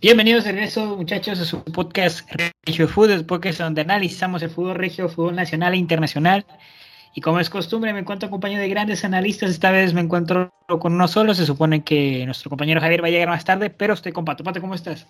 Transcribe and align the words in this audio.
Bienvenidos 0.00 0.44
de 0.44 0.52
regreso, 0.52 0.96
muchachos, 0.96 1.40
a 1.40 1.44
su 1.44 1.64
podcast 1.64 2.30
Regio 2.64 2.86
Fútbol, 2.86 3.10
el 3.10 3.26
podcast 3.26 3.58
donde 3.58 3.80
analizamos 3.80 4.40
el 4.44 4.50
fútbol 4.50 4.76
regio, 4.76 5.08
fútbol 5.08 5.34
nacional 5.34 5.74
e 5.74 5.76
internacional. 5.76 6.46
Y 7.16 7.20
como 7.20 7.40
es 7.40 7.50
costumbre, 7.50 7.92
me 7.92 7.98
encuentro 7.98 8.28
acompañado 8.28 8.62
de 8.62 8.68
grandes 8.68 9.04
analistas. 9.04 9.50
Esta 9.50 9.72
vez 9.72 9.92
me 9.94 10.00
encuentro 10.00 10.52
con 10.68 10.92
uno 10.94 11.08
solo. 11.08 11.34
Se 11.34 11.44
supone 11.44 11.82
que 11.82 12.24
nuestro 12.26 12.48
compañero 12.48 12.80
Javier 12.80 13.02
va 13.02 13.08
a 13.08 13.10
llegar 13.10 13.28
más 13.28 13.44
tarde, 13.44 13.70
pero 13.70 13.94
estoy 13.94 14.12
con 14.12 14.24
Pato. 14.24 14.44
Pato, 14.44 14.60
¿cómo 14.60 14.76
estás? 14.76 15.04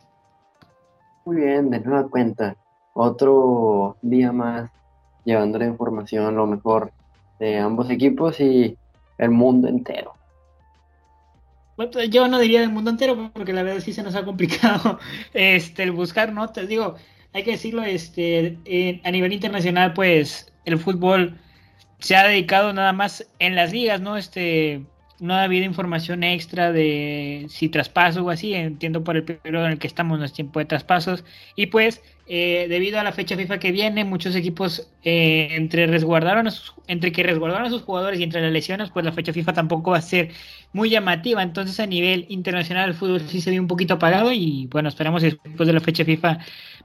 Muy 1.26 1.36
bien, 1.36 1.68
de 1.68 1.80
nueva 1.80 2.08
cuenta. 2.08 2.56
Otro 2.94 3.98
día 4.00 4.32
más 4.32 4.70
llevando 5.22 5.58
la 5.58 5.66
información, 5.66 6.34
lo 6.34 6.46
mejor 6.46 6.92
de 7.38 7.58
ambos 7.58 7.90
equipos 7.90 8.40
y 8.40 8.78
el 9.18 9.30
mundo 9.32 9.68
entero. 9.68 10.17
Pues, 11.78 12.10
yo 12.10 12.26
no 12.26 12.40
diría 12.40 12.60
del 12.60 12.70
mundo 12.70 12.90
entero, 12.90 13.30
porque 13.32 13.52
la 13.52 13.62
verdad 13.62 13.80
sí 13.80 13.92
se 13.92 14.02
nos 14.02 14.16
ha 14.16 14.24
complicado 14.24 14.98
este, 15.32 15.84
el 15.84 15.92
buscar 15.92 16.32
notas. 16.32 16.66
Digo, 16.66 16.96
hay 17.32 17.44
que 17.44 17.52
decirlo, 17.52 17.84
este, 17.84 18.58
a 19.04 19.10
nivel 19.12 19.32
internacional, 19.32 19.92
pues 19.92 20.52
el 20.64 20.76
fútbol 20.78 21.38
se 22.00 22.16
ha 22.16 22.26
dedicado 22.26 22.72
nada 22.72 22.92
más 22.92 23.30
en 23.38 23.54
las 23.54 23.72
ligas, 23.72 24.00
¿no? 24.00 24.16
Este, 24.16 24.86
no 25.20 25.34
ha 25.34 25.44
habido 25.44 25.64
información 25.64 26.24
extra 26.24 26.72
de 26.72 27.46
si 27.48 27.68
traspaso 27.68 28.24
o 28.24 28.30
así, 28.30 28.54
entiendo 28.54 29.04
por 29.04 29.16
el 29.16 29.22
periodo 29.22 29.66
en 29.66 29.72
el 29.72 29.78
que 29.78 29.86
estamos, 29.86 30.18
no 30.18 30.24
es 30.24 30.32
tiempo 30.32 30.58
de 30.58 30.64
traspasos, 30.64 31.24
y 31.54 31.66
pues 31.66 32.02
eh, 32.30 32.66
debido 32.68 33.00
a 33.00 33.04
la 33.04 33.12
fecha 33.12 33.36
FIFA 33.36 33.58
que 33.58 33.72
viene, 33.72 34.04
muchos 34.04 34.36
equipos 34.36 34.90
eh, 35.02 35.48
entre 35.52 35.86
resguardaron 35.86 36.46
entre 36.86 37.10
que 37.10 37.22
resguardaron 37.22 37.66
a 37.66 37.70
sus 37.70 37.82
jugadores 37.82 38.20
y 38.20 38.22
entre 38.22 38.42
las 38.42 38.52
lesiones, 38.52 38.90
pues 38.90 39.04
la 39.06 39.12
fecha 39.12 39.32
FIFA 39.32 39.54
tampoco 39.54 39.92
va 39.92 39.98
a 39.98 40.02
ser 40.02 40.30
muy 40.74 40.90
llamativa, 40.90 41.42
entonces 41.42 41.80
a 41.80 41.86
nivel 41.86 42.26
internacional 42.28 42.90
el 42.90 42.94
fútbol 42.94 43.22
sí 43.22 43.40
se 43.40 43.50
ve 43.50 43.58
un 43.58 43.66
poquito 43.66 43.94
apagado 43.94 44.30
y 44.30 44.66
bueno, 44.70 44.90
esperamos 44.90 45.22
que 45.22 45.38
después 45.42 45.66
de 45.66 45.72
la 45.72 45.80
fecha 45.80 46.04
FIFA 46.04 46.38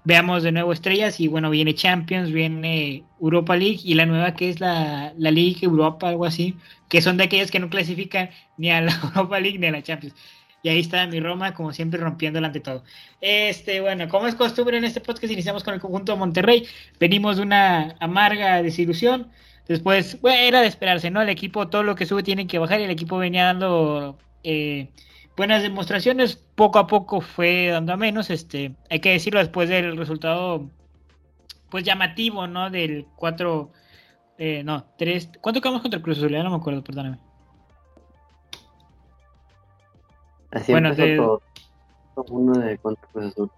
veamos 0.06 0.44
de 0.44 0.54
nuevo 0.54 0.72
estrellas 0.72 1.20
y 1.20 1.28
bueno, 1.28 1.50
viene 1.50 1.76
Champions, 1.76 2.32
viene 2.32 3.04
Europa 3.20 3.56
League 3.58 3.80
y 3.84 3.96
la 3.96 4.06
nueva 4.06 4.36
que 4.36 4.50
es 4.50 4.62
la, 4.62 5.14
la 5.18 5.32
League 5.32 5.58
Europa, 5.62 6.08
algo 6.08 6.26
así, 6.26 6.56
que 6.88 7.02
son 7.02 7.18
de 7.18 7.26
aquellas 7.26 7.52
que 7.52 7.60
no 7.60 7.70
clasifican 7.70 8.30
ni 8.58 8.72
a 8.72 8.80
la 8.82 8.94
Europa 9.04 9.40
League 9.42 9.60
ni 9.60 9.68
a 9.68 9.72
la 9.72 9.84
Champions. 9.84 10.16
Y 10.64 10.70
ahí 10.70 10.80
está 10.80 11.06
mi 11.08 11.20
Roma, 11.20 11.54
como 11.54 11.74
siempre, 11.74 12.00
rompiéndola 12.00 12.48
ante 12.48 12.62
todo. 12.62 12.84
Este, 13.22 13.82
bueno, 13.82 14.08
como 14.08 14.28
es 14.28 14.36
costumbre 14.36 14.78
en 14.78 14.86
este 14.86 15.02
podcast, 15.02 15.32
iniciamos 15.32 15.64
con 15.64 15.74
el 15.74 15.82
conjunto 15.82 16.14
de 16.14 16.18
Monterrey. 16.18 16.66
Venimos 17.00 17.38
de 17.38 17.44
una 17.44 17.96
amarga 18.00 18.64
desilusión. 18.64 19.30
Después, 19.68 20.20
bueno, 20.22 20.40
era 20.40 20.62
de 20.62 20.68
esperarse, 20.68 21.12
¿no? 21.12 21.22
El 21.22 21.30
equipo, 21.30 21.68
todo 21.68 21.84
lo 21.84 21.96
que 21.96 22.06
sube 22.06 22.24
tiene 22.24 22.48
que 22.48 22.60
bajar 22.60 22.80
y 22.80 22.84
el 22.86 22.92
equipo 22.92 23.18
venía 23.18 23.46
dando 23.46 24.18
eh, 24.44 24.90
buenas 25.38 25.64
demostraciones. 25.64 26.38
Poco 26.56 26.80
a 26.80 26.88
poco 26.88 27.22
fue 27.22 27.68
dando 27.68 27.94
a 27.94 27.98
menos. 27.98 28.30
Este, 28.30 28.74
hay 28.90 29.00
que 29.02 29.12
decirlo 29.12 29.40
después 29.40 29.70
del 29.70 29.98
resultado, 29.98 30.70
pues 31.70 31.84
llamativo, 31.84 32.48
¿no? 32.48 32.70
Del 32.70 33.06
4 33.18 33.72
eh, 34.38 34.64
no, 34.64 34.86
tres. 34.98 35.30
¿Cuánto 35.42 35.62
quedamos 35.62 35.82
contra 35.82 35.98
el 35.98 36.04
Cruz 36.04 36.18
Azul? 36.18 36.32
Ya 36.32 36.44
no 36.44 36.50
me 36.50 36.56
acuerdo, 36.56 36.84
perdóname. 36.84 37.20
Así 40.54 40.72
bueno, 40.72 40.94
de... 40.94 41.20
Uno 42.16 42.60
de 42.60 42.78
contra 42.78 43.08
Cruz 43.12 43.26
Azul. 43.26 43.52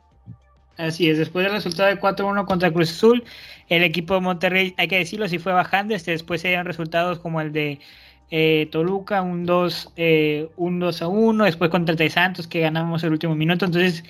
Así 0.77 1.09
es, 1.09 1.17
después 1.17 1.45
del 1.45 1.53
resultado 1.53 1.89
de 1.89 1.99
4-1 1.99 2.45
contra 2.45 2.71
Cruz 2.71 2.91
Azul, 2.91 3.23
el 3.69 3.83
equipo 3.83 4.13
de 4.13 4.21
Monterrey, 4.21 4.73
hay 4.77 4.88
que 4.88 4.97
decirlo, 4.97 5.27
sí 5.27 5.39
fue 5.39 5.53
bajando. 5.53 5.95
Este, 5.95 6.11
después 6.11 6.41
se 6.41 6.49
dieron 6.49 6.66
resultados 6.66 7.19
como 7.19 7.41
el 7.41 7.53
de 7.53 7.79
eh, 8.31 8.67
Toluca, 8.71 9.21
un 9.21 9.45
2, 9.45 9.93
eh, 9.97 10.49
un 10.57 10.79
2 10.79 11.01
a 11.01 11.07
1, 11.07 11.43
después 11.45 11.69
contra 11.69 11.95
el 11.95 12.11
Santos 12.11 12.47
que 12.47 12.61
ganamos 12.61 13.03
el 13.03 13.11
último 13.11 13.35
minuto. 13.35 13.66
Entonces, 13.66 14.03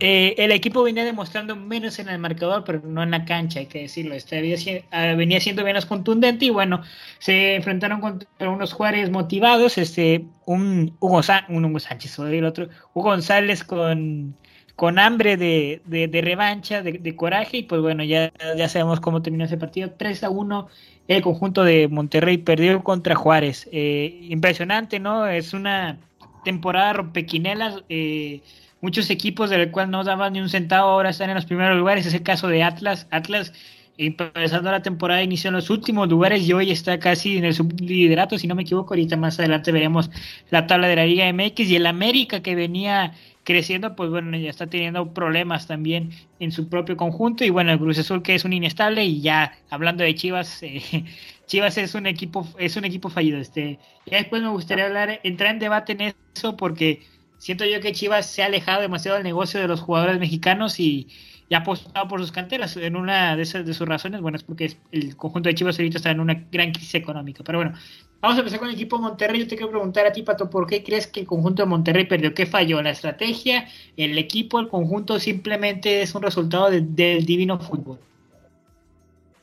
eh, 0.00 0.34
el 0.38 0.52
equipo 0.52 0.82
venía 0.82 1.04
demostrando 1.04 1.56
menos 1.56 1.98
en 1.98 2.08
el 2.08 2.18
marcador, 2.18 2.62
pero 2.64 2.80
no 2.84 3.02
en 3.02 3.10
la 3.10 3.24
cancha, 3.24 3.60
hay 3.60 3.66
que 3.66 3.82
decirlo. 3.82 4.14
Este 4.14 4.84
ah, 4.90 5.14
venía 5.14 5.40
siendo 5.40 5.64
menos 5.64 5.86
contundente 5.86 6.44
y 6.44 6.50
bueno, 6.50 6.82
se 7.18 7.56
enfrentaron 7.56 8.00
contra 8.00 8.48
unos 8.48 8.72
Juárez 8.72 9.10
motivados, 9.10 9.76
este, 9.78 10.24
un 10.46 10.96
Hugo, 11.00 11.20
un 11.48 11.64
Hugo 11.64 11.80
Sánchez, 11.80 12.18
el 12.18 12.44
otro, 12.44 12.68
Hugo 12.94 13.10
González 13.10 13.64
con, 13.64 14.36
con 14.76 15.00
hambre 15.00 15.36
de, 15.36 15.82
de, 15.86 16.20
revancha, 16.22 16.82
de, 16.82 17.16
coraje, 17.16 17.58
y 17.58 17.62
pues 17.64 17.80
bueno, 17.80 18.04
ya, 18.04 18.32
ya 18.56 18.68
sabemos 18.68 19.00
cómo 19.00 19.22
terminó 19.22 19.46
ese 19.46 19.56
partido. 19.56 19.90
3 19.98 20.22
a 20.22 20.30
1, 20.30 20.68
el 21.08 21.22
conjunto 21.22 21.64
de 21.64 21.88
Monterrey 21.88 22.38
perdió 22.38 22.84
contra 22.84 23.16
Juárez. 23.16 23.68
Eh, 23.72 24.20
impresionante, 24.28 25.00
¿no? 25.00 25.26
Es 25.26 25.54
una 25.54 25.98
temporada 26.44 26.92
rompequinelas. 26.92 27.82
Eh, 27.88 28.42
muchos 28.80 29.10
equipos 29.10 29.50
del 29.50 29.70
cual 29.70 29.90
no 29.90 30.04
daban 30.04 30.32
ni 30.32 30.40
un 30.40 30.48
centavo 30.48 30.90
ahora 30.90 31.10
están 31.10 31.30
en 31.30 31.36
los 31.36 31.46
primeros 31.46 31.76
lugares. 31.76 32.06
Es 32.06 32.14
el 32.14 32.22
caso 32.22 32.48
de 32.48 32.62
Atlas. 32.62 33.06
Atlas, 33.10 33.52
empezando 33.96 34.70
la 34.70 34.82
temporada, 34.82 35.22
inició 35.22 35.48
en 35.48 35.54
los 35.54 35.70
últimos 35.70 36.08
lugares 36.08 36.46
y 36.46 36.52
hoy 36.52 36.70
está 36.70 36.98
casi 36.98 37.38
en 37.38 37.44
el 37.44 37.54
subliderato, 37.54 38.38
si 38.38 38.46
no 38.46 38.54
me 38.54 38.62
equivoco. 38.62 38.94
Ahorita 38.94 39.16
más 39.16 39.38
adelante 39.38 39.72
veremos 39.72 40.10
la 40.50 40.66
tabla 40.66 40.88
de 40.88 40.96
la 40.96 41.06
Liga 41.06 41.32
MX 41.32 41.70
y 41.70 41.76
el 41.76 41.86
América 41.86 42.40
que 42.40 42.54
venía 42.54 43.12
creciendo, 43.48 43.96
pues 43.96 44.10
bueno, 44.10 44.36
ya 44.36 44.50
está 44.50 44.66
teniendo 44.66 45.14
problemas 45.14 45.66
también 45.66 46.10
en 46.38 46.52
su 46.52 46.68
propio 46.68 46.96
conjunto. 46.96 47.44
Y 47.44 47.50
bueno, 47.50 47.72
el 47.72 47.78
Cruz 47.78 47.98
Azul 47.98 48.22
que 48.22 48.34
es 48.34 48.44
un 48.44 48.52
inestable 48.52 49.04
y 49.04 49.20
ya 49.22 49.58
hablando 49.70 50.04
de 50.04 50.14
Chivas, 50.14 50.62
eh, 50.62 50.82
Chivas 51.46 51.78
es 51.78 51.94
un 51.94 52.06
equipo, 52.06 52.46
es 52.58 52.76
un 52.76 52.84
equipo 52.84 53.08
fallido. 53.08 53.38
Este, 53.38 53.78
ya 54.06 54.18
después 54.18 54.42
me 54.42 54.50
gustaría 54.50 54.84
hablar, 54.84 55.20
entrar 55.24 55.52
en 55.52 55.58
debate 55.58 55.92
en 55.92 56.14
eso 56.34 56.56
porque 56.56 57.02
siento 57.38 57.64
yo 57.64 57.80
que 57.80 57.92
Chivas 57.92 58.26
se 58.26 58.42
ha 58.42 58.46
alejado 58.46 58.82
demasiado 58.82 59.16
del 59.16 59.24
negocio 59.24 59.60
de 59.60 59.68
los 59.68 59.80
jugadores 59.80 60.18
mexicanos 60.18 60.78
y, 60.78 61.08
ha 61.50 61.58
apostado 61.58 62.06
por 62.08 62.20
sus 62.20 62.30
canteras. 62.30 62.76
En 62.76 62.94
una 62.94 63.34
de 63.34 63.42
esas 63.42 63.64
de 63.64 63.72
sus 63.72 63.88
razones, 63.88 64.20
bueno, 64.20 64.36
es 64.36 64.42
porque 64.42 64.76
el 64.92 65.16
conjunto 65.16 65.48
de 65.48 65.54
Chivas 65.54 65.78
ahorita 65.78 65.96
está 65.96 66.10
en 66.10 66.20
una 66.20 66.46
gran 66.52 66.72
crisis 66.72 66.94
económica. 66.96 67.42
Pero 67.42 67.58
bueno, 67.58 67.72
vamos 68.20 68.36
a 68.36 68.40
empezar 68.40 68.58
con 68.58 68.68
el 68.68 68.74
equipo 68.74 68.98
Monterrey. 68.98 69.40
Yo 69.40 69.48
te 69.48 69.56
quiero 69.56 69.70
preguntar 69.70 70.04
a 70.04 70.12
ti, 70.12 70.22
Pato, 70.22 70.50
¿por 70.50 70.66
qué 70.66 70.84
crees 70.84 71.06
que 71.06 71.20
el 71.20 71.26
conjunto 71.26 71.62
de 71.62 71.68
Monterrey 71.68 72.04
perdió? 72.04 72.34
¿Qué 72.34 72.44
falló? 72.44 72.82
¿La 72.82 72.90
estrategia? 72.90 73.66
¿El 73.96 74.18
equipo? 74.18 74.60
¿El 74.60 74.68
conjunto? 74.68 75.18
¿Simplemente 75.18 76.02
es 76.02 76.14
un 76.14 76.20
resultado 76.20 76.70
del 76.70 77.24
divino 77.24 77.58
fútbol? 77.58 77.98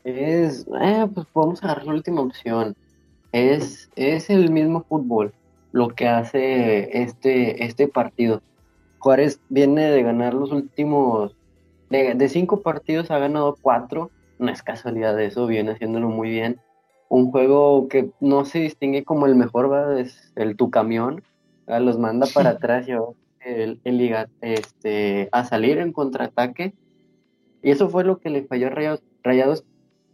Es, 0.03 0.67
eh, 0.79 1.07
pues 1.11 1.25
podemos 1.33 1.63
agarrar 1.63 1.87
la 1.87 1.93
última 1.93 2.21
opción. 2.21 2.75
Es, 3.31 3.89
es 3.95 4.29
el 4.29 4.51
mismo 4.51 4.85
fútbol 4.87 5.33
lo 5.75 5.89
que 5.89 6.07
hace 6.07 7.01
este, 7.01 7.65
este 7.65 7.89
partido. 7.89 8.41
Juárez 8.97 9.41
viene 9.49 9.91
de 9.91 10.03
ganar 10.03 10.33
los 10.33 10.53
últimos, 10.53 11.35
de, 11.89 12.29
cinco 12.29 12.61
partidos 12.61 13.11
ha 13.11 13.19
ganado 13.19 13.57
cuatro, 13.61 14.09
no 14.39 14.49
es 14.49 14.63
casualidad 14.63 15.17
de 15.17 15.25
eso, 15.25 15.47
viene 15.47 15.73
haciéndolo 15.73 16.07
muy 16.07 16.29
bien. 16.29 16.61
Un 17.09 17.29
juego 17.29 17.89
que 17.89 18.09
no 18.21 18.45
se 18.45 18.59
distingue 18.59 19.03
como 19.03 19.25
el 19.25 19.35
mejor, 19.35 19.69
¿va? 19.69 19.99
es 19.99 20.31
el 20.37 20.55
tu 20.55 20.69
camión, 20.69 21.23
los 21.67 21.99
manda 21.99 22.25
para 22.33 22.49
atrás 22.51 22.87
yo, 22.87 23.15
el, 23.41 23.81
el, 23.83 24.27
este, 24.39 25.27
a 25.33 25.43
salir 25.43 25.79
en 25.79 25.91
contraataque. 25.91 26.73
Y 27.61 27.71
eso 27.71 27.89
fue 27.89 28.05
lo 28.05 28.19
que 28.19 28.29
le 28.29 28.45
falló 28.45 28.67
a 28.67 28.69
Rayados. 28.69 29.03
Rayados 29.23 29.65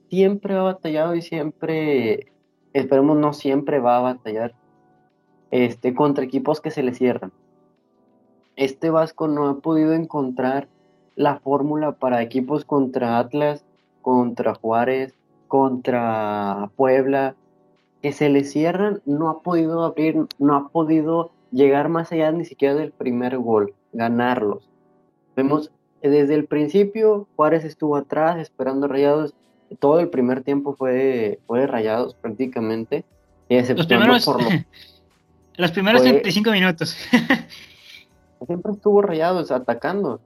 siempre 0.10 0.56
ha 0.56 0.64
batallado 0.64 1.14
y 1.14 1.22
siempre, 1.22 2.32
esperemos 2.74 3.16
no 3.16 3.34
siempre 3.34 3.78
va 3.78 3.98
a 3.98 4.02
batallar 4.02 4.56
este, 5.52 5.94
contra 5.94 6.24
equipos 6.24 6.62
que 6.62 6.72
se 6.72 6.84
le 6.84 6.94
cierran. 6.94 7.32
Este 8.56 8.90
Vasco 8.90 9.28
no 9.28 9.48
ha 9.48 9.60
podido 9.60 9.94
encontrar 9.94 10.68
la 11.16 11.40
fórmula 11.40 11.94
para 11.94 12.22
equipos 12.22 12.66
contra 12.66 13.20
Atlas, 13.20 13.64
contra 14.02 14.56
Juárez, 14.56 15.14
contra 15.48 16.72
Puebla, 16.76 17.36
que 18.02 18.14
se 18.14 18.30
le 18.30 18.44
cierran, 18.44 19.02
no 19.06 19.30
ha 19.30 19.42
podido 19.42 19.84
abrir, 19.84 20.26
no 20.40 20.56
ha 20.56 20.70
podido 20.70 21.32
llegar 21.52 21.90
más 21.90 22.12
allá 22.12 22.32
ni 22.32 22.46
siquiera 22.46 22.74
del 22.74 22.92
primer 22.92 23.38
gol, 23.38 23.74
ganarlos. 23.94 24.68
Vemos 25.36 25.72
desde 26.02 26.34
el 26.34 26.46
principio, 26.46 27.28
Juárez 27.36 27.64
estuvo 27.64 27.96
atrás 27.96 28.40
esperando 28.40 28.88
rayados, 28.88 29.34
todo 29.80 30.00
el 30.00 30.10
primer 30.10 30.44
tiempo 30.44 30.74
fue, 30.74 31.40
fue 31.46 31.68
rayados 31.68 32.16
prácticamente, 32.16 33.06
exceptuando 33.50 34.18
por 34.26 34.42
lo, 34.42 34.50
Los 35.58 35.72
primeros 35.72 36.02
35 36.02 36.52
minutos. 36.52 36.98
siempre 38.46 38.72
estuvo 38.72 39.02
rayados 39.02 39.52
atacando. 39.52 40.20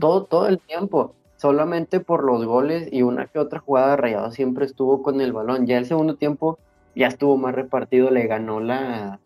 todo, 0.00 0.24
todo 0.24 0.48
el 0.48 0.58
tiempo. 0.58 1.14
Solamente 1.36 1.98
por 1.98 2.24
los 2.24 2.44
goles 2.44 2.88
y 2.92 3.02
una 3.02 3.26
que 3.26 3.40
otra 3.40 3.58
jugada 3.58 3.96
rayado 3.96 4.30
siempre 4.30 4.64
estuvo 4.64 5.02
con 5.02 5.20
el 5.20 5.32
balón. 5.32 5.66
Ya 5.66 5.78
el 5.78 5.86
segundo 5.86 6.14
tiempo 6.14 6.58
ya 6.94 7.08
estuvo 7.08 7.36
más 7.36 7.54
repartido, 7.54 8.10
le 8.10 8.26
ganó 8.26 8.60
la, 8.60 9.18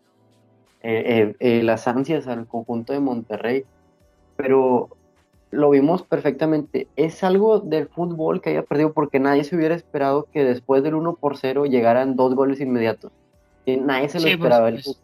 eh, 0.81 1.03
eh, 1.05 1.35
eh, 1.39 1.63
las 1.63 1.87
ansias 1.87 2.27
al 2.27 2.47
conjunto 2.47 2.93
de 2.93 2.99
Monterrey. 2.99 3.65
Pero 4.35 4.89
lo 5.51 5.69
vimos 5.69 6.01
perfectamente. 6.01 6.87
Es 6.95 7.23
algo 7.23 7.59
del 7.59 7.87
fútbol 7.87 8.41
que 8.41 8.49
haya 8.49 8.63
perdido 8.63 8.93
porque 8.93 9.19
nadie 9.19 9.43
se 9.43 9.55
hubiera 9.55 9.75
esperado 9.75 10.27
que 10.33 10.43
después 10.43 10.81
del 10.81 10.95
1 10.95 11.15
por 11.15 11.37
0 11.37 11.65
llegaran 11.65 12.15
dos 12.15 12.33
goles 12.33 12.59
inmediatos 12.59 13.11
nadie 13.75 14.07
se 14.07 14.19
lo 14.19 14.23
pues, 14.23 14.33
esperaba. 14.33 14.69
Pues. 14.69 15.01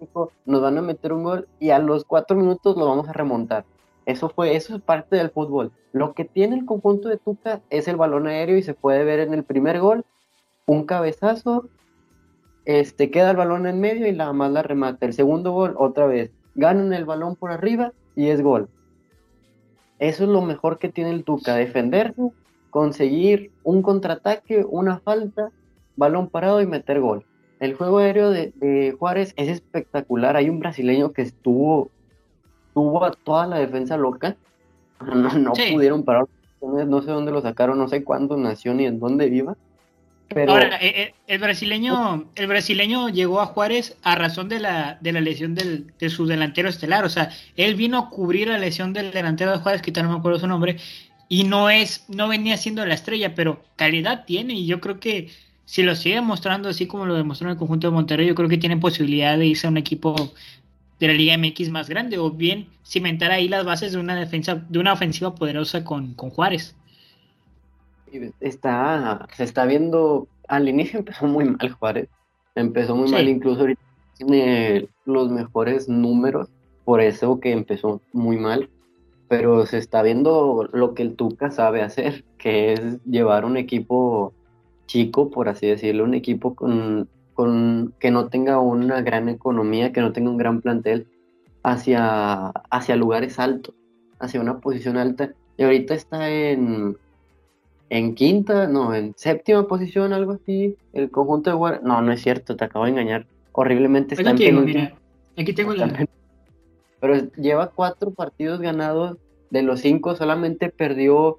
dijo, 0.00 0.32
nos 0.44 0.60
van 0.60 0.76
a 0.76 0.82
meter 0.82 1.12
un 1.12 1.24
gol 1.24 1.48
y 1.58 1.70
a 1.70 1.78
los 1.78 2.04
cuatro 2.04 2.36
minutos 2.36 2.76
lo 2.76 2.86
vamos 2.86 3.08
a 3.08 3.12
remontar. 3.12 3.64
Eso 4.04 4.28
fue, 4.28 4.56
eso 4.56 4.76
es 4.76 4.82
parte 4.82 5.16
del 5.16 5.30
fútbol. 5.30 5.72
Lo 5.92 6.12
que 6.12 6.24
tiene 6.24 6.56
el 6.56 6.66
conjunto 6.66 7.08
de 7.08 7.16
Tuca 7.16 7.62
es 7.70 7.88
el 7.88 7.96
balón 7.96 8.26
aéreo 8.26 8.56
y 8.56 8.62
se 8.62 8.74
puede 8.74 9.04
ver 9.04 9.20
en 9.20 9.32
el 9.32 9.44
primer 9.44 9.80
gol, 9.80 10.04
un 10.66 10.84
cabezazo, 10.84 11.68
este, 12.64 13.10
queda 13.10 13.30
el 13.30 13.36
balón 13.36 13.66
en 13.66 13.80
medio 13.80 14.06
y 14.06 14.12
nada 14.12 14.32
más 14.32 14.50
la 14.50 14.62
remata. 14.62 15.06
El 15.06 15.12
segundo 15.12 15.52
gol, 15.52 15.74
otra 15.78 16.06
vez, 16.06 16.30
ganan 16.54 16.92
el 16.92 17.04
balón 17.04 17.36
por 17.36 17.52
arriba 17.52 17.92
y 18.16 18.28
es 18.28 18.42
gol. 18.42 18.68
Eso 19.98 20.24
es 20.24 20.30
lo 20.30 20.42
mejor 20.42 20.78
que 20.78 20.88
tiene 20.88 21.10
el 21.10 21.24
Tuca, 21.24 21.54
defenderse, 21.54 22.32
conseguir 22.70 23.52
un 23.62 23.82
contraataque, 23.82 24.64
una 24.68 24.98
falta, 24.98 25.50
balón 25.96 26.28
parado 26.28 26.60
y 26.60 26.66
meter 26.66 27.00
gol. 27.00 27.24
El 27.62 27.76
juego 27.76 27.98
aéreo 27.98 28.30
de, 28.30 28.96
Juárez 28.98 29.34
es 29.36 29.48
espectacular. 29.48 30.36
Hay 30.36 30.48
un 30.48 30.58
brasileño 30.58 31.12
que 31.12 31.22
estuvo, 31.22 31.92
tuvo 32.74 33.04
a 33.04 33.12
toda 33.12 33.46
la 33.46 33.60
defensa 33.60 33.96
loca. 33.96 34.34
No, 35.00 35.52
pudieron 35.52 36.02
parar. 36.02 36.26
No 36.60 37.02
sé 37.02 37.12
dónde 37.12 37.30
lo 37.30 37.40
sacaron, 37.40 37.78
no 37.78 37.86
sé 37.86 38.02
cuándo 38.02 38.36
nació 38.36 38.74
ni 38.74 38.86
en 38.86 38.98
dónde 38.98 39.28
viva. 39.28 39.56
Ahora, 40.48 40.76
eh, 40.80 41.02
eh, 41.02 41.14
el, 41.28 41.38
brasileño, 41.38 42.24
el 42.34 42.46
brasileño 42.48 43.08
llegó 43.10 43.40
a 43.40 43.46
Juárez 43.46 43.96
a 44.02 44.16
razón 44.16 44.48
de 44.48 44.58
la, 44.58 44.98
de 45.00 45.12
la 45.12 45.20
lesión 45.20 45.54
del, 45.54 45.92
de 46.00 46.10
su 46.10 46.26
delantero 46.26 46.68
estelar. 46.68 47.04
O 47.04 47.10
sea, 47.10 47.30
él 47.54 47.76
vino 47.76 47.96
a 47.96 48.10
cubrir 48.10 48.48
la 48.48 48.58
lesión 48.58 48.92
del 48.92 49.12
delantero 49.12 49.52
de 49.52 49.58
Juárez, 49.58 49.82
que 49.82 49.92
tal 49.92 50.06
no 50.06 50.10
me 50.10 50.18
acuerdo 50.18 50.40
su 50.40 50.48
nombre, 50.48 50.78
y 51.28 51.44
no 51.44 51.70
es, 51.70 52.06
no 52.08 52.26
venía 52.26 52.56
siendo 52.56 52.84
la 52.84 52.94
estrella, 52.94 53.36
pero 53.36 53.62
calidad 53.76 54.24
tiene, 54.24 54.54
y 54.54 54.66
yo 54.66 54.80
creo 54.80 54.98
que 54.98 55.30
si 55.72 55.82
lo 55.82 55.96
sigue 55.96 56.20
mostrando 56.20 56.68
así 56.68 56.86
como 56.86 57.06
lo 57.06 57.14
demostró 57.14 57.48
en 57.48 57.52
el 57.52 57.56
conjunto 57.56 57.86
de 57.86 57.94
Monterrey, 57.94 58.26
yo 58.26 58.34
creo 58.34 58.46
que 58.46 58.58
tiene 58.58 58.76
posibilidad 58.76 59.38
de 59.38 59.46
irse 59.46 59.66
a 59.66 59.70
un 59.70 59.78
equipo 59.78 60.14
de 61.00 61.08
la 61.08 61.14
Liga 61.14 61.34
MX 61.38 61.70
más 61.70 61.88
grande, 61.88 62.18
o 62.18 62.30
bien 62.30 62.68
cimentar 62.84 63.30
ahí 63.30 63.48
las 63.48 63.64
bases 63.64 63.92
de 63.92 63.98
una 63.98 64.14
defensa, 64.14 64.56
de 64.68 64.78
una 64.78 64.92
ofensiva 64.92 65.34
poderosa 65.34 65.82
con, 65.82 66.12
con 66.12 66.28
Juárez. 66.28 66.76
Está, 68.40 69.26
se 69.34 69.44
está 69.44 69.64
viendo, 69.64 70.28
al 70.46 70.68
inicio 70.68 70.98
empezó 70.98 71.26
muy 71.26 71.46
mal 71.46 71.70
Juárez, 71.70 72.10
empezó 72.54 72.94
muy 72.94 73.10
mal, 73.10 73.26
incluso 73.26 73.62
ahorita 73.62 73.80
tiene 74.18 74.88
los 75.06 75.30
mejores 75.30 75.88
números, 75.88 76.50
por 76.84 77.00
eso 77.00 77.40
que 77.40 77.50
empezó 77.50 78.02
muy 78.12 78.36
mal, 78.36 78.68
pero 79.26 79.64
se 79.64 79.78
está 79.78 80.02
viendo 80.02 80.68
lo 80.70 80.92
que 80.92 81.00
el 81.00 81.16
Tuca 81.16 81.50
sabe 81.50 81.80
hacer, 81.80 82.26
que 82.36 82.74
es 82.74 83.02
llevar 83.06 83.46
un 83.46 83.56
equipo 83.56 84.34
chico, 84.86 85.30
por 85.30 85.48
así 85.48 85.66
decirlo, 85.66 86.04
un 86.04 86.14
equipo 86.14 86.54
con, 86.54 87.08
con, 87.34 87.94
que 87.98 88.10
no 88.10 88.28
tenga 88.28 88.60
una 88.60 89.00
gran 89.02 89.28
economía, 89.28 89.92
que 89.92 90.00
no 90.00 90.12
tenga 90.12 90.30
un 90.30 90.36
gran 90.36 90.60
plantel, 90.60 91.06
hacia, 91.62 92.48
hacia 92.70 92.96
lugares 92.96 93.38
altos, 93.38 93.74
hacia 94.18 94.40
una 94.40 94.58
posición 94.58 94.96
alta. 94.96 95.32
Y 95.56 95.64
ahorita 95.64 95.94
está 95.94 96.30
en, 96.30 96.96
en 97.90 98.14
quinta, 98.14 98.66
no, 98.66 98.94
en 98.94 99.14
séptima 99.16 99.66
posición, 99.66 100.12
algo 100.12 100.32
así. 100.32 100.76
El 100.92 101.10
conjunto 101.10 101.50
de 101.50 101.56
Guardia. 101.56 101.80
No, 101.84 102.00
no 102.02 102.12
es 102.12 102.22
cierto, 102.22 102.56
te 102.56 102.64
acabo 102.64 102.84
de 102.84 102.92
engañar. 102.92 103.26
Horriblemente 103.52 104.14
está 104.14 104.30
aquí, 104.30 104.50
mira, 104.50 104.94
aquí 105.36 105.52
tengo 105.52 105.74
la. 105.74 106.06
Pero 107.00 107.32
lleva 107.36 107.68
cuatro 107.68 108.12
partidos 108.12 108.60
ganados. 108.60 109.18
De 109.50 109.60
los 109.60 109.80
cinco, 109.80 110.16
solamente 110.16 110.70
perdió 110.70 111.38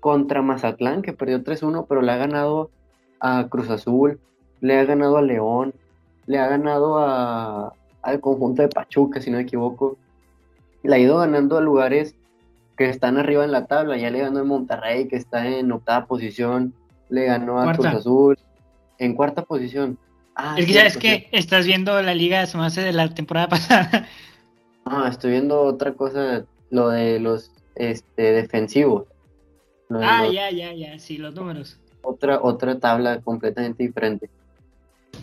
contra 0.00 0.42
Mazatlán, 0.42 1.00
que 1.00 1.12
perdió 1.12 1.44
3-1, 1.44 1.86
pero 1.88 2.02
le 2.02 2.10
ha 2.10 2.16
ganado 2.16 2.72
a 3.22 3.46
Cruz 3.48 3.70
Azul, 3.70 4.20
le 4.60 4.78
ha 4.78 4.84
ganado 4.84 5.16
a 5.16 5.22
León, 5.22 5.72
le 6.26 6.38
ha 6.38 6.48
ganado 6.48 6.98
a, 6.98 7.72
al 8.02 8.20
conjunto 8.20 8.62
de 8.62 8.68
Pachuca, 8.68 9.20
si 9.20 9.30
no 9.30 9.36
me 9.36 9.44
equivoco. 9.44 9.96
Le 10.82 10.96
ha 10.96 10.98
ido 10.98 11.18
ganando 11.18 11.56
a 11.56 11.60
lugares 11.60 12.16
que 12.76 12.88
están 12.88 13.16
arriba 13.16 13.44
en 13.44 13.52
la 13.52 13.66
tabla. 13.66 13.96
Ya 13.96 14.10
le 14.10 14.18
ganó 14.18 14.40
a 14.40 14.44
Monterrey, 14.44 15.06
que 15.06 15.16
está 15.16 15.46
en 15.46 15.70
octava 15.70 16.06
posición. 16.06 16.74
Le 17.08 17.24
ganó 17.26 17.60
a 17.60 17.72
Cruz 17.72 17.86
Azul 17.86 18.38
en 18.98 19.14
cuarta 19.14 19.42
posición. 19.42 19.96
Ah, 20.34 20.56
es 20.58 20.66
que 20.66 20.72
ya 20.72 20.86
es 20.86 20.96
que 20.96 21.28
estás 21.30 21.66
viendo 21.66 22.00
la 22.02 22.14
liga 22.14 22.46
se 22.46 22.56
me 22.58 22.64
hace 22.64 22.80
de 22.80 22.92
la 22.92 23.08
temporada 23.14 23.48
pasada. 23.50 24.08
No, 24.84 25.06
estoy 25.06 25.32
viendo 25.32 25.60
otra 25.60 25.92
cosa, 25.92 26.44
lo 26.70 26.88
de 26.88 27.20
los 27.20 27.52
este, 27.76 28.32
defensivos. 28.32 29.04
ah, 29.90 30.26
ya, 30.26 30.50
ya, 30.50 30.72
ya, 30.72 30.98
sí, 30.98 31.18
los 31.18 31.34
números. 31.34 31.78
Otra, 32.02 32.40
otra 32.42 32.78
tabla 32.78 33.20
completamente 33.20 33.84
diferente. 33.84 34.28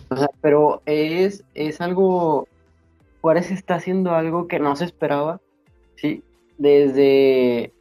O 0.09 0.15
pero 0.41 0.81
es, 0.85 1.43
es 1.53 1.81
algo, 1.81 2.47
Juárez 3.21 3.51
está 3.51 3.75
haciendo 3.75 4.11
algo 4.11 4.47
que 4.47 4.59
no 4.59 4.75
se 4.75 4.85
esperaba, 4.85 5.41
¿sí? 5.95 6.23
desde 6.59 7.73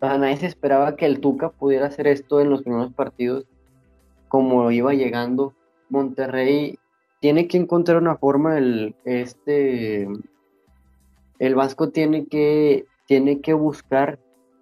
nadie 0.00 0.36
se 0.36 0.46
esperaba 0.46 0.96
que 0.96 1.06
el 1.06 1.20
Tuca 1.20 1.48
pudiera 1.48 1.86
hacer 1.86 2.06
esto 2.06 2.40
en 2.40 2.50
los 2.50 2.62
primeros 2.62 2.92
partidos 2.92 3.46
como 4.28 4.70
iba 4.70 4.92
llegando 4.92 5.54
Monterrey 5.88 6.78
tiene 7.20 7.48
que 7.48 7.56
encontrar 7.56 7.96
una 7.96 8.16
forma 8.16 8.58
el 8.58 8.94
este 9.04 10.08
el 11.38 11.54
Vasco 11.54 11.90
tiene 11.90 12.26
que 12.26 12.84
tiene 13.06 13.40
que 13.40 13.54
buscar 13.54 14.18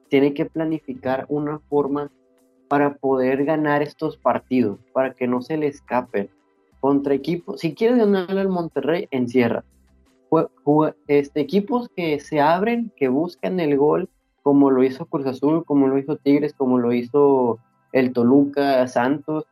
tiene 0.08 0.34
que 0.34 0.44
planificar 0.44 1.24
una 1.28 1.58
forma 1.58 2.10
para 2.68 2.94
poder 2.94 3.44
ganar 3.44 3.82
estos 3.82 4.16
partidos 4.16 4.78
para 4.92 5.12
que 5.12 5.26
no 5.26 5.42
se 5.42 5.56
le 5.56 5.66
escapen 5.66 6.30
contra 6.80 7.14
equipos 7.14 7.60
si 7.60 7.74
quieres 7.74 7.98
ganarle 7.98 8.40
al 8.40 8.48
Monterrey 8.48 9.08
encierra 9.10 9.64
este, 11.06 11.40
equipos 11.40 11.88
que 11.94 12.18
se 12.20 12.40
abren, 12.40 12.92
que 12.96 13.08
buscan 13.08 13.60
el 13.60 13.76
gol, 13.76 14.08
como 14.42 14.70
lo 14.70 14.82
hizo 14.82 15.06
Cruz 15.06 15.26
Azul, 15.26 15.64
como 15.64 15.86
lo 15.86 15.98
hizo 15.98 16.16
Tigres, 16.16 16.54
como 16.54 16.78
lo 16.78 16.92
hizo 16.92 17.58
el 17.92 18.12
Toluca, 18.12 18.86
Santos, 18.88 19.46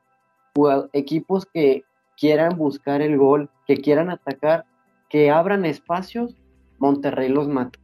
equipos 0.92 1.46
que 1.46 1.84
quieran 2.16 2.56
buscar 2.56 3.00
el 3.00 3.16
gol, 3.16 3.48
que 3.66 3.76
quieran 3.76 4.10
atacar, 4.10 4.64
que 5.08 5.30
abran 5.30 5.64
espacios, 5.64 6.36
Monterrey 6.78 7.28
los 7.28 7.48
mata. 7.48 7.78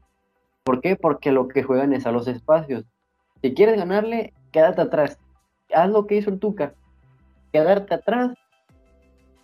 ¿Por 0.64 0.80
qué? 0.80 0.96
Porque 0.96 1.32
lo 1.32 1.48
que 1.48 1.62
juegan 1.62 1.92
es 1.92 2.06
a 2.06 2.12
los 2.12 2.28
espacios. 2.28 2.84
Si 3.40 3.54
quieres 3.54 3.76
ganarle, 3.76 4.34
quédate 4.52 4.80
atrás. 4.80 5.18
Haz 5.74 5.90
lo 5.90 6.06
que 6.06 6.16
hizo 6.16 6.30
el 6.30 6.38
Tuca. 6.38 6.74
Quedarte 7.52 7.94
atrás 7.94 8.32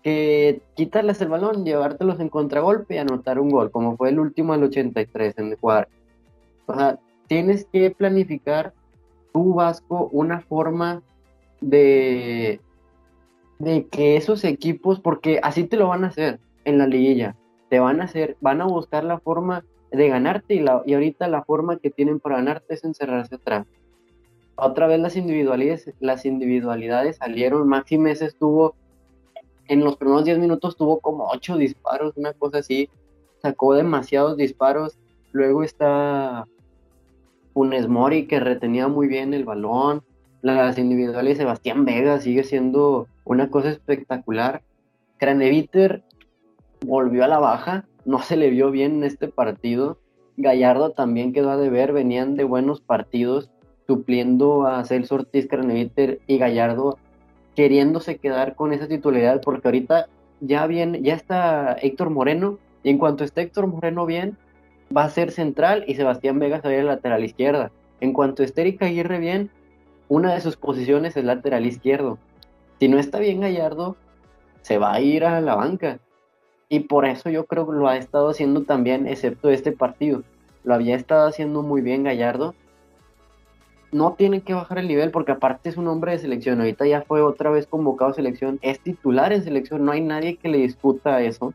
que 0.02 0.60
quitarles 0.74 1.20
el 1.22 1.28
balón, 1.28 1.64
llevártelos 1.64 2.20
en 2.20 2.28
contragolpe 2.28 2.94
y 2.94 2.98
anotar 2.98 3.38
un 3.38 3.48
gol, 3.48 3.70
como 3.70 3.96
fue 3.96 4.10
el 4.10 4.18
último 4.18 4.52
del 4.52 4.64
83 4.64 5.38
en 5.38 5.46
el 5.48 5.56
jugar. 5.56 5.88
O 6.66 6.74
sea, 6.74 6.98
tienes 7.26 7.66
que 7.72 7.90
planificar 7.90 8.74
tu 9.32 9.54
Vasco 9.54 10.10
una 10.12 10.40
forma 10.40 11.02
de, 11.62 12.60
de 13.58 13.86
que 13.86 14.16
esos 14.16 14.44
equipos, 14.44 15.00
porque 15.00 15.40
así 15.42 15.64
te 15.64 15.78
lo 15.78 15.88
van 15.88 16.04
a 16.04 16.08
hacer 16.08 16.38
en 16.64 16.76
la 16.76 16.86
liguilla, 16.86 17.34
te 17.70 17.80
van 17.80 18.02
a 18.02 18.04
hacer, 18.04 18.36
van 18.42 18.60
a 18.60 18.66
buscar 18.66 19.04
la 19.04 19.18
forma 19.18 19.64
de 19.90 20.08
ganarte 20.08 20.54
y, 20.54 20.60
la, 20.60 20.82
y 20.84 20.92
ahorita 20.92 21.28
la 21.28 21.44
forma 21.44 21.78
que 21.78 21.90
tienen 21.90 22.20
para 22.20 22.36
ganarte 22.36 22.74
es 22.74 22.84
encerrarse 22.84 23.36
atrás. 23.36 23.66
Otra 24.56 24.86
vez 24.86 25.00
las 25.00 25.16
individualidades, 25.16 25.92
las 26.00 26.24
individualidades 26.24 27.16
salieron, 27.16 27.68
Maxi 27.68 27.98
Mesa 27.98 28.26
estuvo 28.26 28.74
en 29.68 29.80
los 29.80 29.96
primeros 29.96 30.24
10 30.24 30.38
minutos 30.38 30.76
tuvo 30.76 31.00
como 31.00 31.28
8 31.28 31.56
disparos, 31.56 32.16
una 32.16 32.32
cosa 32.32 32.58
así. 32.58 32.88
Sacó 33.40 33.74
demasiados 33.74 34.36
disparos. 34.36 34.98
Luego 35.32 35.62
está 35.62 36.46
Funes 37.52 37.88
Mori 37.88 38.26
que 38.26 38.40
retenía 38.40 38.88
muy 38.88 39.08
bien 39.08 39.34
el 39.34 39.44
balón. 39.44 40.02
Las 40.42 40.78
individuales 40.78 41.38
Sebastián 41.38 41.84
Vega 41.84 42.20
sigue 42.20 42.44
siendo 42.44 43.06
una 43.24 43.50
cosa 43.50 43.70
espectacular. 43.70 44.62
Craneviter 45.16 46.02
volvió 46.84 47.24
a 47.24 47.28
la 47.28 47.38
baja, 47.38 47.86
no 48.04 48.18
se 48.20 48.36
le 48.36 48.50
vio 48.50 48.70
bien 48.70 48.96
en 48.96 49.04
este 49.04 49.28
partido. 49.28 49.98
Gallardo 50.36 50.90
también 50.90 51.32
quedó 51.32 51.50
a 51.50 51.56
deber, 51.56 51.92
venían 51.92 52.36
de 52.36 52.44
buenos 52.44 52.80
partidos, 52.80 53.50
supliendo 53.86 54.66
a 54.66 54.84
Celso 54.84 55.16
Ortiz, 55.16 55.46
Craneviter 55.48 56.20
y 56.26 56.38
Gallardo 56.38 56.98
queriéndose 57.54 58.18
quedar 58.18 58.54
con 58.56 58.72
esa 58.72 58.88
titularidad, 58.88 59.40
porque 59.40 59.68
ahorita 59.68 60.08
ya 60.40 60.66
viene, 60.66 61.02
ya 61.02 61.14
está 61.14 61.74
Héctor 61.74 62.10
Moreno, 62.10 62.58
y 62.82 62.90
en 62.90 62.98
cuanto 62.98 63.24
esté 63.24 63.42
Héctor 63.42 63.66
Moreno 63.66 64.06
bien, 64.06 64.36
va 64.94 65.04
a 65.04 65.10
ser 65.10 65.30
central 65.30 65.84
y 65.86 65.94
Sebastián 65.94 66.38
Vega 66.38 66.60
se 66.60 66.68
va 66.68 66.74
a 66.74 66.76
ir 66.76 66.80
a 66.80 66.94
lateral 66.94 67.24
izquierda. 67.24 67.70
En 68.00 68.12
cuanto 68.12 68.42
esté 68.42 68.62
Eric 68.62 68.82
Aguirre 68.82 69.18
bien, 69.18 69.50
una 70.08 70.34
de 70.34 70.40
sus 70.40 70.56
posiciones 70.56 71.16
es 71.16 71.24
lateral 71.24 71.64
izquierdo. 71.64 72.18
Si 72.78 72.88
no 72.88 72.98
está 72.98 73.18
bien 73.18 73.40
Gallardo, 73.40 73.96
se 74.62 74.78
va 74.78 74.92
a 74.92 75.00
ir 75.00 75.24
a 75.24 75.40
la 75.40 75.54
banca. 75.54 75.98
Y 76.68 76.80
por 76.80 77.06
eso 77.06 77.30
yo 77.30 77.46
creo 77.46 77.66
que 77.66 77.76
lo 77.76 77.88
ha 77.88 77.96
estado 77.96 78.30
haciendo 78.30 78.64
también, 78.64 79.06
excepto 79.06 79.48
este 79.48 79.72
partido. 79.72 80.22
Lo 80.64 80.74
había 80.74 80.96
estado 80.96 81.28
haciendo 81.28 81.62
muy 81.62 81.80
bien 81.80 82.02
Gallardo 82.02 82.54
no 83.94 84.14
tienen 84.14 84.40
que 84.40 84.54
bajar 84.54 84.78
el 84.78 84.88
nivel 84.88 85.12
porque 85.12 85.30
aparte 85.30 85.68
es 85.68 85.76
un 85.76 85.86
hombre 85.86 86.10
de 86.10 86.18
selección. 86.18 86.58
Ahorita 86.58 86.84
ya 86.84 87.02
fue 87.02 87.22
otra 87.22 87.50
vez 87.50 87.68
convocado 87.68 88.10
a 88.10 88.14
selección, 88.14 88.58
es 88.60 88.80
titular 88.80 89.32
en 89.32 89.44
selección, 89.44 89.84
no 89.84 89.92
hay 89.92 90.00
nadie 90.00 90.36
que 90.36 90.48
le 90.48 90.58
disputa 90.58 91.22
eso. 91.22 91.54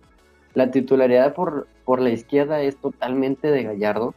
La 0.53 0.71
titularidad 0.71 1.33
por, 1.33 1.67
por 1.83 1.99
la 1.99 2.11
izquierda 2.11 2.61
es 2.61 2.77
totalmente 2.77 3.51
de 3.51 3.63
Gallardo. 3.63 4.15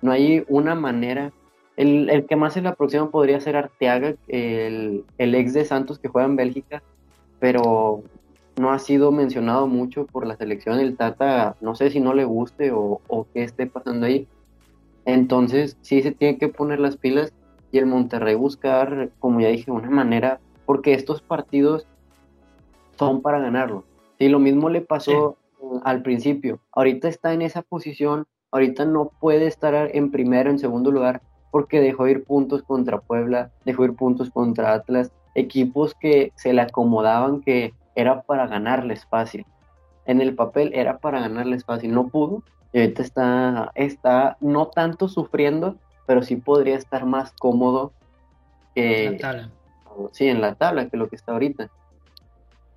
No 0.00 0.10
hay 0.10 0.44
una 0.48 0.74
manera. 0.74 1.32
El, 1.76 2.24
que 2.26 2.36
más 2.36 2.54
se 2.54 2.62
le 2.62 2.68
aproxima 2.68 3.10
podría 3.10 3.40
ser 3.40 3.56
Arteaga, 3.56 4.14
el, 4.28 5.04
el 5.18 5.34
ex 5.34 5.52
de 5.52 5.66
Santos 5.66 5.98
que 5.98 6.08
juega 6.08 6.26
en 6.26 6.36
Bélgica, 6.36 6.82
pero 7.40 8.02
no 8.56 8.72
ha 8.72 8.78
sido 8.78 9.12
mencionado 9.12 9.66
mucho 9.66 10.06
por 10.06 10.26
la 10.26 10.36
selección. 10.36 10.80
El 10.80 10.96
Tata, 10.96 11.56
no 11.60 11.74
sé 11.74 11.90
si 11.90 12.00
no 12.00 12.14
le 12.14 12.24
guste 12.24 12.70
o, 12.70 13.02
o 13.06 13.26
qué 13.34 13.42
esté 13.42 13.66
pasando 13.66 14.06
ahí. 14.06 14.26
Entonces, 15.04 15.76
sí 15.80 16.02
se 16.02 16.12
tiene 16.12 16.38
que 16.38 16.48
poner 16.48 16.80
las 16.80 16.96
pilas 16.96 17.32
y 17.72 17.78
el 17.78 17.86
Monterrey 17.86 18.34
buscar, 18.34 19.10
como 19.18 19.40
ya 19.40 19.48
dije, 19.48 19.70
una 19.70 19.90
manera, 19.90 20.40
porque 20.66 20.94
estos 20.94 21.20
partidos 21.22 21.86
son 22.96 23.20
para 23.20 23.40
ganarlo. 23.40 23.84
Y 24.18 24.28
lo 24.28 24.38
mismo 24.38 24.68
le 24.68 24.80
pasó 24.80 25.36
al 25.82 26.02
principio. 26.02 26.60
Ahorita 26.72 27.08
está 27.08 27.32
en 27.32 27.42
esa 27.42 27.62
posición, 27.62 28.26
ahorita 28.52 28.84
no 28.84 29.10
puede 29.20 29.46
estar 29.46 29.90
en 29.92 30.10
primero, 30.10 30.50
en 30.50 30.58
segundo 30.58 30.90
lugar, 30.90 31.22
porque 31.50 31.80
dejó 31.80 32.06
ir 32.08 32.24
puntos 32.24 32.62
contra 32.62 33.00
Puebla, 33.00 33.50
dejó 33.64 33.84
ir 33.84 33.94
puntos 33.94 34.30
contra 34.30 34.72
Atlas, 34.72 35.12
equipos 35.34 35.94
que 35.94 36.32
se 36.36 36.52
le 36.52 36.62
acomodaban, 36.62 37.40
que 37.40 37.74
era 37.94 38.22
para 38.22 38.46
ganarles 38.46 39.04
fácil. 39.06 39.44
En 40.06 40.20
el 40.20 40.34
papel 40.34 40.70
era 40.74 40.98
para 40.98 41.20
ganarles 41.20 41.64
fácil, 41.64 41.92
no 41.92 42.08
pudo. 42.08 42.42
Y 42.74 42.80
ahorita 42.80 43.02
está, 43.02 43.70
está 43.76 44.36
no 44.40 44.66
tanto 44.66 45.08
sufriendo, 45.08 45.78
pero 46.06 46.22
sí 46.22 46.34
podría 46.34 46.76
estar 46.76 47.06
más 47.06 47.30
cómodo 47.30 47.92
que... 48.74 49.06
En 49.06 49.12
la 49.12 49.18
tabla. 49.18 49.50
Sí, 50.10 50.26
en 50.26 50.40
la 50.40 50.56
tabla 50.56 50.88
que 50.88 50.96
lo 50.96 51.08
que 51.08 51.14
está 51.14 51.32
ahorita. 51.32 51.70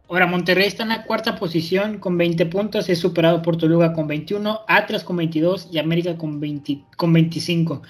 Ahora, 0.07 0.27
Monterrey 0.27 0.67
está 0.67 0.83
en 0.83 0.89
la 0.89 1.03
cuarta 1.03 1.35
posición 1.35 1.97
con 1.97 2.15
20 2.15 2.45
puntos, 2.45 2.87
es 2.89 2.99
superado 2.99 3.41
por 3.41 3.57
Toluca 3.57 3.91
con 3.93 4.07
21, 4.07 4.61
Atlas 4.67 5.03
con 5.03 5.17
22 5.17 5.69
y 5.71 5.79
América 5.79 6.15
con, 6.15 6.39
20, 6.39 6.83
con 6.95 7.11
25. 7.11 7.81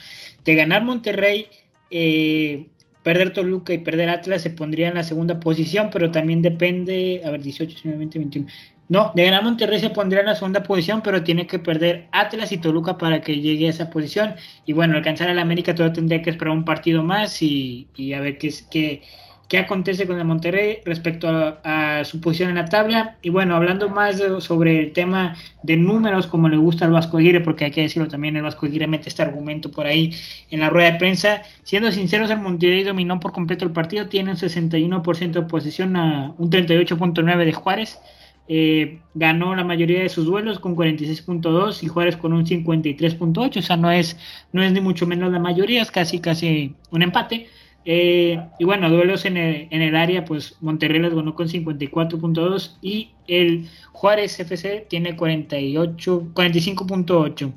De 0.45 0.55
ganar 0.55 0.85
Monterrey, 0.85 1.47
eh, 1.91 2.69
perder 3.03 3.33
Toluca 3.33 3.73
y 3.73 3.79
perder 3.79 4.09
Atlas 4.09 4.41
se 4.41 4.49
pondría 4.49 4.87
en 4.87 4.95
la 4.95 5.03
segunda 5.03 5.41
posición, 5.41 5.89
pero 5.91 6.09
también 6.09 6.41
depende, 6.41 7.21
a 7.25 7.31
ver, 7.31 7.43
18, 7.43 7.69
19, 7.69 7.97
20, 7.99 8.19
21. 8.19 8.47
No, 8.89 9.11
de 9.15 9.25
ganar 9.25 9.43
Monterrey 9.43 9.79
se 9.79 9.89
pondría 9.89 10.21
en 10.21 10.27
la 10.27 10.35
segunda 10.35 10.63
posición, 10.63 11.01
pero 11.01 11.23
tiene 11.23 11.45
que 11.45 11.59
perder 11.59 12.07
Atlas 12.11 12.51
y 12.53 12.57
Toluca 12.57 12.97
para 12.97 13.21
que 13.21 13.41
llegue 13.41 13.67
a 13.67 13.69
esa 13.71 13.89
posición. 13.89 14.35
Y 14.65 14.73
bueno, 14.73 14.95
alcanzar 14.95 15.29
al 15.29 15.39
América 15.39 15.75
todavía 15.75 15.93
tendría 15.93 16.21
que 16.21 16.29
esperar 16.29 16.53
un 16.53 16.63
partido 16.63 17.03
más 17.03 17.41
y, 17.41 17.87
a 18.15 18.21
ver 18.21 18.37
qué, 18.37 18.53
qué, 18.71 19.01
qué 19.47 19.57
acontece 19.57 20.07
con 20.07 20.17
el 20.19 20.25
Monterrey 20.25 20.79
respecto 20.85 21.27
a, 21.29 22.03
su 22.05 22.21
posición 22.21 22.49
en 22.49 22.55
la 22.55 22.65
tabla. 22.65 23.17
Y 23.21 23.29
bueno, 23.29 23.55
hablando 23.55 23.89
más 23.89 24.21
sobre 24.39 24.79
el 24.79 24.93
tema 24.93 25.35
de 25.63 25.77
números, 25.77 26.27
como 26.27 26.47
le 26.47 26.57
gusta 26.57 26.85
al 26.85 26.91
Vasco 26.91 27.17
Aguirre, 27.17 27.41
porque 27.41 27.65
hay 27.65 27.71
que 27.71 27.81
decirlo 27.81 28.07
también, 28.07 28.35
el 28.37 28.43
Vasco 28.43 28.65
Aguirre 28.65 28.87
mete 28.87 29.09
este 29.09 29.21
argumento 29.21 29.71
por 29.71 29.85
ahí 29.85 30.13
en 30.49 30.59
la 30.59 30.69
rueda 30.69 30.91
de 30.91 30.97
prensa. 30.97 31.41
Siendo 31.63 31.91
sinceros, 31.91 32.29
el 32.29 32.39
Monterrey 32.39 32.83
dominó 32.83 33.19
por 33.19 33.31
completo 33.31 33.65
el 33.65 33.71
partido, 33.71 34.07
tiene 34.07 34.31
un 34.31 34.37
61% 34.37 35.31
de 35.31 35.41
posición 35.43 35.95
a 35.95 36.33
un 36.37 36.49
38.9 36.49 37.45
de 37.45 37.53
Juárez. 37.53 37.99
Eh, 38.49 39.01
ganó 39.13 39.55
la 39.55 39.65
mayoría 39.65 40.01
de 40.01 40.09
sus 40.09 40.25
duelos 40.25 40.59
con 40.59 40.75
46.2 40.75 41.83
y 41.83 41.87
Juárez 41.87 42.15
con 42.15 42.31
un 42.31 42.45
53.8, 42.45 43.57
o 43.57 43.61
sea, 43.61 43.75
no 43.75 43.91
es, 43.91 44.17
no 44.53 44.63
es 44.63 44.71
ni 44.71 44.79
mucho 44.79 45.05
menos 45.05 45.33
la 45.33 45.39
mayoría, 45.39 45.81
es 45.81 45.91
casi 45.91 46.19
casi 46.19 46.75
un 46.91 47.01
empate. 47.01 47.47
Eh, 47.89 48.41
y 48.59 48.65
bueno, 48.65 48.89
duelos 48.89 49.23
en 49.25 49.37
el, 49.37 49.95
área, 49.95 50.25
pues 50.25 50.57
Monterrey 50.61 50.99
los 50.99 51.13
ganó 51.15 51.35
con 51.35 51.47
54.2 51.47 52.77
y 52.81 53.11
el 53.27 53.69
Juárez 53.93 54.39
FC 54.39 54.85
tiene 54.89 55.15
48, 55.15 56.31
45.8. 56.33 57.53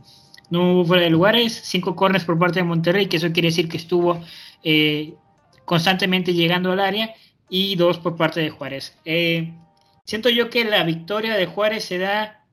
No 0.50 0.72
hubo 0.72 0.84
fuera 0.84 1.02
de 1.04 1.10
lugares, 1.10 1.60
5 1.64 1.96
corners 1.96 2.24
por 2.24 2.38
parte 2.38 2.60
de 2.60 2.64
Monterrey, 2.64 3.06
que 3.06 3.16
eso 3.16 3.32
quiere 3.32 3.48
decir 3.48 3.68
que 3.68 3.76
estuvo 3.76 4.20
eh, 4.62 5.14
constantemente 5.64 6.32
llegando 6.32 6.72
al 6.72 6.80
área, 6.80 7.14
y 7.48 7.74
dos 7.74 7.98
por 7.98 8.16
parte 8.16 8.40
de 8.40 8.50
Juárez. 8.50 8.96
Siento 10.10 10.28
yo 10.28 10.50
que 10.50 10.64
la 10.64 10.82
victoria 10.82 11.36
de 11.36 11.46
Juárez 11.46 11.84
se 11.84 11.98
da 11.98 12.44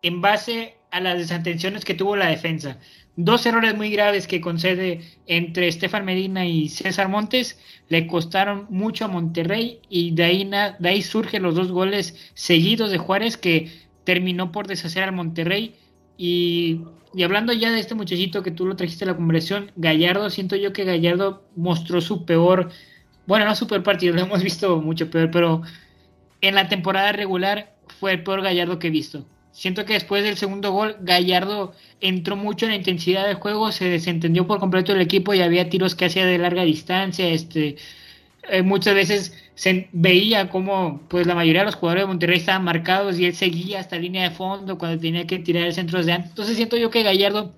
en 0.00 0.20
base 0.20 0.76
a 0.92 1.00
las 1.00 1.18
desatenciones 1.18 1.84
que 1.84 1.94
tuvo 1.94 2.14
la 2.14 2.28
defensa. 2.28 2.78
Dos 3.16 3.46
errores 3.46 3.76
muy 3.76 3.90
graves 3.90 4.28
que 4.28 4.40
concede 4.40 5.00
entre 5.26 5.66
Estefan 5.66 6.04
Medina 6.04 6.46
y 6.46 6.68
César 6.68 7.08
Montes. 7.08 7.58
Le 7.88 8.06
costaron 8.06 8.68
mucho 8.70 9.06
a 9.06 9.08
Monterrey 9.08 9.80
y 9.88 10.12
de 10.12 10.22
ahí, 10.22 10.48
de 10.78 11.02
surgen 11.02 11.42
los 11.42 11.56
dos 11.56 11.72
goles 11.72 12.30
seguidos 12.34 12.92
de 12.92 12.98
Juárez 12.98 13.36
que 13.36 13.72
terminó 14.04 14.52
por 14.52 14.68
deshacer 14.68 15.02
al 15.02 15.10
Monterrey. 15.10 15.74
Y, 16.16 16.82
y, 17.12 17.24
hablando 17.24 17.52
ya 17.54 17.72
de 17.72 17.80
este 17.80 17.96
muchachito 17.96 18.44
que 18.44 18.52
tú 18.52 18.66
lo 18.66 18.76
trajiste 18.76 19.02
a 19.02 19.08
la 19.08 19.16
conversación, 19.16 19.72
Gallardo, 19.74 20.30
siento 20.30 20.54
yo 20.54 20.72
que 20.72 20.84
Gallardo 20.84 21.42
mostró 21.56 22.00
su 22.00 22.24
peor, 22.24 22.70
bueno, 23.26 23.46
no 23.46 23.56
su 23.56 23.66
peor 23.66 23.82
partido, 23.82 24.14
lo 24.14 24.20
hemos 24.20 24.44
visto 24.44 24.80
mucho 24.80 25.10
peor, 25.10 25.32
pero 25.32 25.62
en 26.40 26.54
la 26.54 26.68
temporada 26.68 27.12
regular 27.12 27.74
fue 28.00 28.12
el 28.12 28.22
peor 28.22 28.42
Gallardo 28.42 28.78
que 28.78 28.88
he 28.88 28.90
visto 28.90 29.26
Siento 29.56 29.86
que 29.86 29.94
después 29.94 30.22
del 30.22 30.36
segundo 30.36 30.70
gol, 30.70 30.96
Gallardo 31.00 31.72
entró 32.02 32.36
mucho 32.36 32.66
en 32.66 32.72
la 32.72 32.76
intensidad 32.76 33.26
del 33.26 33.36
juego, 33.36 33.72
se 33.72 33.86
desentendió 33.88 34.46
por 34.46 34.58
completo 34.58 34.92
el 34.92 35.00
equipo 35.00 35.32
y 35.32 35.40
había 35.40 35.70
tiros 35.70 35.94
que 35.94 36.04
hacía 36.04 36.26
de 36.26 36.36
larga 36.36 36.62
distancia. 36.62 37.26
Este, 37.30 37.76
eh, 38.50 38.60
muchas 38.60 38.94
veces 38.94 39.34
se 39.54 39.88
veía 39.92 40.50
como 40.50 41.00
pues 41.08 41.26
la 41.26 41.34
mayoría 41.34 41.62
de 41.62 41.66
los 41.66 41.76
jugadores 41.76 42.02
de 42.02 42.08
Monterrey 42.08 42.36
estaban 42.36 42.64
marcados 42.64 43.18
y 43.18 43.24
él 43.24 43.34
seguía 43.34 43.80
hasta 43.80 43.96
línea 43.96 44.24
de 44.24 44.30
fondo 44.30 44.76
cuando 44.76 45.00
tenía 45.00 45.26
que 45.26 45.38
tirar 45.38 45.62
el 45.64 45.72
centro 45.72 46.04
de 46.04 46.12
antes. 46.12 46.32
Entonces 46.32 46.56
siento 46.56 46.76
yo 46.76 46.90
que 46.90 47.02
Gallardo 47.02 47.54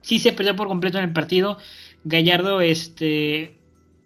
sí 0.00 0.18
se 0.18 0.32
perdió 0.32 0.56
por 0.56 0.68
completo 0.68 0.96
en 0.96 1.04
el 1.04 1.12
partido. 1.12 1.58
Gallardo, 2.04 2.62
este, 2.62 3.58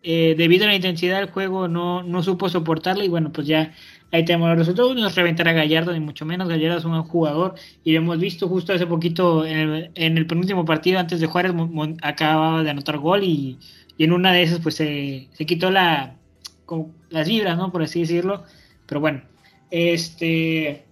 eh, 0.02 0.35
debido 0.37 0.64
a 0.64 0.69
la 0.69 0.75
intensidad 0.75 1.19
del 1.19 1.31
juego, 1.31 1.69
no, 1.69 2.02
no 2.02 2.25
supo 2.25 2.49
soportarla 2.49 3.05
y 3.05 3.09
bueno, 3.09 3.31
pues 3.31 3.47
ya 3.47 3.73
Ahí 4.12 4.25
tenemos 4.25 4.49
los 4.49 4.59
resultados. 4.59 4.97
No 4.97 5.07
es 5.07 5.14
reventar 5.14 5.49
a 5.49 5.52
Gallardo, 5.52 5.93
ni 5.93 6.00
mucho 6.00 6.25
menos. 6.25 6.49
Gallardo 6.49 6.79
es 6.79 6.85
un 6.85 6.93
buen 6.93 7.05
jugador. 7.05 7.55
Y 7.85 7.93
lo 7.93 7.99
hemos 7.99 8.19
visto 8.19 8.49
justo 8.49 8.73
hace 8.73 8.87
poquito 8.87 9.45
en 9.45 9.90
el, 9.95 10.26
penúltimo 10.26 10.64
partido 10.64 10.99
antes 10.99 11.21
de 11.21 11.26
Juárez, 11.26 11.52
acababa 12.02 12.62
de 12.62 12.71
anotar 12.71 12.99
gol 12.99 13.23
y, 13.25 13.59
en 13.99 14.12
una 14.12 14.33
de 14.33 14.43
esas 14.43 14.61
pues 14.61 14.76
se, 14.76 15.29
quitó 15.47 15.71
la, 15.71 16.14
las 17.11 17.29
vibras, 17.29 17.57
¿no? 17.57 17.71
Por 17.71 17.83
así 17.83 18.00
decirlo. 18.00 18.45
Pero 18.87 19.00
bueno, 19.00 19.23
este. 19.71 20.85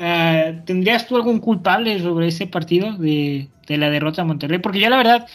Ah, 0.00 0.52
¿Tendrías 0.64 1.06
tú 1.06 1.16
algún 1.16 1.40
culpable 1.40 1.98
sobre 2.00 2.28
ese 2.28 2.46
partido 2.46 2.94
de, 2.94 3.48
de 3.66 3.78
la 3.78 3.90
derrota 3.90 4.22
de 4.22 4.28
Monterrey? 4.28 4.58
Porque 4.58 4.80
ya 4.80 4.90
la 4.90 4.96
verdad, 4.96 5.26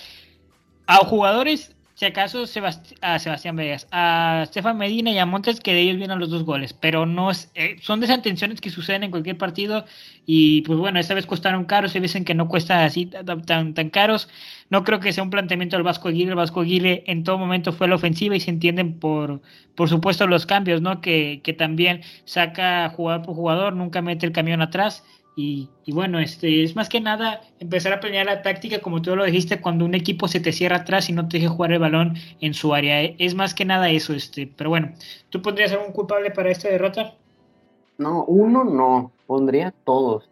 a 0.87 0.97
jugadores 0.97 1.74
si 1.95 2.03
acaso 2.05 2.43
a 2.43 3.19
Sebastián 3.19 3.55
Vegas, 3.55 3.87
a 3.89 4.43
Stefan 4.47 4.77
Medina 4.77 5.11
y 5.11 5.17
a 5.17 5.25
Montes, 5.25 5.61
que 5.61 5.73
de 5.73 5.79
ellos 5.79 5.95
vienen 5.95 6.19
los 6.19 6.29
dos 6.29 6.43
goles, 6.43 6.73
pero 6.73 7.05
no 7.05 7.31
es, 7.31 7.49
eh, 7.55 7.77
son 7.81 8.01
desatenciones 8.01 8.59
que 8.59 8.69
suceden 8.69 9.03
en 9.03 9.11
cualquier 9.11 9.37
partido 9.37 9.85
y 10.25 10.61
pues 10.63 10.77
bueno, 10.77 10.99
esta 10.99 11.13
vez 11.13 11.25
costaron 11.25 11.63
caros, 11.63 11.95
y 11.95 12.01
dicen 12.01 12.25
que 12.25 12.33
no 12.33 12.49
cuesta 12.49 12.83
así 12.83 13.05
tan, 13.05 13.73
tan 13.73 13.89
caros. 13.89 14.27
No 14.69 14.83
creo 14.83 14.99
que 14.99 15.13
sea 15.13 15.23
un 15.23 15.29
planteamiento 15.29 15.77
del 15.77 15.83
Vasco 15.83 16.09
Aguirre, 16.09 16.31
el 16.31 16.35
Vasco 16.35 16.59
Aguirre 16.61 17.03
en 17.07 17.23
todo 17.23 17.37
momento 17.37 17.71
fue 17.71 17.87
la 17.87 17.95
ofensiva 17.95 18.35
y 18.35 18.41
se 18.41 18.49
entienden 18.49 18.99
por, 18.99 19.41
por 19.75 19.87
supuesto 19.87 20.27
los 20.27 20.45
cambios, 20.45 20.81
¿no? 20.81 20.99
Que, 20.99 21.39
que 21.43 21.53
también 21.53 22.01
saca 22.25 22.89
jugador 22.89 23.25
por 23.25 23.35
jugador, 23.35 23.73
nunca 23.73 24.01
mete 24.01 24.25
el 24.25 24.33
camión 24.33 24.61
atrás 24.61 25.03
y, 25.37 25.69
bueno, 25.87 26.19
este 26.19 26.63
es 26.63 26.77
más 26.77 26.87
que 26.87 27.01
nada 27.01 27.41
empezar 27.59 27.91
a 27.91 27.99
planear 27.99 28.25
la 28.25 28.41
táctica, 28.41 28.79
como 28.79 29.01
tú 29.01 29.15
lo 29.17 29.25
dijiste, 29.25 29.59
cuando 29.59 29.83
un 29.83 29.93
equipo 29.93 30.29
se 30.29 30.39
te 30.39 30.53
cierra 30.53 30.77
atrás 30.77 31.09
y 31.09 31.13
no 31.13 31.27
te 31.27 31.39
deja 31.39 31.49
jugar 31.49 31.73
el 31.73 31.79
balón 31.79 32.15
en 32.39 32.53
su 32.53 32.73
área. 32.73 33.01
Es 33.03 33.35
más 33.35 33.53
que 33.53 33.65
nada 33.65 33.89
eso, 33.89 34.13
este. 34.13 34.47
Pero 34.55 34.69
bueno, 34.69 34.93
¿tú 35.29 35.41
pondrías 35.41 35.73
algún 35.73 35.91
culpable 35.91 36.31
para 36.31 36.51
esta 36.51 36.69
derrota? 36.69 37.15
No, 37.97 38.23
uno 38.23 38.63
no, 38.63 39.11
pondría 39.27 39.73
todos. 39.83 40.29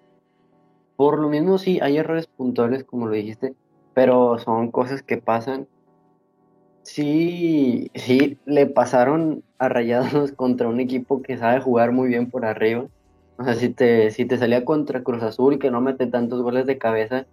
Por 0.96 1.20
lo 1.20 1.28
mismo 1.28 1.58
sí, 1.58 1.80
hay 1.82 1.98
errores 1.98 2.28
puntuales, 2.28 2.86
como 2.86 3.08
lo 3.08 3.14
dijiste, 3.14 3.56
pero 3.94 4.40
son 4.40 4.72
cosas 4.72 5.02
que 5.02 5.18
pasan. 5.18 5.68
Sí, 6.84 7.92
sí, 7.94 8.38
le 8.46 8.68
pasaron 8.68 9.44
a 9.58 9.68
Rayados 9.68 10.32
contra 10.36 10.70
un 10.70 10.80
equipo 10.80 11.22
que 11.22 11.38
sabe 11.38 11.60
jugar 11.60 11.92
muy 11.92 12.08
bien 12.08 12.30
por 12.30 12.46
arriba 12.46 12.86
o 13.38 13.44
sea, 13.44 13.56
si 13.56 13.70
te, 13.70 14.12
si 14.12 14.26
te 14.26 14.38
salía 14.38 14.66
contra 14.66 15.04
Cruz 15.04 15.24
Azul, 15.24 15.60
que 15.60 15.72
no 15.72 15.82
mete 15.82 16.08
tantos 16.08 16.42
goles 16.42 16.66
de 16.66 16.78
cabeza, 16.78 17.26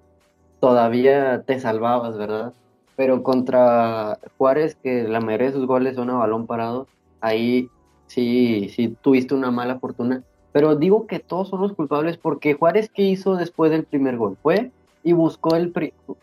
todavía 0.61 1.43
te 1.43 1.61
salvabas, 1.61 2.17
¿verdad? 2.17 2.53
Pero 2.97 3.23
contra 3.23 4.19
Juárez, 4.39 4.77
que 4.83 5.05
la 5.05 5.21
mayoría 5.21 5.49
de 5.49 5.53
sus 5.55 5.67
goles 5.67 5.97
son 5.97 6.11
a 6.11 6.15
balón 6.15 6.47
parado, 6.47 6.87
ahí 7.21 7.69
sí, 8.07 8.71
sí 8.75 8.97
tuviste 9.03 9.35
una 9.35 9.51
mala 9.51 9.79
fortuna. 9.79 10.23
Pero 10.53 10.75
digo 10.75 11.07
que 11.07 11.21
todos 11.21 11.49
son 11.49 11.61
los 11.61 11.75
culpables 11.75 12.17
porque 12.17 12.55
Juárez, 12.55 12.91
¿qué 12.93 13.03
hizo 13.03 13.37
después 13.37 13.71
del 13.71 13.85
primer 13.85 14.17
gol? 14.17 14.37
Fue 14.43 14.71
y 15.03 15.13
buscó 15.13 15.55
el, 15.55 15.73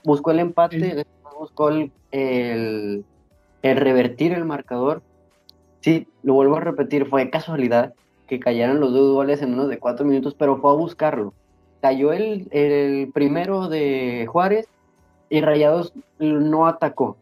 buscó 0.03 0.31
el 0.31 0.39
empate, 0.39 1.05
buscó 1.39 1.69
el, 1.69 1.91
el, 2.11 3.05
el 3.61 3.77
revertir 3.77 4.33
el 4.33 4.43
marcador. 4.43 5.01
Sí, 5.81 6.07
lo 6.23 6.33
vuelvo 6.33 6.57
a 6.57 6.61
repetir, 6.61 7.05
fue 7.07 7.29
casualidad 7.29 7.93
que 8.27 8.39
cayeran 8.39 8.79
los 8.79 8.93
dos 8.93 9.13
goles 9.13 9.41
en 9.41 9.51
menos 9.51 9.69
de 9.69 9.79
cuatro 9.79 10.05
minutos, 10.05 10.35
pero 10.37 10.57
fue 10.57 10.71
a 10.71 10.75
buscarlo. 10.75 11.33
Cayó 11.81 12.11
el, 12.11 12.47
el 12.51 13.11
primero 13.13 13.69
de 13.69 14.27
Juárez 14.29 14.67
y 15.29 15.41
Rayados 15.41 15.93
no 16.19 16.67
atacó. 16.67 17.17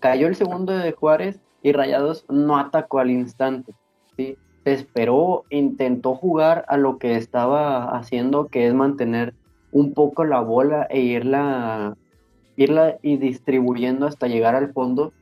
Cayó 0.00 0.26
el 0.26 0.34
segundo 0.34 0.72
de 0.72 0.92
Juárez 0.92 1.40
y 1.62 1.72
Rayados 1.72 2.24
no 2.28 2.58
atacó 2.58 2.98
al 2.98 3.10
instante. 3.10 3.74
¿sí? 4.16 4.36
Se 4.64 4.72
esperó, 4.72 5.44
intentó 5.50 6.14
jugar 6.14 6.64
a 6.68 6.76
lo 6.76 6.98
que 6.98 7.16
estaba 7.16 7.96
haciendo, 7.96 8.48
que 8.48 8.66
es 8.66 8.74
mantener 8.74 9.34
un 9.70 9.94
poco 9.94 10.24
la 10.24 10.40
bola 10.40 10.86
e 10.90 11.00
irla, 11.00 11.96
irla 12.56 12.98
y 13.02 13.16
distribuyendo 13.16 14.06
hasta 14.06 14.28
llegar 14.28 14.54
al 14.54 14.72
fondo. 14.72 15.12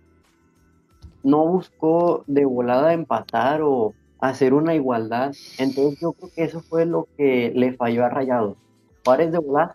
No 1.22 1.46
buscó 1.46 2.24
de 2.26 2.44
volada 2.44 2.92
empatar 2.92 3.60
o 3.62 3.94
hacer 4.20 4.54
una 4.54 4.74
igualdad. 4.74 5.32
Entonces 5.58 5.98
yo 6.00 6.12
creo 6.12 6.30
que 6.34 6.44
eso 6.44 6.60
fue 6.60 6.86
lo 6.86 7.08
que 7.16 7.52
le 7.54 7.72
falló 7.72 8.04
a 8.04 8.08
Rayados. 8.08 8.56
Juárez 9.04 9.32
de 9.32 9.38
volada 9.38 9.72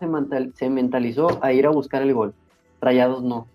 se, 0.54 0.70
mentalizó 0.70 1.42
a 1.42 1.52
ir 1.52 1.66
a 1.66 1.70
buscar 1.70 2.02
el 2.02 2.14
gol. 2.14 2.34
Rayados 2.80 3.22
no. 3.22 3.46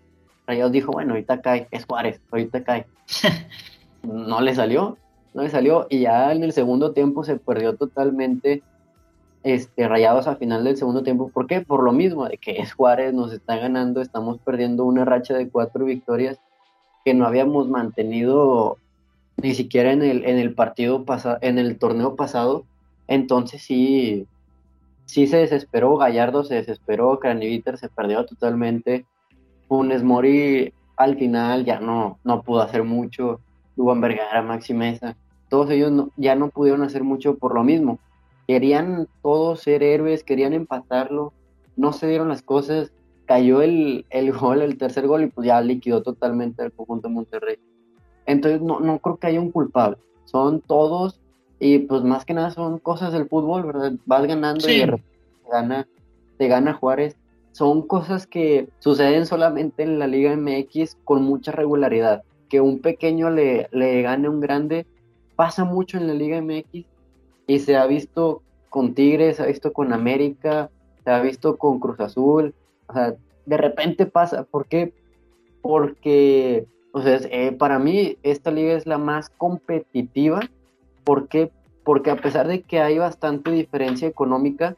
Rayados 0.46 0.72
dijo, 0.72 0.92
bueno, 0.92 1.12
ahorita 1.12 1.40
cae, 1.40 1.68
es 1.70 1.86
Juárez, 1.86 2.20
ahorita 2.30 2.62
cae. 2.62 2.86
no 4.02 4.40
le 4.40 4.54
salió, 4.54 4.98
no 5.34 5.42
le 5.42 5.48
salió 5.48 5.86
y 5.88 6.00
ya 6.00 6.32
en 6.32 6.42
el 6.42 6.52
segundo 6.52 6.92
tiempo 6.92 7.24
se 7.24 7.36
perdió 7.36 7.76
totalmente 7.76 8.62
este, 9.44 9.88
Rayados 9.88 10.26
a 10.26 10.36
final 10.36 10.64
del 10.64 10.76
segundo 10.76 11.02
tiempo. 11.02 11.30
¿Por 11.30 11.46
qué? 11.46 11.62
Por 11.62 11.82
lo 11.82 11.92
mismo, 11.92 12.28
de 12.28 12.36
que 12.36 12.58
es 12.58 12.74
Juárez, 12.74 13.14
nos 13.14 13.32
está 13.32 13.56
ganando, 13.56 14.02
estamos 14.02 14.38
perdiendo 14.38 14.84
una 14.84 15.04
racha 15.04 15.34
de 15.34 15.48
cuatro 15.48 15.84
victorias 15.86 16.38
que 17.04 17.14
no 17.14 17.26
habíamos 17.26 17.68
mantenido 17.68 18.78
ni 19.36 19.54
siquiera 19.54 19.92
en 19.92 20.02
el, 20.02 20.24
en 20.24 20.38
el 20.38 20.54
partido 20.54 21.04
pasado, 21.04 21.38
en 21.40 21.58
el 21.58 21.78
torneo 21.78 22.16
pasado. 22.16 22.64
Entonces 23.08 23.62
sí, 23.62 24.26
sí 25.06 25.26
se 25.26 25.38
desesperó, 25.38 25.96
Gallardo 25.96 26.44
se 26.44 26.56
desesperó, 26.56 27.18
Craniviter 27.18 27.78
se 27.78 27.88
perdió 27.88 28.24
totalmente. 28.24 29.06
Funes 29.68 30.02
Mori 30.02 30.72
al 30.96 31.16
final 31.16 31.64
ya 31.64 31.80
no, 31.80 32.18
no 32.24 32.42
pudo 32.42 32.62
hacer 32.62 32.84
mucho. 32.84 33.40
Duban 33.76 34.00
Vergara, 34.00 34.42
Maxi 34.42 34.74
Mesa, 34.74 35.16
todos 35.48 35.70
ellos 35.70 36.08
ya 36.16 36.34
no 36.34 36.50
pudieron 36.50 36.82
hacer 36.82 37.04
mucho 37.04 37.36
por 37.36 37.54
lo 37.54 37.64
mismo. 37.64 37.98
Querían 38.46 39.08
todos 39.22 39.60
ser 39.60 39.82
héroes, 39.82 40.24
querían 40.24 40.52
empatarlo, 40.52 41.32
no 41.76 41.92
se 41.92 42.06
dieron 42.06 42.28
las 42.28 42.42
cosas, 42.42 42.92
cayó 43.26 43.62
el, 43.62 44.04
el 44.10 44.32
gol, 44.32 44.62
el 44.62 44.76
tercer 44.76 45.06
gol 45.06 45.24
y 45.24 45.26
pues 45.28 45.46
ya 45.46 45.60
liquidó 45.60 46.02
totalmente 46.02 46.62
el 46.62 46.72
conjunto 46.72 47.08
de 47.08 47.14
Monterrey. 47.14 47.56
Entonces 48.26 48.60
no, 48.60 48.80
no 48.80 48.98
creo 48.98 49.16
que 49.16 49.26
haya 49.26 49.40
un 49.40 49.50
culpable, 49.50 49.98
son 50.24 50.60
todos 50.60 51.20
y 51.58 51.80
pues 51.80 52.02
más 52.02 52.24
que 52.24 52.34
nada 52.34 52.50
son 52.50 52.78
cosas 52.78 53.12
del 53.12 53.28
fútbol, 53.28 53.64
¿verdad? 53.64 53.92
Vas 54.06 54.26
ganando 54.26 54.68
y 54.68 54.80
te 54.80 55.02
gana, 55.50 55.86
te 56.38 56.48
gana 56.48 56.74
Juárez. 56.74 57.16
Son 57.52 57.86
cosas 57.86 58.26
que 58.26 58.68
suceden 58.78 59.26
solamente 59.26 59.82
en 59.82 59.98
la 59.98 60.06
Liga 60.06 60.34
MX 60.34 60.96
con 61.04 61.22
mucha 61.22 61.52
regularidad. 61.52 62.22
Que 62.48 62.60
un 62.60 62.80
pequeño 62.80 63.30
le, 63.30 63.68
le 63.72 64.02
gane 64.02 64.26
a 64.26 64.30
un 64.30 64.40
grande 64.40 64.86
pasa 65.36 65.64
mucho 65.64 65.98
en 65.98 66.06
la 66.06 66.14
Liga 66.14 66.40
MX 66.40 66.84
y 67.46 67.58
se 67.58 67.76
ha 67.76 67.86
visto 67.86 68.42
con 68.68 68.94
Tigres, 68.94 69.36
se 69.36 69.42
ha 69.42 69.46
visto 69.46 69.72
con 69.72 69.92
América, 69.92 70.70
se 71.04 71.10
ha 71.10 71.20
visto 71.20 71.56
con 71.56 71.78
Cruz 71.78 72.00
Azul. 72.00 72.54
O 72.86 72.92
sea, 72.92 73.14
de 73.44 73.56
repente 73.56 74.06
pasa. 74.06 74.44
¿Por 74.44 74.66
qué? 74.66 74.92
Porque, 75.60 76.66
sea, 77.00 77.20
eh, 77.30 77.52
para 77.52 77.78
mí 77.78 78.18
esta 78.22 78.50
liga 78.50 78.74
es 78.74 78.86
la 78.86 78.98
más 78.98 79.30
competitiva 79.30 80.40
¿Por 81.04 81.28
qué? 81.28 81.50
Porque 81.84 82.10
a 82.10 82.16
pesar 82.16 82.46
de 82.46 82.62
que 82.62 82.80
hay 82.80 82.98
bastante 82.98 83.50
diferencia 83.50 84.06
económica, 84.08 84.76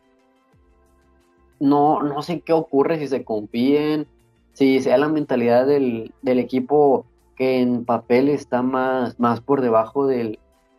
no, 1.61 2.03
no 2.03 2.23
sé 2.23 2.41
qué 2.41 2.53
ocurre 2.53 2.99
si 2.99 3.09
se 3.09 3.25
confíen, 3.25 4.07
si 4.53 4.81
sea 4.81 4.99
la 4.99 5.09
mentalidad 5.09 5.67
del, 5.67 6.13
equipo 6.25 7.07
que 7.37 7.61
en 7.61 7.85
papel 7.85 8.29
está 8.29 8.63
más, 8.63 9.19
más 9.21 9.41
por 9.41 9.61
debajo 9.61 10.07
del, 10.07 10.39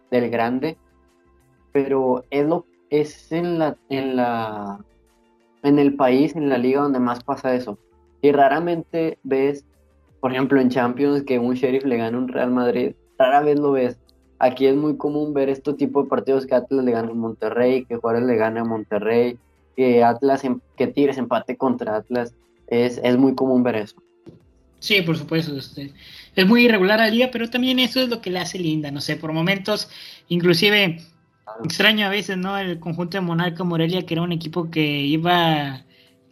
grande, 0.09 0.77
pero 1.73 2.23
es 2.29 2.47
lo 2.47 2.65
es 2.89 3.33
en 3.33 3.59
la 3.59 3.75
en 3.89 4.15
la 4.15 4.79
en 5.61 5.77
el 5.77 5.97
país, 5.97 6.33
en 6.37 6.47
la 6.47 6.57
liga 6.57 6.83
donde 6.83 6.99
más 6.99 7.21
pasa 7.21 7.53
eso. 7.53 7.77
Y 8.21 8.31
raramente 8.31 9.19
ves, 9.23 9.65
por 10.25 10.31
ejemplo, 10.31 10.59
en 10.59 10.71
Champions 10.71 11.21
que 11.21 11.37
un 11.37 11.53
Sheriff 11.53 11.85
le 11.85 11.97
gana 11.97 12.17
un 12.17 12.27
Real 12.27 12.49
Madrid, 12.49 12.93
rara 13.19 13.41
vez 13.41 13.59
lo 13.59 13.73
ves. 13.73 13.99
Aquí 14.39 14.65
es 14.65 14.75
muy 14.75 14.97
común 14.97 15.35
ver 15.35 15.49
este 15.49 15.71
tipo 15.73 16.01
de 16.01 16.09
partidos 16.09 16.47
que 16.47 16.55
Atlas 16.55 16.83
le 16.83 16.93
gana 16.93 17.11
a 17.11 17.13
Monterrey, 17.13 17.85
que 17.85 17.97
Juárez 17.97 18.23
le 18.23 18.35
gana 18.35 18.61
a 18.61 18.63
Monterrey, 18.63 19.37
que 19.75 20.03
Atlas, 20.03 20.43
em, 20.43 20.59
que 20.77 20.87
Tigres 20.87 21.19
empate 21.19 21.57
contra 21.57 21.97
Atlas. 21.97 22.33
Es, 22.65 22.99
es 23.03 23.17
muy 23.17 23.35
común 23.35 23.61
ver 23.61 23.75
eso. 23.75 23.97
Sí, 24.79 24.99
por 25.03 25.15
supuesto. 25.15 25.55
Este, 25.55 25.93
es 26.35 26.47
muy 26.47 26.65
irregular 26.65 26.99
al 27.01 27.11
día, 27.11 27.29
pero 27.29 27.47
también 27.51 27.77
eso 27.77 27.99
es 27.99 28.09
lo 28.09 28.19
que 28.19 28.31
le 28.31 28.39
hace 28.39 28.57
linda. 28.57 28.89
No 28.89 29.01
sé, 29.01 29.17
por 29.17 29.31
momentos, 29.31 29.91
inclusive 30.27 31.01
extraño 31.63 32.07
a 32.07 32.09
veces, 32.09 32.35
¿no? 32.35 32.57
El 32.57 32.79
conjunto 32.79 33.15
de 33.15 33.21
Monarca 33.21 33.63
Morelia, 33.63 34.07
que 34.07 34.15
era 34.15 34.23
un 34.23 34.31
equipo 34.31 34.71
que 34.71 35.03
iba 35.03 35.85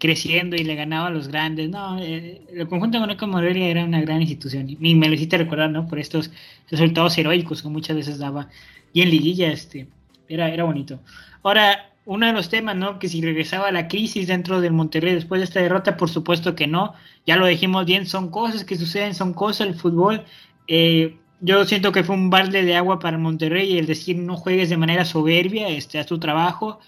creciendo 0.04 0.58
y 0.58 0.66
le 0.66 0.76
ganaba 0.76 1.08
a 1.08 1.12
los 1.12 1.30
grandes. 1.30 1.70
No, 1.70 1.98
eh, 1.98 2.42
el 2.54 2.68
conjunto 2.68 3.00
de 3.00 3.26
Morelia 3.26 3.68
era 3.68 3.86
una 3.86 4.02
gran 4.02 4.22
institución. 4.22 4.70
Y 4.70 4.96
me 4.96 5.08
lo 5.08 5.14
hiciste 5.14 5.38
recordar, 5.38 5.70
¿no? 5.70 5.88
Por 5.88 5.98
estos 5.98 6.30
resultados 6.70 7.18
heroicos 7.18 7.62
que 7.62 7.70
muchas 7.70 7.96
veces 7.96 8.18
daba. 8.18 8.50
Y 8.92 9.02
en 9.02 9.10
liguilla, 9.10 9.50
este, 9.50 9.88
era, 10.28 10.50
era 10.50 10.66
bonito. 10.66 11.00
Ahora, 11.42 11.90
uno 12.04 12.26
de 12.26 12.34
los 12.34 12.50
temas, 12.50 12.76
¿no? 12.76 13.00
Que 13.00 13.08
si 13.08 13.22
regresaba 13.22 13.72
la 13.72 13.88
crisis 13.88 14.28
dentro 14.28 14.60
del 14.60 14.74
Monterrey 14.74 15.16
después 15.16 15.40
de 15.40 15.46
esta 15.46 15.62
derrota, 15.62 15.96
por 15.96 16.10
supuesto 16.10 16.54
que 16.54 16.68
no. 16.68 16.96
Ya 17.26 17.38
lo 17.38 17.46
dijimos 17.46 17.86
bien, 17.86 18.06
son 18.06 18.30
cosas 18.30 18.66
que 18.66 18.76
suceden, 18.76 19.16
son 19.16 19.34
cosas 19.34 19.68
el 19.68 19.76
fútbol. 19.76 20.26
Eh, 20.68 21.16
yo 21.40 21.64
siento 21.64 21.94
que 21.94 22.04
fue 22.04 22.16
un 22.16 22.30
balde 22.30 22.64
de 22.64 22.76
agua 22.76 23.00
para 23.00 23.16
el 23.16 23.24
Monterrey 23.24 23.78
el 23.78 23.86
decir 23.86 24.18
no 24.18 24.36
juegues 24.36 24.70
de 24.70 24.76
manera 24.76 25.06
soberbia, 25.06 25.70
este, 25.70 25.98
haz 25.98 26.08
tu 26.08 26.20
trabajo. 26.20 26.82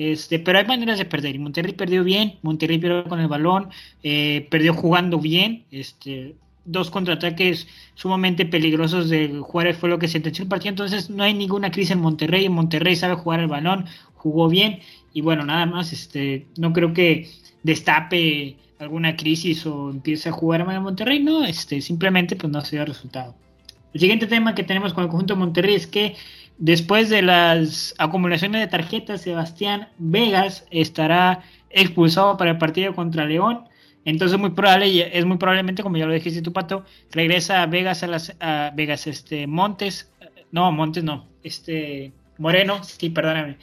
Este, 0.00 0.38
pero 0.38 0.58
hay 0.58 0.64
maneras 0.64 0.96
de 0.96 1.04
perder. 1.04 1.34
Y 1.34 1.38
Monterrey 1.38 1.74
perdió 1.74 2.02
bien, 2.02 2.38
Monterrey 2.40 2.78
perdió 2.78 3.04
con 3.04 3.20
el 3.20 3.28
balón, 3.28 3.68
eh, 4.02 4.46
perdió 4.50 4.72
jugando 4.72 5.18
bien. 5.18 5.64
Este, 5.70 6.36
dos 6.64 6.90
contraataques 6.90 7.68
sumamente 7.96 8.46
peligrosos 8.46 9.10
de 9.10 9.28
Juárez 9.40 9.76
fue 9.76 9.90
lo 9.90 9.98
que 9.98 10.08
sentenció 10.08 10.44
el 10.44 10.48
partido. 10.48 10.70
Entonces 10.70 11.10
no 11.10 11.22
hay 11.22 11.34
ninguna 11.34 11.70
crisis 11.70 11.90
en 11.90 12.00
Monterrey. 12.00 12.48
Monterrey 12.48 12.96
sabe 12.96 13.16
jugar 13.16 13.40
el 13.40 13.48
balón, 13.48 13.84
jugó 14.14 14.48
bien. 14.48 14.80
Y 15.12 15.20
bueno, 15.20 15.44
nada 15.44 15.66
más, 15.66 15.92
este, 15.92 16.46
no 16.56 16.72
creo 16.72 16.94
que 16.94 17.28
destape 17.62 18.56
alguna 18.78 19.16
crisis 19.16 19.66
o 19.66 19.90
empiece 19.90 20.30
a 20.30 20.32
jugar 20.32 20.64
mal 20.64 20.76
en 20.76 20.82
Monterrey. 20.82 21.22
No, 21.22 21.42
simplemente 21.52 22.36
pues 22.36 22.50
no 22.50 22.62
se 22.62 22.76
dio 22.76 22.86
resultado. 22.86 23.34
El 23.92 24.00
siguiente 24.00 24.26
tema 24.26 24.54
que 24.54 24.62
tenemos 24.62 24.94
con 24.94 25.04
el 25.04 25.10
conjunto 25.10 25.34
de 25.34 25.40
Monterrey 25.40 25.74
es 25.74 25.86
que 25.86 26.14
Después 26.60 27.08
de 27.08 27.22
las 27.22 27.94
acumulaciones 27.96 28.60
de 28.60 28.66
tarjetas, 28.66 29.22
Sebastián 29.22 29.88
Vegas 29.96 30.66
estará 30.70 31.42
expulsado 31.70 32.36
para 32.36 32.50
el 32.50 32.58
partido 32.58 32.94
contra 32.94 33.24
León. 33.24 33.64
Entonces 34.04 34.38
muy 34.38 34.50
probable, 34.50 35.18
es 35.18 35.24
muy 35.24 35.38
probablemente, 35.38 35.82
como 35.82 35.96
ya 35.96 36.04
lo 36.06 36.12
dijiste 36.12 36.42
tu 36.42 36.52
pato, 36.52 36.84
regresa 37.12 37.62
a 37.62 37.66
Vegas 37.66 38.02
a 38.02 38.06
las 38.08 38.36
a 38.40 38.72
Vegas, 38.74 39.06
este 39.06 39.46
Montes, 39.46 40.12
no, 40.52 40.70
Montes 40.70 41.02
no, 41.02 41.26
este 41.42 42.12
Moreno, 42.36 42.84
sí, 42.84 43.10
perdóname, 43.10 43.56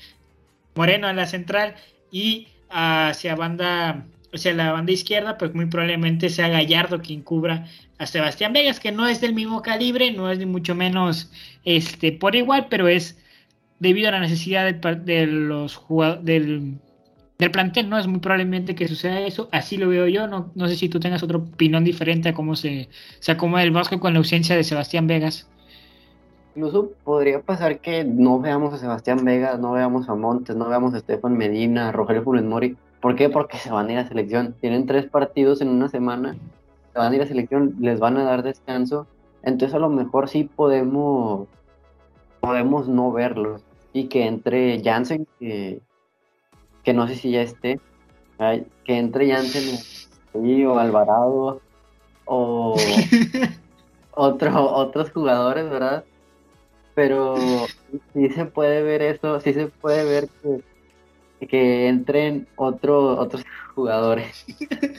Moreno 0.75 1.07
a 1.07 1.13
la 1.13 1.27
central 1.27 1.75
y 2.11 2.47
hacia 2.69 3.35
banda 3.35 4.05
sea, 4.37 4.53
la 4.53 4.71
banda 4.71 4.91
izquierda, 4.91 5.37
pues 5.37 5.53
muy 5.53 5.65
probablemente 5.65 6.29
sea 6.29 6.49
Gallardo 6.49 7.01
quien 7.01 7.21
cubra 7.21 7.67
a 7.97 8.05
Sebastián 8.05 8.53
Vegas, 8.53 8.79
que 8.79 8.91
no 8.91 9.07
es 9.07 9.21
del 9.21 9.33
mismo 9.33 9.61
calibre, 9.61 10.11
no 10.11 10.31
es 10.31 10.39
ni 10.39 10.45
mucho 10.45 10.75
menos 10.75 11.31
este 11.65 12.11
por 12.11 12.35
igual, 12.35 12.67
pero 12.69 12.87
es 12.87 13.17
debido 13.79 14.09
a 14.09 14.11
la 14.11 14.19
necesidad 14.19 14.71
de, 14.73 15.27
los 15.27 15.75
jugadores 15.75 16.25
del, 16.25 17.51
plantel, 17.51 17.89
¿no? 17.89 17.97
Es 17.97 18.07
muy 18.07 18.19
probablemente 18.19 18.75
que 18.75 18.87
suceda 18.87 19.19
eso, 19.21 19.49
así 19.51 19.77
lo 19.77 19.89
veo 19.89 20.07
yo, 20.07 20.27
no, 20.27 20.51
no 20.55 20.67
sé 20.67 20.75
si 20.75 20.89
tú 20.89 20.99
tengas 20.99 21.23
otra 21.23 21.37
opinión 21.37 21.83
diferente 21.83 22.29
a 22.29 22.33
cómo 22.33 22.55
se, 22.55 22.89
se 23.19 23.31
acomoda 23.31 23.63
el 23.63 23.71
Vasco 23.71 23.99
con 23.99 24.13
la 24.13 24.19
ausencia 24.19 24.55
de 24.55 24.63
Sebastián 24.63 25.07
Vegas. 25.07 25.47
Incluso 26.55 26.91
podría 27.03 27.39
pasar 27.41 27.79
que 27.79 28.03
no 28.03 28.39
veamos 28.39 28.73
a 28.73 28.79
Sebastián 28.79 29.23
Vegas, 29.23 29.59
no 29.59 29.73
veamos 29.73 30.09
a 30.09 30.15
Montes, 30.15 30.55
no 30.55 30.67
veamos 30.67 30.95
a 30.95 30.97
Estefan 30.97 31.37
Medina, 31.37 31.89
a 31.89 31.91
Rogelio 31.91 32.23
Funes 32.23 32.43
Mori, 32.43 32.75
¿Por 33.01 33.15
qué? 33.15 33.29
Porque 33.29 33.57
se 33.57 33.71
van 33.71 33.89
a 33.89 33.93
ir 33.93 33.97
a 33.99 34.07
selección. 34.07 34.55
Tienen 34.59 34.85
tres 34.85 35.05
partidos 35.05 35.61
en 35.61 35.69
una 35.69 35.89
semana, 35.89 36.35
se 36.97 37.01
van 37.01 37.13
a 37.13 37.15
ir 37.15 37.21
a 37.21 37.27
selección, 37.27 37.75
les 37.79 37.99
van 37.99 38.17
a 38.17 38.23
dar 38.23 38.41
descanso. 38.41 39.05
Entonces 39.43 39.75
a 39.75 39.79
lo 39.79 39.87
mejor 39.87 40.29
sí 40.29 40.45
podemos, 40.45 41.47
podemos 42.39 42.87
no 42.87 43.11
verlos. 43.11 43.61
Y 43.93 44.07
que 44.07 44.25
entre 44.25 44.81
Jansen, 44.83 45.27
que, 45.39 45.79
que 46.83 46.93
no 46.93 47.07
sé 47.07 47.13
si 47.13 47.29
ya 47.29 47.43
esté, 47.43 47.79
que 48.83 48.97
entre 48.97 49.31
Jansen 49.31 49.77
o 50.33 50.79
Alvarado 50.79 51.61
o 52.25 52.75
otro, 54.11 54.71
otros 54.73 55.11
jugadores, 55.11 55.69
¿verdad? 55.69 56.03
Pero 56.95 57.35
sí 58.13 58.29
se 58.29 58.45
puede 58.45 58.81
ver 58.81 59.03
eso, 59.03 59.39
sí 59.39 59.53
se 59.53 59.67
puede 59.67 60.03
ver 60.03 60.29
que 60.41 60.63
que 61.45 61.87
entren 61.87 62.47
otro, 62.55 63.19
otros 63.19 63.45
jugadores. 63.77 64.43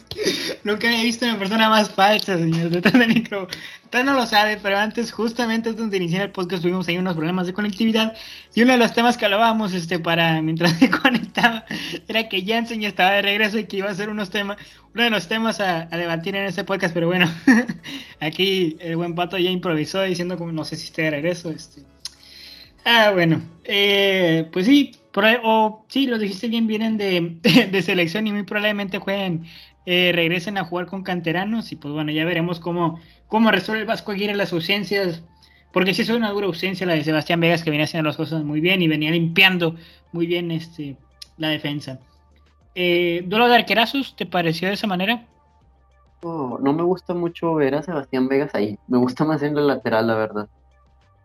Nunca 0.62 0.86
había 0.86 1.02
visto 1.02 1.24
una 1.24 1.36
persona 1.36 1.68
más 1.68 1.90
falsa, 1.90 2.38
señor. 2.38 2.66
Usted 2.68 4.04
no 4.04 4.14
lo 4.14 4.24
sabe, 4.24 4.56
pero 4.62 4.78
antes, 4.78 5.10
justamente 5.10 5.70
antes 5.70 5.90
de 5.90 5.96
iniciar 5.96 6.22
el 6.22 6.30
podcast, 6.30 6.62
tuvimos 6.62 6.86
ahí 6.86 6.96
unos 6.96 7.16
problemas 7.16 7.48
de 7.48 7.54
conectividad. 7.54 8.16
Y 8.54 8.62
uno 8.62 8.72
de 8.72 8.78
los 8.78 8.94
temas 8.94 9.16
que 9.16 9.24
hablábamos 9.24 9.74
este, 9.74 9.98
para 9.98 10.40
mientras 10.42 10.72
se 10.78 10.90
conectaba 10.90 11.64
era 12.06 12.28
que 12.28 12.46
Jansen 12.46 12.80
ya 12.80 12.88
estaba 12.88 13.10
de 13.10 13.22
regreso 13.22 13.58
y 13.58 13.64
que 13.64 13.78
iba 13.78 13.90
a 13.90 13.94
ser 13.96 14.10
unos 14.10 14.30
temas, 14.30 14.58
uno 14.94 15.02
de 15.02 15.10
los 15.10 15.26
temas 15.26 15.58
a, 15.58 15.86
debatir 15.86 16.36
en 16.36 16.44
este 16.44 16.62
podcast. 16.62 16.94
Pero 16.94 17.08
bueno, 17.08 17.28
aquí 18.20 18.76
el 18.78 18.96
buen 18.96 19.16
pato 19.16 19.38
ya 19.38 19.50
improvisó 19.50 20.02
diciendo 20.02 20.38
como 20.38 20.52
no 20.52 20.64
sé 20.64 20.76
si 20.76 20.84
esté 20.84 21.02
de 21.02 21.10
regreso. 21.10 21.50
Este. 21.50 21.82
Ah, 22.84 23.10
bueno, 23.12 23.42
eh, 23.64 24.48
pues 24.52 24.66
sí, 24.66 24.97
o 25.42 25.84
sí, 25.88 26.06
lo 26.06 26.18
dijiste 26.18 26.48
bien, 26.48 26.66
vienen 26.66 26.96
de, 26.98 27.82
selección 27.82 28.26
y 28.26 28.32
muy 28.32 28.42
probablemente 28.42 28.98
jueguen, 28.98 29.44
eh, 29.86 30.12
regresen 30.14 30.58
a 30.58 30.64
jugar 30.64 30.86
con 30.86 31.02
canteranos 31.02 31.72
y 31.72 31.76
pues 31.76 31.92
bueno, 31.94 32.12
ya 32.12 32.24
veremos 32.24 32.60
cómo, 32.60 33.00
cómo 33.26 33.50
resuelve 33.50 33.82
el 33.82 33.86
Vasco 33.86 34.12
Aguirre 34.12 34.34
las 34.34 34.52
ausencias, 34.52 35.22
porque 35.72 35.94
sí 35.94 36.02
es 36.02 36.10
una 36.10 36.30
dura 36.30 36.46
ausencia 36.46 36.86
la 36.86 36.94
de 36.94 37.04
Sebastián 37.04 37.40
Vegas 37.40 37.62
que 37.62 37.70
venía 37.70 37.84
haciendo 37.84 38.08
las 38.08 38.16
cosas 38.16 38.44
muy 38.44 38.60
bien 38.60 38.82
y 38.82 38.88
venía 38.88 39.10
limpiando 39.10 39.76
muy 40.12 40.26
bien 40.26 40.50
este, 40.50 40.96
la 41.36 41.48
defensa. 41.48 42.00
Eh, 42.74 43.24
¿Duelo 43.26 43.48
de 43.48 43.56
arquerazos 43.56 44.14
te 44.16 44.26
pareció 44.26 44.68
de 44.68 44.74
esa 44.74 44.86
manera? 44.86 45.26
no 46.20 46.72
me 46.72 46.82
gusta 46.82 47.14
mucho 47.14 47.54
ver 47.54 47.76
a 47.76 47.82
Sebastián 47.82 48.26
Vegas 48.26 48.52
ahí, 48.52 48.76
me 48.88 48.98
gusta 48.98 49.24
más 49.24 49.40
en 49.42 49.56
el 49.56 49.68
lateral, 49.68 50.08
la 50.08 50.16
verdad 50.16 50.48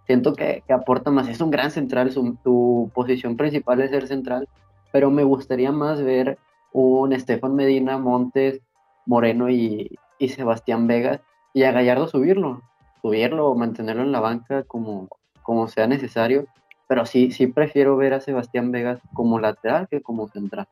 siento 0.05 0.33
que, 0.33 0.63
aporta 0.69 1.11
más. 1.11 1.27
Es 1.27 1.41
un 1.41 1.51
gran 1.51 1.71
central, 1.71 2.11
su, 2.11 2.91
posición 2.93 3.37
principal 3.37 3.81
es 3.81 3.91
ser 3.91 4.07
central, 4.07 4.47
pero 4.91 5.09
me 5.09 5.23
gustaría 5.23 5.71
más 5.71 6.01
ver 6.01 6.37
un 6.71 7.13
Estefan 7.13 7.55
Medina, 7.55 7.97
Montes, 7.97 8.61
Moreno 9.05 9.49
y, 9.49 9.97
Sebastián 10.19 10.87
Vegas 10.87 11.19
y 11.53 11.63
a 11.63 11.73
Gallardo 11.73 12.07
subirlo, 12.07 12.61
subirlo 13.01 13.47
o 13.47 13.55
mantenerlo 13.55 14.03
en 14.03 14.13
la 14.13 14.21
banca 14.21 14.63
como, 14.63 15.09
como 15.41 15.67
sea 15.67 15.85
necesario. 15.85 16.45
Pero 16.87 17.05
sí, 17.05 17.31
sí 17.31 17.47
prefiero 17.47 17.97
ver 17.97 18.13
a 18.13 18.21
Sebastián 18.21 18.71
Vegas 18.71 19.01
como 19.13 19.37
lateral 19.37 19.89
que 19.89 20.01
como 20.01 20.29
central. 20.29 20.67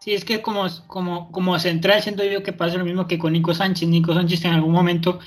Sí, 0.00 0.12
es 0.12 0.24
que 0.26 0.42
como, 0.42 0.66
como, 0.86 1.32
como 1.32 1.58
central 1.58 2.02
siento 2.02 2.24
yo 2.24 2.42
que 2.42 2.52
pasa 2.52 2.76
lo 2.76 2.84
mismo 2.84 3.06
que 3.06 3.18
con 3.18 3.32
Nico 3.32 3.54
Sánchez. 3.54 3.88
Nico 3.88 4.12
Sánchez 4.12 4.44
en 4.44 4.52
algún 4.52 4.72
momento 4.72 5.18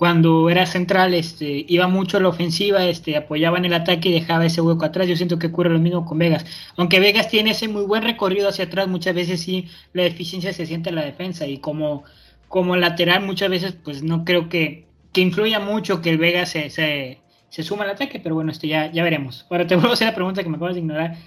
cuando 0.00 0.48
era 0.48 0.64
central, 0.64 1.12
este, 1.12 1.66
iba 1.68 1.86
mucho 1.86 2.16
a 2.16 2.20
la 2.20 2.30
ofensiva, 2.30 2.86
este, 2.86 3.18
apoyaba 3.18 3.58
en 3.58 3.66
el 3.66 3.74
ataque 3.74 4.08
y 4.08 4.12
dejaba 4.12 4.46
ese 4.46 4.62
hueco 4.62 4.86
atrás. 4.86 5.06
Yo 5.06 5.14
siento 5.14 5.38
que 5.38 5.48
ocurre 5.48 5.68
lo 5.68 5.78
mismo 5.78 6.06
con 6.06 6.16
Vegas. 6.16 6.46
Aunque 6.78 7.00
Vegas 7.00 7.28
tiene 7.28 7.50
ese 7.50 7.68
muy 7.68 7.82
buen 7.82 8.02
recorrido 8.02 8.48
hacia 8.48 8.64
atrás, 8.64 8.88
muchas 8.88 9.14
veces 9.14 9.42
sí 9.42 9.68
la 9.92 10.04
deficiencia 10.04 10.54
se 10.54 10.64
siente 10.64 10.88
en 10.88 10.94
la 10.94 11.04
defensa 11.04 11.46
y 11.46 11.58
como, 11.58 12.04
como 12.48 12.76
lateral 12.76 13.26
muchas 13.26 13.50
veces 13.50 13.74
pues 13.74 14.02
no 14.02 14.24
creo 14.24 14.48
que, 14.48 14.86
que 15.12 15.20
influya 15.20 15.60
mucho 15.60 16.00
que 16.00 16.08
el 16.08 16.16
Vegas 16.16 16.48
se, 16.48 16.70
se, 16.70 17.20
se 17.50 17.62
suma 17.62 17.84
al 17.84 17.90
ataque, 17.90 18.20
pero 18.20 18.34
bueno, 18.34 18.52
esto 18.52 18.66
ya, 18.66 18.90
ya 18.90 19.02
veremos. 19.02 19.46
Ahora 19.50 19.66
te 19.66 19.74
vuelvo 19.74 19.90
a 19.90 19.92
hacer 19.92 20.08
la 20.08 20.14
pregunta 20.14 20.42
que 20.42 20.48
me 20.48 20.56
acabas 20.56 20.76
de 20.76 20.80
ignorar. 20.80 21.18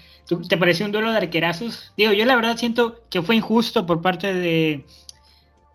¿Te 0.48 0.56
pareció 0.56 0.84
un 0.84 0.90
duelo 0.90 1.12
de 1.12 1.18
arquerazos? 1.18 1.92
Digo, 1.96 2.12
yo 2.12 2.24
la 2.24 2.34
verdad 2.34 2.56
siento 2.56 3.04
que 3.08 3.22
fue 3.22 3.36
injusto 3.36 3.86
por 3.86 4.02
parte 4.02 4.34
de, 4.34 4.84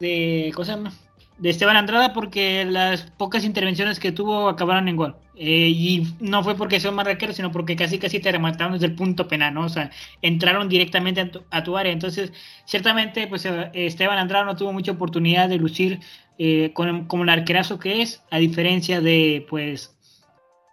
de 0.01 0.51
¿cómo 0.53 0.65
se 0.65 0.71
llama? 0.73 0.91
De 1.39 1.49
Esteban 1.49 1.77
Andrada 1.77 2.13
porque 2.13 2.65
las 2.65 3.03
pocas 3.03 3.45
intervenciones 3.45 3.99
que 3.99 4.11
tuvo 4.11 4.49
acabaron 4.49 4.87
en 4.87 4.95
gol. 4.97 5.15
Eh, 5.35 5.69
y 5.69 6.07
no 6.19 6.43
fue 6.43 6.55
porque 6.55 6.81
son 6.81 6.95
marraqueros, 6.95 7.37
sino 7.37 7.51
porque 7.51 7.77
casi 7.77 7.97
casi 7.97 8.19
te 8.19 8.31
remataron 8.31 8.73
desde 8.73 8.87
el 8.87 8.95
punto 8.95 9.27
penal, 9.29 9.53
¿no? 9.53 9.61
O 9.65 9.69
sea, 9.69 9.89
entraron 10.21 10.67
directamente 10.67 11.31
a 11.49 11.63
tu, 11.63 11.77
área. 11.77 11.93
Entonces, 11.93 12.33
ciertamente, 12.65 13.25
pues 13.27 13.45
eh, 13.45 13.71
Esteban 13.73 14.17
Andrada 14.17 14.43
no 14.43 14.57
tuvo 14.57 14.73
mucha 14.73 14.91
oportunidad 14.91 15.47
de 15.47 15.57
lucir 15.57 16.01
eh, 16.37 16.73
como 16.73 17.23
el 17.23 17.29
arquerazo 17.29 17.79
que 17.79 18.01
es, 18.01 18.21
a 18.31 18.37
diferencia 18.37 18.99
de, 18.99 19.45
pues, 19.49 19.95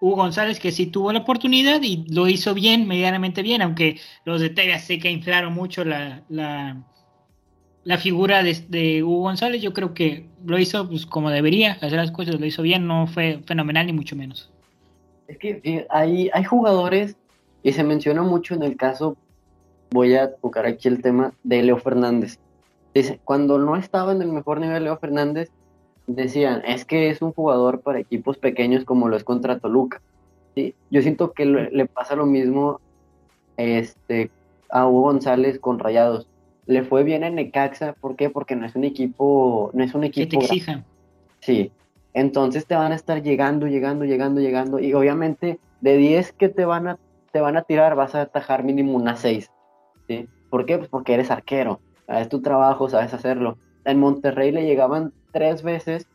Hugo 0.01 0.17
González, 0.17 0.59
que 0.59 0.73
sí 0.73 0.87
tuvo 0.87 1.13
la 1.13 1.21
oportunidad 1.21 1.81
y 1.83 2.05
lo 2.09 2.29
hizo 2.29 2.53
bien, 2.53 2.89
medianamente 2.89 3.43
bien, 3.43 3.63
aunque 3.63 4.01
los 4.25 4.41
detalles 4.41 4.85
sé 4.85 4.99
que 4.99 5.11
inflaron 5.11 5.55
mucho 5.55 5.85
la 5.85 6.23
figura 7.99 8.43
de, 8.43 9.05
Hugo 9.05 9.21
González, 9.21 9.63
yo 9.63 9.73
creo 9.73 9.95
que 9.95 10.27
lo 10.45 10.59
hizo 10.59 10.89
pues, 10.89 11.07
como 11.07 11.31
debería 11.31 11.73
hacer 11.73 11.93
las 11.93 12.11
cosas, 12.11 12.41
lo 12.41 12.45
hizo 12.45 12.63
bien, 12.63 12.87
no 12.89 13.07
fue 13.07 13.41
fenomenal 13.47 13.87
ni 13.87 13.93
mucho 13.93 14.17
menos. 14.17 14.51
Es 15.29 15.39
que 15.39 15.87
hay, 15.89 16.29
hay 16.33 16.45
jugadores, 16.45 17.17
y 17.63 17.73
se 17.73 17.85
menciona 17.85 18.23
mucho 18.23 18.55
en 18.55 18.65
el 18.65 18.77
caso, 18.77 19.17
voy 19.91 20.15
a 20.15 20.35
tocar 20.35 20.67
aquí 20.67 20.89
el 20.89 21.01
tema 21.01 21.33
de 21.45 21.63
Leo 21.63 21.79
Fernández. 21.79 22.39
Dice, 22.93 23.21
cuando 23.23 23.59
no 23.59 23.77
estaba 23.77 24.13
en 24.13 24.23
el 24.23 24.33
mejor 24.33 24.61
nivel 24.61 24.85
Leo 24.85 24.99
Fernández, 24.99 25.51
decían, 26.07 26.63
es 26.67 26.85
que 26.85 27.11
es 27.11 27.23
un 27.23 27.33
jugador 27.33 27.81
para 27.81 28.01
equipos 28.01 28.37
pequeños 28.39 28.85
como 28.85 29.09
lo 29.09 29.17
es 29.17 29.25
contra 29.25 29.59
Toluca. 29.59 30.01
¿sí? 30.55 30.75
Yo 30.91 31.03
siento 31.03 31.33
que 31.33 31.45
le 31.47 31.87
pasa 31.87 32.17
lo 32.17 32.27
mismo 32.27 32.81
este, 33.57 34.31
a 34.71 34.87
Hugo 34.87 35.03
González 35.03 35.59
con 35.59 35.79
Rayados 35.79 36.27
le 36.67 36.83
fue 36.83 37.05
bien 37.05 37.25
en 37.25 37.37
Necaxa, 37.37 37.93
¿por 37.95 38.17
qué? 38.17 38.31
Porque 38.31 38.57
no 38.57 38.67
es 38.67 38.75
un 38.75 38.85
equipo, 38.85 39.71
no 39.73 39.85
es 39.85 39.95
un 39.95 40.05
equipo 40.05 40.31
que 40.31 40.37
te 40.37 40.45
exijan. 40.45 40.85
Sí. 41.41 41.71
Entonces 42.13 42.67
te 42.67 42.75
van 42.75 42.93
a 42.93 42.97
estar 42.97 43.23
llegando, 43.23 43.67
llegando, 43.67 44.05
llegando, 44.05 44.41
llegando 44.41 44.79
y 44.81 44.93
obviamente 44.95 45.59
de 45.81 45.97
10 45.97 46.33
que 46.33 46.49
te 46.49 46.65
van 46.65 46.89
a 46.89 46.99
te 47.33 47.41
van 47.41 47.57
a 47.57 47.63
tirar 47.63 47.95
vas 47.95 48.15
a 48.15 48.23
atajar 48.23 48.65
mínimo 48.65 48.97
unas 48.97 49.21
6. 49.21 49.51
¿Sí? 50.09 50.29
¿Por 50.51 50.65
qué? 50.67 50.79
Pues 50.79 50.89
porque 50.89 51.15
eres 51.15 51.31
arquero, 51.31 51.81
es 52.09 52.29
tu 52.29 52.41
trabajo, 52.41 52.89
sabes 52.89 53.13
hacerlo. 53.13 53.59
En 53.85 54.01
Monterrey 54.01 54.51
le 54.51 54.65
llegaban 54.65 55.13
tres 55.33 55.63
veces 55.63 56.09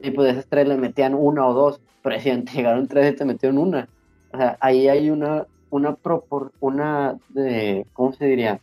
y 0.00 0.10
pues 0.10 0.26
de 0.26 0.32
esas 0.32 0.46
tres 0.46 0.68
le 0.68 0.76
metían 0.76 1.14
una 1.14 1.46
o 1.46 1.52
dos, 1.52 1.80
pero 2.02 2.18
si 2.20 2.30
te 2.42 2.52
llegaron 2.52 2.86
tres 2.88 3.12
y 3.12 3.16
te 3.16 3.24
metieron 3.24 3.58
una. 3.58 3.88
O 4.32 4.38
sea, 4.38 4.56
ahí 4.60 4.88
hay 4.88 5.10
una 5.10 5.46
una 5.72 5.94
propor, 5.94 6.52
una 6.60 7.16
de 7.30 7.86
¿cómo 7.94 8.12
se 8.12 8.26
diría? 8.26 8.60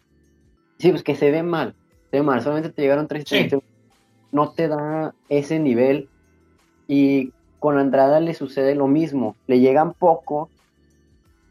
Sí, 0.79 0.91
pues 0.91 1.03
que 1.03 1.15
se 1.15 1.29
ve 1.29 1.43
mal, 1.43 1.75
se 2.09 2.17
ve 2.17 2.23
mal, 2.23 2.41
solamente 2.41 2.69
te 2.69 2.81
llegaron 2.81 3.07
tres 3.07 3.25
no 4.31 4.51
te 4.51 4.67
da 4.69 5.13
ese 5.27 5.59
nivel 5.59 6.07
y 6.87 7.33
con 7.59 7.77
Andrada 7.77 8.21
le 8.21 8.33
sucede 8.33 8.75
lo 8.75 8.87
mismo, 8.87 9.35
le 9.47 9.59
llegan 9.59 9.93
poco, 9.93 10.49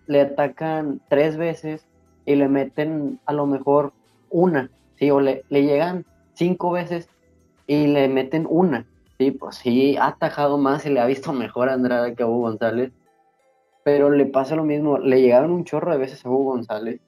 le 0.07 0.23
atacan 0.23 1.03
tres 1.11 1.37
veces 1.37 1.87
y 2.25 2.37
le 2.37 2.49
meten 2.49 3.21
a 3.27 3.35
lo 3.35 3.47
mejor 3.47 3.93
una, 4.31 4.71
sí, 4.97 5.11
o 5.11 5.21
le, 5.21 5.45
llegan 5.51 6.07
cinco 6.33 6.71
veces 6.71 7.11
y 7.67 7.89
le 7.89 8.09
meten 8.09 8.47
una, 8.49 8.87
sí, 9.19 9.31
pues 9.31 9.57
sí, 9.57 9.99
ha 9.99 10.07
atajado 10.07 10.57
más 10.57 10.87
y 10.87 10.91
le 10.91 11.01
ha 11.01 11.07
visto 11.07 11.35
mejor 11.35 11.69
a 11.69 11.75
Andrada 11.75 12.15
que 12.15 12.23
a 12.23 12.27
Hugo 12.27 12.49
González, 12.49 12.93
pero 13.85 14.09
le 14.09 14.25
pasa 14.25 14.57
lo 14.57 14.65
mismo, 14.65 14.97
le 14.97 15.21
llegaron 15.21 15.51
un 15.51 15.65
chorro 15.65 15.93
de 15.93 15.99
veces 15.99 16.25
a 16.25 16.31
Hugo 16.31 16.53
González 16.53 17.01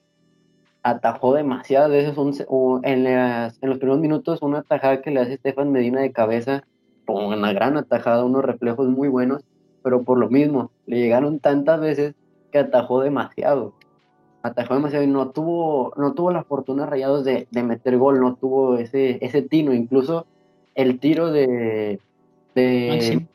atajó 0.82 1.34
demasiadas 1.34 1.90
veces 1.90 2.16
en, 2.16 3.06
en, 3.06 3.52
los 3.62 3.78
primeros 3.78 4.00
minutos 4.00 4.42
una 4.42 4.58
atajada 4.58 5.02
que 5.02 5.10
le 5.10 5.20
hace 5.20 5.34
Estefan 5.34 5.72
Medina 5.72 6.00
de 6.00 6.12
cabeza, 6.12 6.64
con 7.06 7.24
una 7.24 7.52
gran 7.52 7.76
atajada, 7.76 8.24
unos 8.24 8.44
reflejos 8.44 8.88
muy 8.88 9.08
buenos, 9.08 9.42
pero 9.82 10.02
por 10.02 10.18
lo 10.18 10.28
mismo, 10.30 10.70
le 10.86 10.98
llegaron 10.98 11.38
tantas 11.38 11.80
veces 11.80 12.14
que 12.52 12.58
atajó 12.58 13.00
demasiado. 13.00 13.74
Atajó 14.42 14.74
demasiado 14.74 15.04
y 15.04 15.08
no 15.08 15.30
tuvo, 15.30 15.92
no 15.96 16.14
tuvo 16.14 16.30
la 16.30 16.44
fortuna 16.44 16.86
rayados 16.86 17.24
de, 17.24 17.46
de 17.50 17.62
meter 17.62 17.98
gol, 17.98 18.20
no 18.20 18.36
tuvo 18.36 18.78
ese, 18.78 19.18
ese 19.24 19.42
tino, 19.42 19.74
incluso 19.74 20.26
el 20.74 20.98
tiro 20.98 21.30
de, 21.30 22.00
de 22.54 23.26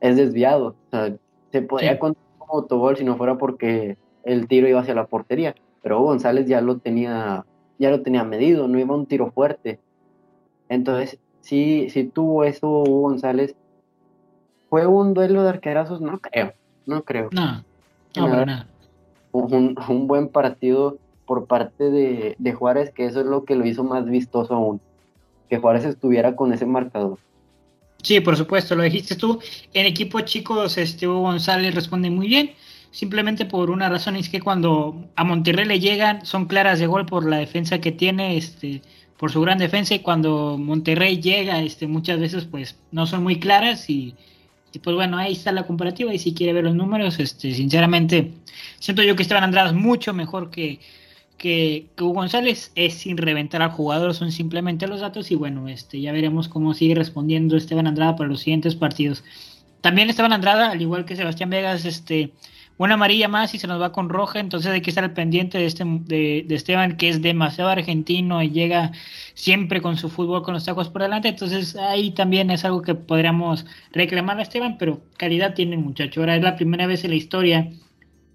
es 0.00 0.16
desviado. 0.16 0.76
O 0.86 0.90
sea, 0.90 1.16
se 1.50 1.62
podía 1.62 1.98
contar 1.98 2.22
como 2.38 2.54
autogol 2.54 2.96
si 2.96 3.04
no 3.04 3.16
fuera 3.16 3.36
porque 3.36 3.96
el 4.22 4.46
tiro 4.46 4.68
iba 4.68 4.80
hacia 4.80 4.94
la 4.94 5.06
portería 5.06 5.56
pero 5.82 6.00
González 6.00 6.46
ya 6.46 6.60
lo 6.60 6.78
tenía, 6.78 7.44
ya 7.78 7.90
lo 7.90 8.02
tenía 8.02 8.24
medido, 8.24 8.68
no 8.68 8.78
iba 8.78 8.94
un 8.94 9.06
tiro 9.06 9.30
fuerte. 9.32 9.80
Entonces, 10.68 11.18
sí, 11.40 11.88
sí 11.90 12.04
tuvo 12.04 12.44
eso 12.44 12.68
Hugo 12.68 13.00
González. 13.02 13.54
¿Fue 14.70 14.86
un 14.86 15.12
duelo 15.12 15.42
de 15.42 15.50
arquerazos? 15.50 16.00
No 16.00 16.18
creo, 16.18 16.54
no 16.86 17.02
creo. 17.02 17.28
No, 17.32 17.64
no, 18.16 18.28
para 18.28 18.46
nada. 18.46 18.66
Un, 19.32 19.76
un, 19.88 20.06
buen 20.06 20.28
partido 20.28 20.98
por 21.26 21.46
parte 21.46 21.90
de, 21.90 22.36
de, 22.38 22.52
Juárez, 22.52 22.90
que 22.90 23.06
eso 23.06 23.20
es 23.20 23.26
lo 23.26 23.44
que 23.44 23.56
lo 23.56 23.66
hizo 23.66 23.82
más 23.82 24.04
vistoso 24.04 24.54
aún, 24.54 24.80
que 25.48 25.58
Juárez 25.58 25.84
estuviera 25.84 26.36
con 26.36 26.52
ese 26.52 26.66
marcador. 26.66 27.18
Sí, 28.02 28.20
por 28.20 28.36
supuesto, 28.36 28.74
lo 28.74 28.82
dijiste 28.82 29.16
tú. 29.16 29.40
En 29.72 29.86
equipo 29.86 30.20
chicos, 30.20 30.76
este 30.76 31.08
Hugo 31.08 31.20
González 31.20 31.74
responde 31.74 32.10
muy 32.10 32.28
bien 32.28 32.52
simplemente 32.92 33.46
por 33.46 33.70
una 33.70 33.88
razón, 33.88 34.14
es 34.16 34.28
que 34.28 34.40
cuando 34.40 35.08
a 35.16 35.24
Monterrey 35.24 35.64
le 35.64 35.80
llegan, 35.80 36.24
son 36.24 36.44
claras 36.44 36.78
de 36.78 36.86
gol 36.86 37.06
por 37.06 37.26
la 37.28 37.38
defensa 37.38 37.80
que 37.80 37.90
tiene, 37.90 38.36
este, 38.36 38.82
por 39.16 39.32
su 39.32 39.40
gran 39.40 39.58
defensa, 39.58 39.94
y 39.94 40.00
cuando 40.00 40.58
Monterrey 40.58 41.20
llega, 41.20 41.60
este, 41.62 41.86
muchas 41.88 42.20
veces 42.20 42.44
pues 42.44 42.78
no 42.92 43.06
son 43.06 43.22
muy 43.22 43.40
claras 43.40 43.88
y, 43.88 44.14
pues 44.82 44.94
bueno, 44.94 45.16
ahí 45.16 45.32
está 45.32 45.52
la 45.52 45.66
comparativa 45.66 46.14
y 46.14 46.18
si 46.18 46.34
quiere 46.34 46.52
ver 46.52 46.64
los 46.64 46.74
números, 46.74 47.18
este, 47.18 47.54
sinceramente, 47.54 48.32
siento 48.78 49.02
yo 49.02 49.16
que 49.16 49.22
Esteban 49.22 49.44
Andrade 49.44 49.70
es 49.70 49.74
mucho 49.74 50.12
mejor 50.12 50.50
que, 50.50 50.80
que, 51.38 51.86
Hugo 51.98 52.12
González 52.12 52.72
es 52.74 52.94
sin 52.94 53.16
reventar 53.16 53.62
al 53.62 53.70
jugador, 53.70 54.14
son 54.14 54.32
simplemente 54.32 54.86
los 54.86 55.00
datos 55.00 55.30
y 55.30 55.34
bueno, 55.34 55.66
este 55.68 56.00
ya 56.00 56.12
veremos 56.12 56.48
cómo 56.48 56.74
sigue 56.74 56.94
respondiendo 56.94 57.56
Esteban 57.56 57.86
Andrada 57.86 58.16
para 58.16 58.28
los 58.28 58.40
siguientes 58.40 58.74
partidos. 58.74 59.24
También 59.80 60.10
Esteban 60.10 60.32
Andrada, 60.32 60.70
al 60.70 60.80
igual 60.82 61.04
que 61.04 61.16
Sebastián 61.16 61.50
Vegas, 61.50 61.84
este 61.84 62.32
una 62.78 62.94
amarilla 62.94 63.28
más 63.28 63.54
y 63.54 63.58
se 63.58 63.66
nos 63.66 63.80
va 63.80 63.92
con 63.92 64.08
roja, 64.08 64.40
entonces 64.40 64.72
hay 64.72 64.80
que 64.80 64.90
estar 64.90 65.04
al 65.04 65.12
pendiente 65.12 65.58
de, 65.58 65.66
este, 65.66 65.84
de, 65.84 66.46
Esteban, 66.50 66.96
que 66.96 67.08
es 67.08 67.22
demasiado 67.22 67.70
argentino 67.70 68.42
y 68.42 68.50
llega 68.50 68.92
siempre 69.34 69.80
con 69.80 69.96
su 69.96 70.08
fútbol 70.08 70.42
con 70.42 70.54
los 70.54 70.64
tacos 70.64 70.88
por 70.88 71.02
delante, 71.02 71.28
entonces 71.28 71.76
ahí 71.76 72.10
también 72.10 72.50
es 72.50 72.64
algo 72.64 72.82
que 72.82 72.94
podríamos 72.94 73.66
reclamar 73.92 74.38
a 74.38 74.42
Esteban, 74.42 74.78
pero 74.78 75.00
calidad 75.16 75.54
tiene 75.54 75.76
muchacho. 75.76 76.20
Ahora 76.20 76.36
es 76.36 76.42
la 76.42 76.56
primera 76.56 76.86
vez 76.86 77.04
en 77.04 77.10
la 77.10 77.16
historia 77.16 77.70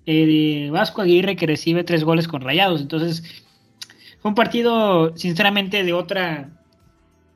eh, 0.06 0.26
de 0.26 0.72
Vasco 0.72 1.02
Aguirre 1.02 1.36
que 1.36 1.48
recibe 1.48 1.84
tres 1.84 2.04
goles 2.04 2.28
con 2.28 2.42
rayados, 2.42 2.82
entonces 2.82 3.24
fue 4.20 4.30
un 4.30 4.36
partido 4.36 5.16
sinceramente 5.18 5.84
de 5.84 5.94
otra, 5.94 6.50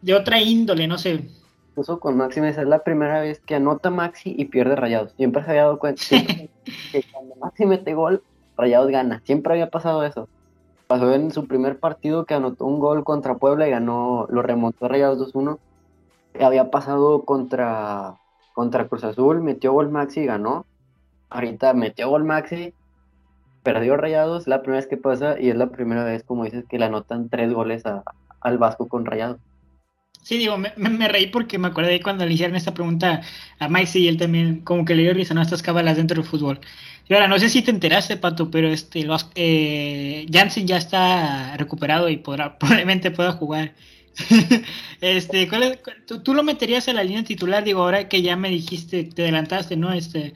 de 0.02 0.14
otra 0.14 0.42
índole, 0.42 0.88
no 0.88 0.98
sé, 0.98 1.26
incluso 1.72 2.02
con 2.02 2.18
Maxi 2.18 2.42
es 2.42 2.58
la 2.58 2.84
primera 2.84 3.22
vez 3.22 3.40
que 3.40 3.56
anota 3.56 3.90
Maxi 3.90 4.36
y 4.38 4.46
pierde 4.46 4.76
Rayados. 4.76 5.14
Siempre 5.14 5.44
se 5.44 5.52
había 5.52 5.64
dado 5.64 5.80
cuenta 5.80 6.02
que 6.92 7.04
cuando 7.12 7.36
Maxi 7.38 7.66
mete 7.66 7.94
gol, 7.94 8.24
Rayados 8.58 8.92
gana. 8.92 9.22
Siempre 9.24 9.54
había 9.54 9.70
pasado 9.70 10.04
eso. 10.04 10.28
Pasó 10.88 11.14
en 11.14 11.32
su 11.32 11.48
primer 11.48 11.80
partido 11.80 12.26
que 12.26 12.34
anotó 12.34 12.66
un 12.66 12.80
gol 12.80 13.06
contra 13.06 13.36
Puebla 13.36 13.68
y 13.68 13.72
ganó, 13.72 14.28
lo 14.30 14.42
remontó 14.42 14.86
a 14.86 14.90
Rayados 14.90 15.34
2-1. 15.34 15.60
Había 16.42 16.70
pasado 16.70 17.24
contra, 17.24 18.18
contra 18.54 18.88
Cruz 18.90 19.06
Azul, 19.06 19.42
metió 19.42 19.72
gol 19.72 19.90
Maxi 19.90 20.22
y 20.22 20.26
ganó. 20.26 20.66
Ahorita 21.30 21.74
metió 21.74 22.10
gol 22.10 22.26
Maxi, 22.26 22.74
perdió 23.64 23.96
Rayados, 23.96 24.48
la 24.48 24.62
primera 24.62 24.80
vez 24.80 24.88
que 24.88 24.98
pasa 24.98 25.40
y 25.40 25.50
es 25.50 25.56
la 25.56 25.68
primera 25.68 26.04
vez, 26.04 26.24
como 26.24 26.44
dices, 26.44 26.66
que 26.68 26.78
le 26.78 26.86
anotan 26.86 27.30
tres 27.30 27.54
goles 27.54 27.84
al 28.42 28.58
Vasco 28.58 28.90
con 28.90 29.06
Rayados. 29.06 29.40
Sí, 30.24 30.38
digo, 30.38 30.58
me, 30.58 31.08
reí 31.08 31.28
porque 31.28 31.58
me 31.58 31.68
acordé 31.70 32.00
cuando 32.02 32.26
le 32.26 32.34
hicieron 32.34 32.56
esta 32.56 32.74
pregunta 32.74 33.22
a 33.60 33.68
Mike 33.68 34.00
y 34.00 34.08
él 34.08 34.18
también 34.18 34.62
como 34.62 34.86
que 34.86 34.94
le 34.94 35.02
dio 35.04 35.14
risa, 35.14 35.34
¿no? 35.34 35.42
Estas 35.42 35.64
cabalas 35.64 35.98
dentro 35.98 36.22
del 36.22 36.30
fútbol. 36.30 36.60
Y 37.10 37.14
ahora, 37.14 37.28
no 37.28 37.40
sé 37.40 37.50
si 37.50 37.62
te 37.64 37.72
enteraste, 37.72 38.18
Pato, 38.18 38.52
pero 38.52 38.70
este, 38.70 39.04
los, 39.04 39.30
eh, 39.36 40.28
Jansen 40.32 40.68
ya 40.68 40.78
está 40.78 41.58
recuperado 41.58 42.08
y 42.10 42.18
podrá, 42.18 42.58
probablemente 42.60 43.12
pueda 43.12 43.32
jugar. 43.32 43.74
este, 45.02 45.48
¿cuál 45.48 45.80
tú, 46.06 46.34
lo 46.34 46.44
meterías 46.44 46.88
a 46.88 46.94
la 46.94 47.04
línea 47.04 47.24
titular, 47.24 47.64
digo, 47.64 47.82
ahora 47.82 48.08
que 48.08 48.22
ya 48.22 48.36
me 48.36 48.50
dijiste, 48.50 49.06
te 49.06 49.24
adelantaste, 49.24 49.76
¿no? 49.76 49.92
Este, 49.92 50.34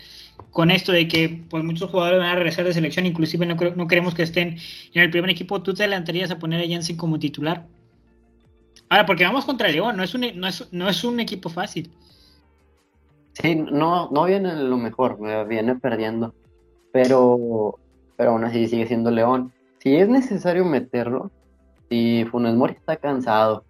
con 0.51 0.71
esto 0.71 0.91
de 0.91 1.07
que 1.07 1.29
pues 1.49 1.63
muchos 1.63 1.91
jugadores 1.91 2.19
van 2.19 2.29
a 2.29 2.35
regresar 2.35 2.65
de 2.65 2.73
selección, 2.73 3.05
inclusive 3.05 3.45
no, 3.45 3.55
no 3.55 3.87
queremos 3.87 4.15
que 4.15 4.23
estén 4.23 4.57
en 4.93 5.01
el 5.01 5.11
primer 5.11 5.29
equipo, 5.29 5.61
¿tú 5.61 5.73
te 5.73 5.83
adelantarías 5.83 6.31
a 6.31 6.39
poner 6.39 6.61
a 6.61 6.67
Jansen 6.67 6.97
como 6.97 7.19
titular? 7.19 7.67
Ahora, 8.95 9.07
porque 9.07 9.25
vamos 9.25 9.43
contra 9.43 9.67
León, 9.67 9.97
no 9.97 10.03
es 10.03 10.15
un, 10.15 10.21
no 10.35 10.47
es, 10.47 10.71
no 10.71 10.87
es 10.87 11.03
un 11.03 11.19
equipo 11.19 11.49
fácil. 11.49 11.91
Sí, 13.33 13.53
no, 13.53 14.09
no 14.09 14.23
viene 14.23 14.55
lo 14.55 14.77
mejor, 14.77 15.17
viene 15.49 15.75
perdiendo. 15.75 16.33
Pero, 16.93 17.77
pero 18.15 18.31
aún 18.31 18.45
así 18.45 18.69
sigue 18.69 18.87
siendo 18.87 19.11
León. 19.11 19.51
Si 19.79 19.97
es 19.97 20.07
necesario 20.07 20.63
meterlo, 20.63 21.29
si 21.89 22.23
Funes 22.31 22.55
Mori 22.55 22.75
está 22.75 22.95
cansado 22.95 23.65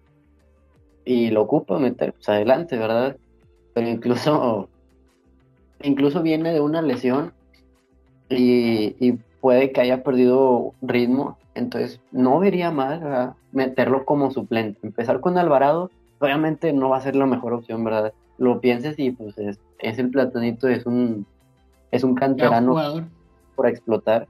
y 1.04 1.30
lo 1.30 1.42
ocupa 1.42 1.76
meter, 1.80 2.12
pues 2.12 2.28
adelante, 2.28 2.78
¿verdad? 2.78 3.16
Pero 3.74 3.88
incluso, 3.88 4.68
incluso 5.82 6.22
viene 6.22 6.52
de 6.52 6.60
una 6.60 6.82
lesión 6.82 7.32
y, 8.28 8.94
y 9.04 9.18
puede 9.40 9.72
que 9.72 9.80
haya 9.80 10.04
perdido 10.04 10.72
ritmo 10.82 11.36
entonces, 11.56 12.00
no 12.12 12.38
vería 12.38 12.70
mal 12.70 13.34
meterlo 13.50 14.04
como 14.04 14.30
suplente. 14.30 14.78
Empezar 14.82 15.20
con 15.20 15.38
Alvarado, 15.38 15.90
obviamente 16.18 16.72
no 16.74 16.90
va 16.90 16.98
a 16.98 17.00
ser 17.00 17.16
la 17.16 17.24
mejor 17.24 17.54
opción, 17.54 17.82
¿verdad? 17.82 18.12
Lo 18.36 18.60
pienses 18.60 18.98
y 18.98 19.10
pues 19.10 19.36
es, 19.38 19.58
el 19.98 20.10
platanito, 20.10 20.68
es 20.68 20.84
un, 20.84 21.26
es 21.90 22.04
un 22.04 22.14
canterano 22.14 22.76
por 23.54 23.66
explotar. 23.66 24.28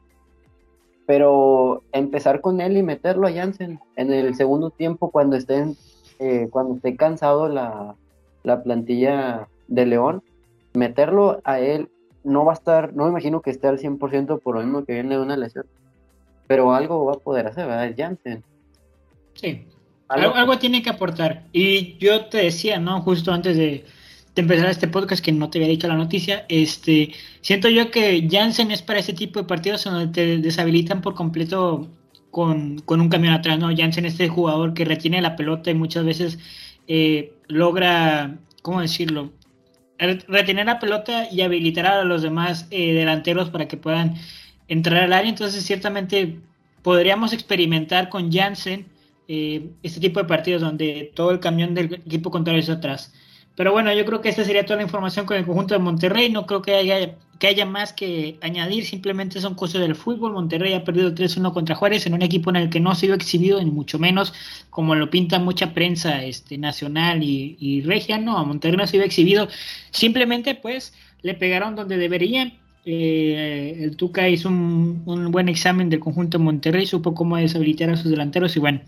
Pero 1.04 1.82
empezar 1.92 2.40
con 2.40 2.60
él 2.60 2.76
y 2.76 2.84
meterlo 2.84 3.26
a 3.26 3.32
Jansen 3.32 3.80
en 3.96 4.12
el 4.12 4.36
segundo 4.36 4.70
tiempo 4.70 5.10
cuando 5.10 5.36
estén, 5.36 5.76
eh, 6.20 6.48
cuando 6.50 6.76
esté 6.76 6.96
cansado 6.96 7.48
la, 7.48 7.96
la 8.44 8.62
plantilla 8.62 9.48
de 9.66 9.86
León, 9.86 10.22
meterlo 10.74 11.40
a 11.42 11.58
él 11.58 11.90
no 12.22 12.44
va 12.44 12.52
a 12.52 12.54
estar, 12.54 12.94
no 12.94 13.04
me 13.04 13.10
imagino 13.10 13.40
que 13.40 13.50
esté 13.50 13.66
al 13.66 13.78
100% 13.78 14.40
por 14.40 14.54
lo 14.54 14.62
mismo 14.62 14.84
que 14.84 14.94
viene 14.94 15.16
de 15.16 15.22
una 15.22 15.36
lesión 15.36 15.66
pero 16.46 16.74
algo 16.74 17.04
va 17.04 17.14
a 17.14 17.18
poder 17.18 17.46
hacer, 17.46 17.66
¿verdad? 17.66 17.86
Es 17.88 17.96
Janssen. 17.96 18.44
Sí, 19.34 19.66
algo, 20.08 20.58
tiene 20.58 20.82
que 20.82 20.90
aportar. 20.90 21.44
Y 21.52 21.96
yo 21.98 22.26
te 22.26 22.38
decía, 22.38 22.78
¿no? 22.78 23.00
Justo 23.02 23.32
antes 23.32 23.56
de, 23.56 23.84
empezar 24.36 24.68
este 24.68 24.88
podcast, 24.88 25.24
que 25.24 25.32
no 25.32 25.50
te 25.50 25.58
había 25.58 25.68
dicho 25.68 25.88
la 25.88 25.96
noticia, 25.96 26.44
este, 26.48 27.12
siento 27.40 27.68
yo 27.68 27.90
que 27.90 28.28
Janssen 28.30 28.70
es 28.70 28.82
para 28.82 28.98
ese 28.98 29.14
tipo 29.14 29.40
de 29.40 29.46
partidos 29.46 29.84
donde 29.84 30.08
te 30.08 30.38
deshabilitan 30.38 31.00
por 31.00 31.14
completo 31.14 31.88
con, 32.30 32.82
un 32.86 33.08
camión 33.08 33.32
atrás, 33.32 33.58
¿no? 33.58 33.74
Janssen 33.74 34.04
es 34.04 34.12
este 34.12 34.28
jugador 34.28 34.74
que 34.74 34.84
retiene 34.84 35.22
la 35.22 35.36
pelota 35.36 35.70
y 35.70 35.74
muchas 35.74 36.04
veces 36.04 36.38
eh, 36.86 37.32
logra, 37.48 38.38
¿cómo 38.62 38.82
decirlo? 38.82 39.32
Retener 39.98 40.66
la 40.66 40.78
pelota 40.78 41.26
y 41.32 41.40
habilitar 41.40 41.86
a 41.86 42.04
los 42.04 42.20
demás 42.20 42.66
eh, 42.70 42.92
delanteros 42.92 43.48
para 43.48 43.66
que 43.66 43.78
puedan 43.78 44.16
entrar 44.68 45.04
al 45.04 45.12
área, 45.12 45.28
entonces 45.28 45.64
ciertamente 45.64 46.38
podríamos 46.82 47.32
experimentar 47.32 48.08
con 48.08 48.32
Jansen 48.32 48.86
eh, 49.28 49.70
este 49.82 50.00
tipo 50.00 50.20
de 50.20 50.26
partidos 50.26 50.62
donde 50.62 51.10
todo 51.14 51.30
el 51.30 51.40
camión 51.40 51.74
del 51.74 51.94
equipo 51.94 52.30
contrario 52.30 52.60
está 52.60 52.74
atrás. 52.74 53.12
Pero 53.56 53.72
bueno, 53.72 53.92
yo 53.94 54.04
creo 54.04 54.20
que 54.20 54.28
esta 54.28 54.44
sería 54.44 54.64
toda 54.64 54.76
la 54.76 54.82
información 54.82 55.24
con 55.24 55.36
el 55.36 55.46
conjunto 55.46 55.74
de 55.74 55.80
Monterrey. 55.80 56.30
No 56.30 56.46
creo 56.46 56.60
que 56.60 56.74
haya, 56.74 57.16
que 57.38 57.46
haya 57.46 57.64
más 57.64 57.94
que 57.94 58.38
añadir. 58.42 58.84
Simplemente 58.84 59.40
son 59.40 59.54
cosas 59.54 59.80
del 59.80 59.96
fútbol. 59.96 60.34
Monterrey 60.34 60.74
ha 60.74 60.84
perdido 60.84 61.10
3-1 61.14 61.54
contra 61.54 61.74
Juárez 61.74 62.06
en 62.06 62.12
un 62.12 62.20
equipo 62.20 62.50
en 62.50 62.56
el 62.56 62.70
que 62.70 62.80
no 62.80 62.94
se 62.94 63.06
vio 63.06 63.14
exhibido, 63.14 63.58
ni 63.62 63.70
mucho 63.70 63.98
menos 63.98 64.34
como 64.68 64.94
lo 64.94 65.08
pinta 65.08 65.38
mucha 65.38 65.72
prensa 65.72 66.22
este, 66.22 66.58
nacional 66.58 67.22
y, 67.22 67.56
y 67.58 67.80
regia. 67.80 68.18
No, 68.18 68.36
a 68.36 68.44
Monterrey 68.44 68.76
no 68.76 68.86
se 68.86 68.98
vio 68.98 69.06
exhibido. 69.06 69.48
Simplemente 69.90 70.54
pues 70.54 70.92
le 71.22 71.32
pegaron 71.34 71.76
donde 71.76 71.96
deberían 71.96 72.58
eh, 72.88 73.78
el 73.82 73.96
Tuca 73.96 74.28
hizo 74.28 74.48
un, 74.48 75.02
buen 75.32 75.48
examen 75.48 75.90
del 75.90 75.98
conjunto 75.98 76.38
de 76.38 76.44
Monterrey, 76.44 76.86
supo 76.86 77.14
cómo 77.14 77.36
deshabilitar 77.36 77.90
a 77.90 77.96
sus 77.96 78.12
delanteros 78.12 78.56
y 78.56 78.60
bueno, 78.60 78.80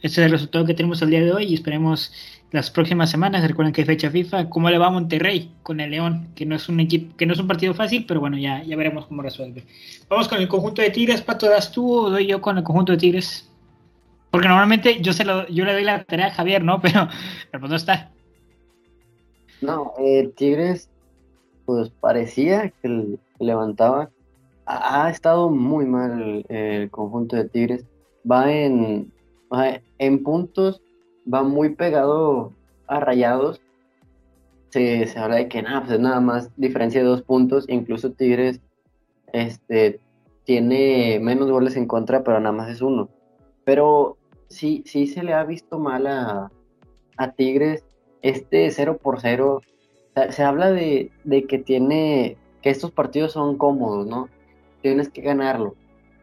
este 0.00 0.22
es 0.22 0.26
el 0.26 0.30
resultado 0.30 0.64
que 0.64 0.72
tenemos 0.72 1.02
al 1.02 1.10
día 1.10 1.20
de 1.20 1.30
hoy 1.30 1.44
y 1.44 1.54
esperemos 1.54 2.10
las 2.52 2.70
próximas 2.70 3.10
semanas, 3.10 3.46
recuerden 3.46 3.74
que 3.74 3.82
hay 3.82 3.86
fecha 3.86 4.10
FIFA, 4.10 4.48
cómo 4.48 4.70
le 4.70 4.78
va 4.78 4.86
a 4.86 4.90
Monterrey 4.90 5.52
con 5.62 5.80
el 5.80 5.90
León, 5.90 6.28
que 6.34 6.46
no 6.46 6.56
es 6.56 6.70
un 6.70 6.80
equipo, 6.80 7.14
que 7.18 7.26
no 7.26 7.34
es 7.34 7.38
un 7.38 7.46
partido 7.46 7.74
fácil, 7.74 8.06
pero 8.08 8.18
bueno, 8.18 8.38
ya, 8.38 8.62
ya 8.62 8.76
veremos 8.76 9.04
cómo 9.06 9.20
resuelve. 9.20 9.64
Vamos 10.08 10.26
con 10.26 10.38
el 10.38 10.48
conjunto 10.48 10.80
de 10.80 10.88
Tigres, 10.88 11.20
Pato, 11.20 11.46
¿das 11.46 11.70
tú 11.70 11.92
o 11.92 12.08
doy 12.08 12.26
yo 12.26 12.40
con 12.40 12.56
el 12.56 12.64
conjunto 12.64 12.92
de 12.92 12.98
Tigres? 12.98 13.50
Porque 14.30 14.48
normalmente 14.48 15.02
yo 15.02 15.12
se 15.12 15.26
lo, 15.26 15.46
yo 15.48 15.66
le 15.66 15.74
doy 15.74 15.84
la 15.84 16.02
tarea 16.04 16.28
a 16.28 16.30
Javier, 16.30 16.64
¿no? 16.64 16.80
Pero, 16.82 17.08
pero 17.50 17.60
pues 17.60 17.70
no 17.70 17.76
está. 17.76 18.10
No, 19.60 19.92
eh, 19.98 20.32
Tigres, 20.34 20.88
pues 21.66 21.90
parecía 22.00 22.70
que 22.70 22.88
el, 22.88 23.18
levantaba. 23.38 24.10
Ha, 24.66 25.10
estado 25.10 25.50
muy 25.50 25.84
mal 25.86 26.44
el, 26.48 26.90
conjunto 26.90 27.36
de 27.36 27.48
Tigres. 27.48 27.84
Va 28.30 28.50
en, 28.50 29.12
en 29.98 30.22
puntos, 30.22 30.80
va 31.32 31.42
muy 31.42 31.74
pegado 31.74 32.52
a 32.86 33.00
rayados. 33.00 33.60
Se, 34.70 35.08
habla 35.16 35.36
de 35.36 35.48
que 35.48 35.62
nada, 35.62 35.80
pues 35.80 35.92
es 35.92 36.00
nada 36.00 36.20
más 36.20 36.50
diferencia 36.56 37.00
de 37.00 37.06
dos 37.06 37.22
puntos. 37.22 37.66
Incluso 37.68 38.12
Tigres 38.12 38.60
este, 39.32 40.00
tiene 40.44 41.18
menos 41.20 41.50
goles 41.50 41.76
en 41.76 41.86
contra, 41.86 42.22
pero 42.22 42.40
nada 42.40 42.52
más 42.52 42.70
es 42.70 42.80
uno. 42.80 43.08
Pero 43.64 44.16
sí, 44.48 44.82
sí 44.86 45.06
se 45.06 45.22
le 45.22 45.34
ha 45.34 45.44
visto 45.44 45.78
mal 45.78 46.06
a, 46.06 46.50
a 47.16 47.32
Tigres 47.32 47.84
este 48.22 48.70
0 48.70 48.98
por 49.02 49.20
0. 49.20 49.60
Se, 50.30 50.42
habla 50.42 50.70
de, 50.70 51.10
de, 51.24 51.44
que 51.44 51.58
tiene 51.58 52.36
que 52.64 52.70
estos 52.70 52.90
partidos 52.90 53.32
son 53.32 53.58
cómodos, 53.58 54.06
¿no? 54.06 54.30
Tienes 54.80 55.10
que 55.10 55.20
ganarlo. 55.20 55.74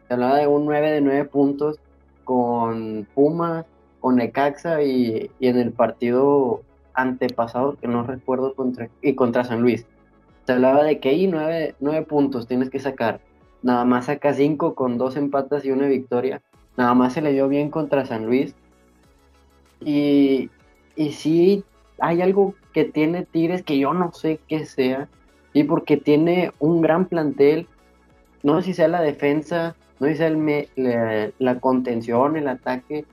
Se 0.08 0.14
hablaba 0.14 0.38
de 0.38 0.48
un 0.48 0.64
9 0.64 0.90
de 0.90 1.00
9 1.00 1.24
puntos 1.26 1.78
con 2.24 3.06
Pumas, 3.14 3.64
con 4.00 4.16
Necaxa 4.16 4.82
y, 4.82 5.30
en 5.38 5.56
el 5.56 5.70
partido 5.70 6.62
antepasado, 6.94 7.76
que 7.76 7.86
no 7.86 8.02
recuerdo, 8.02 8.56
contra, 8.56 8.88
y 9.00 9.14
contra 9.14 9.44
San 9.44 9.62
Luis. 9.62 9.86
Se 10.44 10.52
hablaba 10.52 10.82
de 10.82 10.98
que 10.98 11.10
ahí 11.10 11.28
9, 11.28 11.76
9 11.78 12.06
puntos 12.06 12.48
tienes 12.48 12.70
que 12.70 12.80
sacar. 12.80 13.20
Nada 13.62 13.84
más 13.84 14.06
saca 14.06 14.34
5 14.34 14.74
con 14.74 14.98
dos 14.98 15.14
empatas 15.14 15.64
y 15.64 15.70
una 15.70 15.86
victoria. 15.86 16.42
Nada 16.76 16.92
más 16.94 17.12
se 17.12 17.22
le 17.22 17.32
dio 17.32 17.46
bien 17.46 17.70
contra 17.70 18.04
San 18.04 18.26
Luis. 18.26 18.56
Y, 19.78 20.50
y 20.96 21.12
sí, 21.12 21.62
hay 22.00 22.20
algo 22.20 22.56
que 22.72 22.84
tiene 22.84 23.26
Tigres 23.26 23.62
que 23.62 23.78
yo 23.78 23.94
no 23.94 24.12
sé 24.12 24.40
qué 24.48 24.66
sea 24.66 25.08
y 25.52 25.64
porque 25.64 25.96
tiene 25.96 26.52
un 26.58 26.80
gran 26.80 27.06
plantel. 27.06 27.66
No 28.42 28.60
sé 28.60 28.66
si 28.66 28.74
sea 28.74 28.88
la 28.88 29.02
defensa, 29.02 29.76
no 30.00 30.06
dice 30.06 30.26
el 30.26 31.32
la, 31.38 31.60
contención, 31.60 32.36
el 32.36 32.48
ataque, 32.48 33.04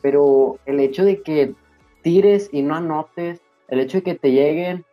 pero 0.00 0.58
el 0.66 0.80
hecho 0.80 1.04
de 1.04 1.22
que 1.22 1.54
tires 2.02 2.48
y 2.52 2.62
no 2.62 2.76
anotes, 2.76 3.40
el 3.68 3.80
hecho 3.80 3.98
de 3.98 4.02
que 4.02 4.14
te 4.14 4.30
lleguen 4.30 4.84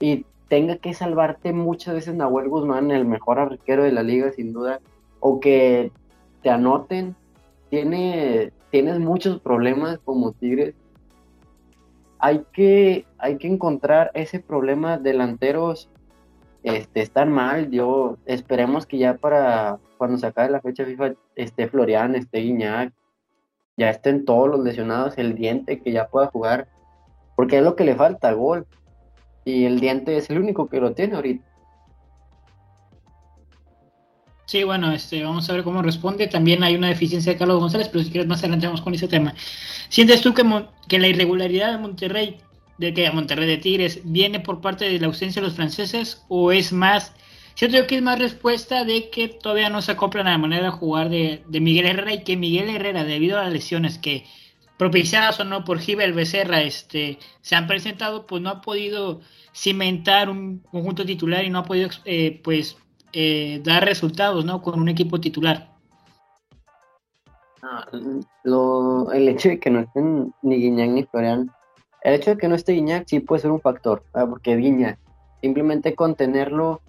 y 0.00 0.26
tenga 0.48 0.76
que 0.76 0.92
salvarte 0.92 1.52
muchas 1.52 1.94
veces 1.94 2.14
Nahuel 2.14 2.48
Guzmán, 2.48 2.90
el 2.90 3.06
mejor 3.06 3.38
arquero 3.38 3.82
de 3.84 3.92
la 3.92 4.02
liga 4.02 4.30
sin 4.32 4.52
duda, 4.52 4.80
o 5.20 5.40
que 5.40 5.90
te 6.42 6.50
anoten, 6.50 7.16
tiene, 7.70 8.52
tienes 8.70 8.98
muchos 8.98 9.40
problemas 9.40 9.98
como 10.04 10.32
Tigres. 10.32 10.74
Hay 12.18 12.44
que, 12.52 13.06
hay 13.18 13.38
que 13.38 13.48
encontrar 13.48 14.10
ese 14.14 14.40
problema 14.40 14.98
delanteros 14.98 15.88
este, 16.64 17.02
están 17.02 17.30
mal. 17.30 17.70
Yo 17.70 18.16
esperemos 18.26 18.86
que 18.86 18.98
ya 18.98 19.14
para 19.14 19.78
cuando 19.98 20.18
se 20.18 20.26
acabe 20.26 20.50
la 20.50 20.60
fecha 20.60 20.84
FIFA 20.84 21.12
esté 21.36 21.68
Florian, 21.68 22.16
esté 22.16 22.40
Guiñac, 22.40 22.92
ya 23.76 23.90
estén 23.90 24.24
todos 24.24 24.48
los 24.48 24.60
lesionados, 24.60 25.16
el 25.18 25.34
diente 25.34 25.80
que 25.80 25.92
ya 25.92 26.08
pueda 26.08 26.26
jugar, 26.26 26.68
porque 27.36 27.58
es 27.58 27.62
lo 27.62 27.76
que 27.76 27.84
le 27.84 27.94
falta, 27.94 28.32
gol. 28.32 28.66
Y 29.44 29.66
el 29.66 29.78
diente 29.78 30.16
es 30.16 30.30
el 30.30 30.38
único 30.38 30.68
que 30.68 30.80
lo 30.80 30.94
tiene 30.94 31.16
ahorita. 31.16 31.44
Sí, 34.46 34.62
bueno, 34.62 34.92
este, 34.92 35.22
vamos 35.22 35.48
a 35.48 35.52
ver 35.52 35.64
cómo 35.64 35.82
responde. 35.82 36.26
También 36.28 36.62
hay 36.62 36.76
una 36.76 36.88
deficiencia 36.88 37.32
de 37.32 37.38
Carlos 37.38 37.60
González, 37.60 37.88
pero 37.88 38.04
si 38.04 38.10
quieres 38.10 38.28
más 38.28 38.40
adelante 38.40 38.66
vamos 38.66 38.82
con 38.82 38.94
ese 38.94 39.08
tema. 39.08 39.34
¿Sientes 39.88 40.20
tú 40.20 40.32
que, 40.32 40.44
que 40.88 40.98
la 40.98 41.08
irregularidad 41.08 41.72
de 41.72 41.78
Monterrey 41.78 42.40
de 42.78 42.92
que 42.92 43.10
Monterrey 43.10 43.46
de 43.46 43.58
Tigres 43.58 44.00
viene 44.04 44.40
por 44.40 44.60
parte 44.60 44.86
de 44.86 44.98
la 44.98 45.06
ausencia 45.06 45.40
de 45.40 45.48
los 45.48 45.56
franceses 45.56 46.24
o 46.28 46.52
es 46.52 46.72
más, 46.72 47.14
yo 47.56 47.68
que 47.86 47.96
es 47.96 48.02
más 48.02 48.18
respuesta 48.18 48.84
de 48.84 49.10
que 49.10 49.28
todavía 49.28 49.70
no 49.70 49.82
se 49.82 49.92
acoplan 49.92 50.26
a 50.26 50.32
la 50.32 50.38
manera 50.38 50.64
de 50.64 50.70
jugar 50.70 51.08
de, 51.08 51.44
Miguel 51.48 51.86
Herrera 51.86 52.14
y 52.14 52.24
que 52.24 52.36
Miguel 52.36 52.68
Herrera, 52.68 53.04
debido 53.04 53.38
a 53.38 53.44
las 53.44 53.52
lesiones 53.52 53.98
que 53.98 54.24
propiciadas 54.76 55.38
o 55.38 55.44
no 55.44 55.64
por 55.64 55.78
Gibel 55.78 56.12
Becerra, 56.12 56.62
este, 56.62 57.18
se 57.42 57.54
han 57.54 57.68
presentado, 57.68 58.26
pues 58.26 58.42
no 58.42 58.50
ha 58.50 58.60
podido 58.60 59.20
cimentar 59.54 60.28
un 60.28 60.58
conjunto 60.58 61.06
titular 61.06 61.44
y 61.44 61.50
no 61.50 61.60
ha 61.60 61.64
podido, 61.64 61.90
eh, 62.04 62.40
pues, 62.42 62.76
eh, 63.12 63.60
dar 63.62 63.84
resultados, 63.84 64.44
¿no? 64.44 64.60
Con 64.60 64.80
un 64.80 64.88
equipo 64.88 65.20
titular. 65.20 65.72
Ah, 67.62 67.86
lo, 68.42 69.12
el 69.12 69.28
hecho 69.28 69.48
de 69.48 69.60
que 69.60 69.70
no 69.70 69.80
estén 69.80 70.34
ni 70.42 70.56
Guiñán 70.56 70.96
ni 70.96 71.04
Florian 71.04 71.50
el 72.04 72.14
hecho 72.14 72.30
de 72.30 72.36
que 72.36 72.48
no 72.48 72.54
esté 72.54 72.72
Guiñac 72.72 73.08
sí 73.08 73.20
puede 73.20 73.42
ser 73.42 73.50
un 73.50 73.60
factor, 73.60 74.04
porque 74.12 74.56
Guiñac, 74.56 74.98
simplemente 75.40 75.94
contenerlo 75.94 76.82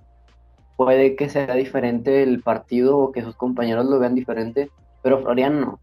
puede 0.76 1.16
que 1.16 1.30
sea 1.30 1.56
diferente 1.56 2.22
el 2.22 2.44
partido 2.44 2.98
o 2.98 3.12
que 3.14 3.24
sus 3.24 3.36
compañeros 3.36 3.86
lo 3.86 3.98
vean 3.98 4.14
diferente, 4.14 4.70
pero 5.02 5.22
Florian 5.22 5.62
no. 5.62 5.80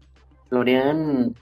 Florian 0.49 1.35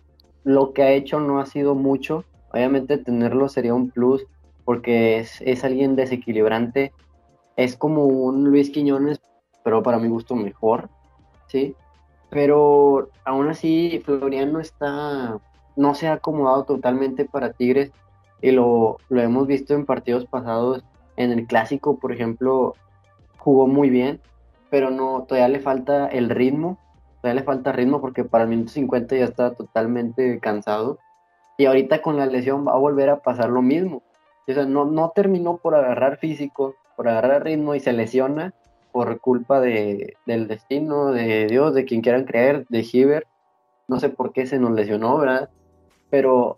lo 0.45 0.71
que 0.71 0.83
ha 0.83 0.91
hecho 0.91 1.19
no 1.19 1.41
ha 1.41 1.45
sido 1.45 1.75
mucho, 1.75 2.23
obviamente 2.53 2.97
tenerlo 2.97 3.49
sería 3.49 3.73
un 3.73 3.91
plus 3.91 4.25
porque 4.63 5.17
es, 5.19 5.41
es 5.41 5.65
alguien 5.65 5.97
desequilibrante, 5.97 6.93
es 7.57 7.75
como 7.75 8.05
un 8.05 8.45
Luis 8.45 8.69
Quiñones, 8.69 9.19
pero 9.65 9.83
para 9.83 9.99
mi 9.99 10.07
gusto 10.07 10.33
mejor, 10.35 10.89
¿sí? 11.47 11.75
Pero 12.29 13.09
aún 13.25 13.49
así 13.49 14.01
Florian 14.05 14.53
no 14.53 14.61
está 14.61 15.37
no 15.75 15.95
se 15.95 16.07
ha 16.07 16.13
acomodado 16.13 16.63
totalmente 16.65 17.25
para 17.25 17.53
Tigres 17.53 17.91
y 18.41 18.51
lo, 18.51 18.97
lo 19.09 19.21
hemos 19.21 19.47
visto 19.47 19.73
en 19.73 19.85
partidos 19.85 20.25
pasados. 20.25 20.83
En 21.17 21.31
el 21.31 21.45
clásico, 21.45 21.97
por 21.97 22.11
ejemplo, 22.11 22.75
jugó 23.37 23.67
muy 23.67 23.89
bien, 23.89 24.19
pero 24.69 24.89
no, 24.89 25.25
todavía 25.27 25.49
le 25.49 25.59
falta 25.59 26.07
el 26.07 26.29
ritmo, 26.29 26.77
todavía 27.21 27.41
le 27.41 27.45
falta 27.45 27.71
ritmo 27.71 28.01
porque 28.01 28.23
para 28.23 28.45
el 28.45 28.49
minuto 28.49 28.71
50 28.71 29.15
ya 29.15 29.25
está 29.25 29.53
totalmente 29.53 30.39
cansado. 30.39 30.99
Y 31.57 31.65
ahorita 31.65 32.01
con 32.01 32.17
la 32.17 32.25
lesión 32.25 32.65
va 32.65 32.73
a 32.73 32.77
volver 32.77 33.09
a 33.09 33.19
pasar 33.19 33.49
lo 33.49 33.61
mismo. 33.61 34.01
O 34.47 34.53
sea, 34.53 34.65
no, 34.65 34.85
no 34.85 35.11
terminó 35.13 35.57
por 35.57 35.75
agarrar 35.75 36.17
físico, 36.17 36.75
por 36.95 37.07
agarrar 37.07 37.43
ritmo 37.43 37.75
y 37.75 37.79
se 37.79 37.93
lesiona 37.93 38.53
por 38.91 39.19
culpa 39.19 39.59
de, 39.59 40.15
del 40.25 40.47
destino, 40.47 41.11
de 41.11 41.47
Dios, 41.47 41.73
de 41.73 41.85
quien 41.85 42.01
quieran 42.01 42.25
creer, 42.25 42.65
de 42.69 42.85
Hiver. 42.91 43.27
No 43.87 43.99
sé 43.99 44.09
por 44.09 44.33
qué 44.33 44.45
se 44.45 44.59
nos 44.59 44.71
lesionó, 44.71 45.17
¿verdad? 45.17 45.49
Pero 46.11 46.57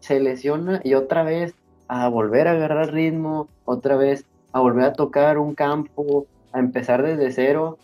se 0.00 0.18
lesiona 0.20 0.80
y 0.82 0.94
otra 0.94 1.22
vez 1.24 1.54
a 1.88 2.08
volver 2.08 2.48
a 2.48 2.52
agarrar 2.52 2.94
ritmo, 2.94 3.48
otra 3.66 3.96
vez 3.96 4.24
a 4.52 4.60
volver 4.60 4.84
a 4.84 4.92
tocar 4.94 5.36
un 5.36 5.54
campo, 5.54 6.26
a 6.52 6.58
empezar 6.58 7.02
desde 7.02 7.32
cero. 7.32 7.76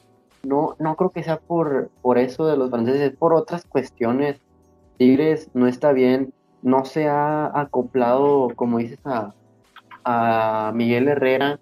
No, 0.42 0.76
no 0.78 0.96
creo 0.96 1.10
que 1.10 1.22
sea 1.22 1.38
por, 1.38 1.90
por 2.00 2.16
eso 2.16 2.46
de 2.46 2.56
los 2.56 2.70
franceses, 2.70 3.00
es 3.02 3.16
por 3.16 3.34
otras 3.34 3.66
cuestiones. 3.66 4.40
Tigres 4.96 5.50
no 5.52 5.66
está 5.66 5.92
bien, 5.92 6.32
no 6.62 6.84
se 6.84 7.08
ha 7.08 7.60
acoplado, 7.60 8.48
como 8.54 8.78
dices, 8.78 8.98
a, 9.04 9.34
a 10.04 10.72
Miguel 10.74 11.08
Herrera. 11.08 11.58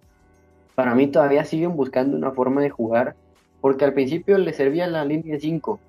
Para 0.75 0.95
mí 0.95 1.07
todavía 1.07 1.45
siguen 1.45 1.75
buscando 1.75 2.17
una 2.17 2.33
forma 2.33 2.61
de 2.61 2.71
jugar, 2.71 3.17
porque 3.61 3.85
al 3.85 3.95
principio 3.95 4.39
le 4.39 4.53
servía 4.53 4.87
la 4.87 5.05
línea 5.05 5.35
de 5.35 5.41
5. 5.41 5.81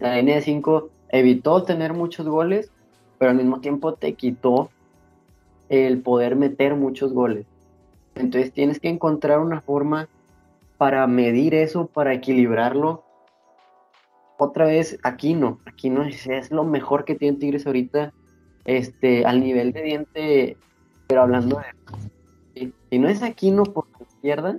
La 0.00 0.16
línea 0.16 0.36
de 0.36 0.42
5 0.42 0.90
evitó 1.12 1.62
tener 1.62 1.92
muchos 1.92 2.26
goles, 2.26 2.72
pero 3.18 3.30
al 3.30 3.36
mismo 3.36 3.60
tiempo 3.60 3.94
te 3.94 4.14
quitó 4.14 4.70
el 5.68 6.00
poder 6.02 6.34
meter 6.34 6.74
muchos 6.74 7.12
goles. 7.12 7.46
Entonces 8.14 8.52
tienes 8.52 8.80
que 8.80 8.88
encontrar 8.88 9.38
una 9.38 9.60
forma 9.60 10.08
para 10.76 11.06
medir 11.06 11.54
eso, 11.54 11.86
para 11.86 12.12
equilibrarlo. 12.12 13.04
Otra 14.38 14.66
vez, 14.66 14.98
aquí 15.02 15.34
no, 15.34 15.60
aquí 15.66 15.88
no 15.88 16.02
es, 16.02 16.50
lo 16.50 16.64
mejor 16.64 17.04
que 17.04 17.14
tiene 17.14 17.38
Tigres 17.38 17.66
ahorita, 17.66 18.12
este, 18.64 19.24
al 19.24 19.40
nivel 19.40 19.72
de 19.72 19.82
diente, 19.82 20.56
pero 21.06 21.22
hablando 21.22 21.58
de... 22.54 22.72
Si, 22.90 22.98
no 22.98 23.08
es 23.08 23.22
aquí 23.22 23.50
no 23.50 23.62
por 23.62 23.86
la 23.98 24.06
izquierda, 24.06 24.58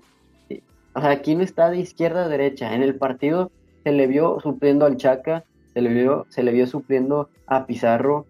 o 0.96 1.02
sea, 1.02 1.12
aquí 1.12 1.36
no 1.36 1.44
está 1.44 1.70
de 1.70 1.78
izquierda 1.78 2.26
a 2.26 2.30
derecha. 2.30 2.74
En 2.74 2.82
el 2.82 2.96
partido 2.96 3.52
se 3.84 3.92
le 3.92 4.08
vio 4.08 4.40
supliendo 4.40 4.86
al 4.86 4.98
Chaca, 4.98 5.44
se 5.74 5.82
le 5.82 5.90
vio, 5.90 6.26
se 6.30 6.44
le 6.44 6.52
vio 6.52 6.68
supliendo 6.68 7.30
a 7.48 7.66
Pizarro 7.66 8.26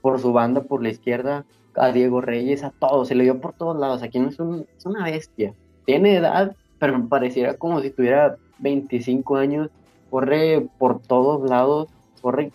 por 0.00 0.18
su 0.18 0.32
banda, 0.32 0.62
por 0.62 0.82
la 0.82 0.88
izquierda, 0.88 1.44
a 1.74 1.92
Diego 1.92 2.20
Reyes, 2.20 2.64
a 2.64 2.70
todos, 2.70 3.08
se 3.08 3.14
le 3.14 3.24
vio 3.24 3.40
por 3.40 3.52
todos 3.52 3.78
lados. 3.78 4.02
Aquí 4.02 4.18
no 4.18 4.28
es, 4.28 4.38
es 4.76 4.86
una 4.86 5.04
bestia. 5.04 5.54
Tiene 5.84 6.16
edad, 6.16 6.56
pero 6.78 7.08
pareciera 7.08 7.54
como 7.54 7.80
si 7.80 7.90
tuviera 7.90 8.36
25 8.58 9.36
años. 9.36 9.70
Corre 10.10 10.66
por 10.78 11.00
todos 11.00 11.48
lados, 11.48 11.88
corre, 12.20 12.50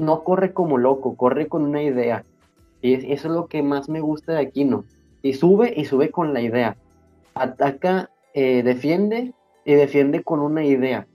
no 0.00 0.24
corre 0.24 0.52
como 0.52 0.78
loco, 0.78 1.16
corre 1.16 1.46
con 1.46 1.62
una 1.62 1.82
idea. 1.82 2.24
Y 2.80 2.94
eso 2.94 3.28
es 3.28 3.34
lo 3.34 3.46
que 3.46 3.62
más 3.62 3.88
me 3.88 4.00
gusta 4.00 4.32
de 4.32 4.40
Aquino. 4.40 4.84
Y 5.22 5.34
sube 5.34 5.72
y 5.76 5.84
sube 5.84 6.10
con 6.10 6.34
la 6.34 6.40
idea. 6.40 6.76
Ataca, 7.34 8.10
eh, 8.34 8.64
defiende 8.64 9.32
y 9.64 9.74
defiende 9.74 10.24
con 10.24 10.40
una 10.40 10.64
idea. 10.64 11.06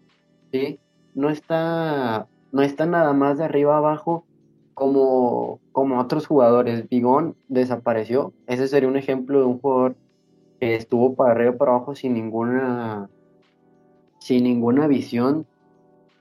¿sí? 0.54 0.80
No 1.14 1.30
está 1.30 2.28
no 2.52 2.62
está 2.62 2.86
nada 2.86 3.14
más 3.14 3.38
de 3.38 3.46
arriba 3.46 3.78
abajo 3.78 4.26
como, 4.74 5.60
como 5.72 6.00
otros 6.00 6.28
jugadores. 6.28 6.88
Bigón 6.88 7.36
desapareció. 7.48 8.34
Ese 8.48 8.68
sería 8.68 8.90
un 8.90 8.98
ejemplo 8.98 9.40
de 9.40 9.46
un 9.46 9.60
jugador 9.60 9.96
que 10.60 10.76
estuvo 10.76 11.16
para 11.16 11.32
arriba 11.32 11.56
y 11.56 11.58
para 11.58 11.72
abajo 11.72 11.96
sin 11.96 12.14
ninguna, 12.14 13.10
sin 14.20 14.44
ninguna 14.44 14.88
visión. 14.88 15.46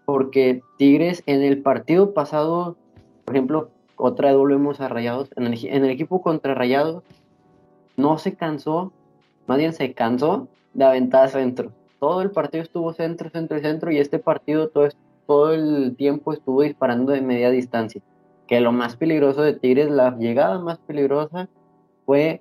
Porque 0.04 0.62
Tigres 0.78 1.22
en 1.26 1.42
el 1.42 1.62
partido 1.62 2.14
pasado, 2.14 2.76
por 3.24 3.34
ejemplo, 3.34 3.70
otra 3.96 4.28
vez 4.28 4.38
volvemos 4.38 4.80
a 4.80 4.88
Rayados. 4.88 5.30
En 5.36 5.46
el, 5.84 5.90
equipo 5.90 6.22
contra 6.22 6.54
Rayados 6.54 7.02
no 7.96 8.18
se 8.18 8.34
cansó, 8.34 8.92
más 9.46 9.58
bien 9.58 9.72
se 9.72 9.94
cansó 9.94 10.48
de 10.74 10.84
aventar 10.84 11.28
centro. 11.30 11.72
Todo 11.98 12.22
el 12.22 12.30
partido 12.30 12.62
estuvo 12.62 12.92
centro, 12.92 13.30
centro 13.30 13.58
y 13.58 13.62
centro, 13.62 13.90
y 13.90 13.98
este 13.98 14.18
partido 14.18 14.68
todo, 14.68 14.88
todo 15.26 15.52
el 15.52 15.96
tiempo 15.96 16.32
estuvo 16.32 16.62
disparando 16.62 17.12
de 17.12 17.20
media 17.20 17.50
distancia. 17.50 18.00
Que 18.46 18.60
lo 18.60 18.72
más 18.72 18.96
peligroso 18.96 19.42
de 19.42 19.54
Tigres, 19.54 19.90
la 19.90 20.16
llegada 20.16 20.58
más 20.58 20.78
peligrosa 20.78 21.48
fue 22.04 22.40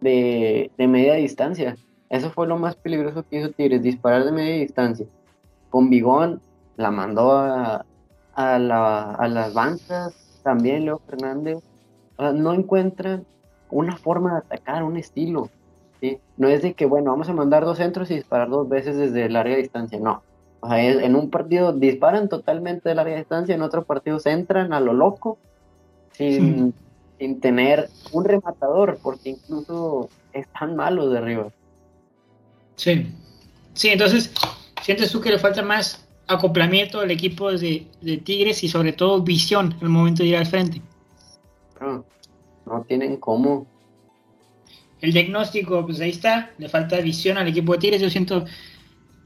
de, 0.00 0.70
media 0.78 1.14
distancia. 1.14 1.76
Eso 2.08 2.30
fue 2.30 2.46
lo 2.46 2.56
más 2.56 2.76
peligroso 2.76 3.24
que 3.28 3.40
hizo 3.40 3.50
Tigres, 3.50 3.82
disparar 3.82 4.24
de 4.24 4.32
media 4.32 4.60
distancia. 4.60 5.06
Con 5.70 5.90
Bigón 5.90 6.40
la 6.76 6.90
mandó 6.90 7.32
a, 7.32 7.84
a, 8.34 8.58
las 8.58 9.54
bancas, 9.54 10.40
también 10.44 10.84
Leo 10.84 11.00
Fernández. 11.06 11.58
no 12.18 12.52
encuentran 12.52 13.26
una 13.70 13.96
forma 13.96 14.32
de 14.32 14.38
atacar, 14.38 14.84
un 14.84 14.96
estilo. 14.96 15.50
No 16.36 16.48
es 16.48 16.62
de 16.62 16.74
que, 16.74 16.84
bueno, 16.84 17.10
vamos 17.10 17.28
a 17.28 17.32
mandar 17.32 17.64
dos 17.64 17.78
centros 17.78 18.10
y 18.10 18.16
disparar 18.16 18.50
dos 18.50 18.68
veces 18.68 18.96
desde 18.96 19.28
larga 19.30 19.56
distancia, 19.56 19.98
no 19.98 20.22
o 20.64 20.68
sea, 20.68 20.82
en 20.82 21.14
un 21.14 21.28
partido 21.28 21.74
disparan 21.74 22.30
totalmente 22.30 22.88
de 22.88 22.94
larga 22.94 23.16
distancia, 23.16 23.54
en 23.54 23.60
otro 23.60 23.84
partido 23.84 24.18
se 24.18 24.30
entran 24.30 24.72
a 24.72 24.80
lo 24.80 24.94
loco, 24.94 25.36
sin, 26.12 26.72
tener 27.42 27.90
un 28.12 28.24
rematador, 28.24 28.98
porque 29.02 29.30
incluso 29.30 30.08
están 30.32 30.74
malos 30.74 31.12
de 31.12 31.18
arriba. 31.18 31.48
Sí, 32.76 33.06
sí, 33.74 33.88
entonces, 33.90 34.32
¿sientes 34.82 35.12
tú 35.12 35.20
que 35.20 35.30
le 35.30 35.38
falta 35.38 35.62
más 35.62 36.04
acoplamiento 36.26 37.00
del 37.00 37.10
equipo 37.10 37.52
de, 37.52 37.86
de 38.00 38.16
Tigres 38.16 38.64
y 38.64 38.68
sobre 38.68 38.92
todo 38.92 39.20
visión 39.20 39.74
al 39.82 39.88
momento 39.88 40.22
de 40.22 40.30
ir 40.30 40.36
al 40.36 40.46
frente. 40.46 40.80
No, 41.78 42.04
no 42.66 42.82
tienen 42.82 43.16
cómo. 43.18 43.66
El 45.00 45.12
diagnóstico, 45.12 45.84
pues 45.84 46.00
ahí 46.00 46.10
está, 46.10 46.52
le 46.56 46.68
falta 46.68 46.98
visión 47.00 47.36
al 47.36 47.48
equipo 47.48 47.72
de 47.72 47.78
Tigres, 47.78 48.00
yo 48.00 48.08
siento, 48.08 48.46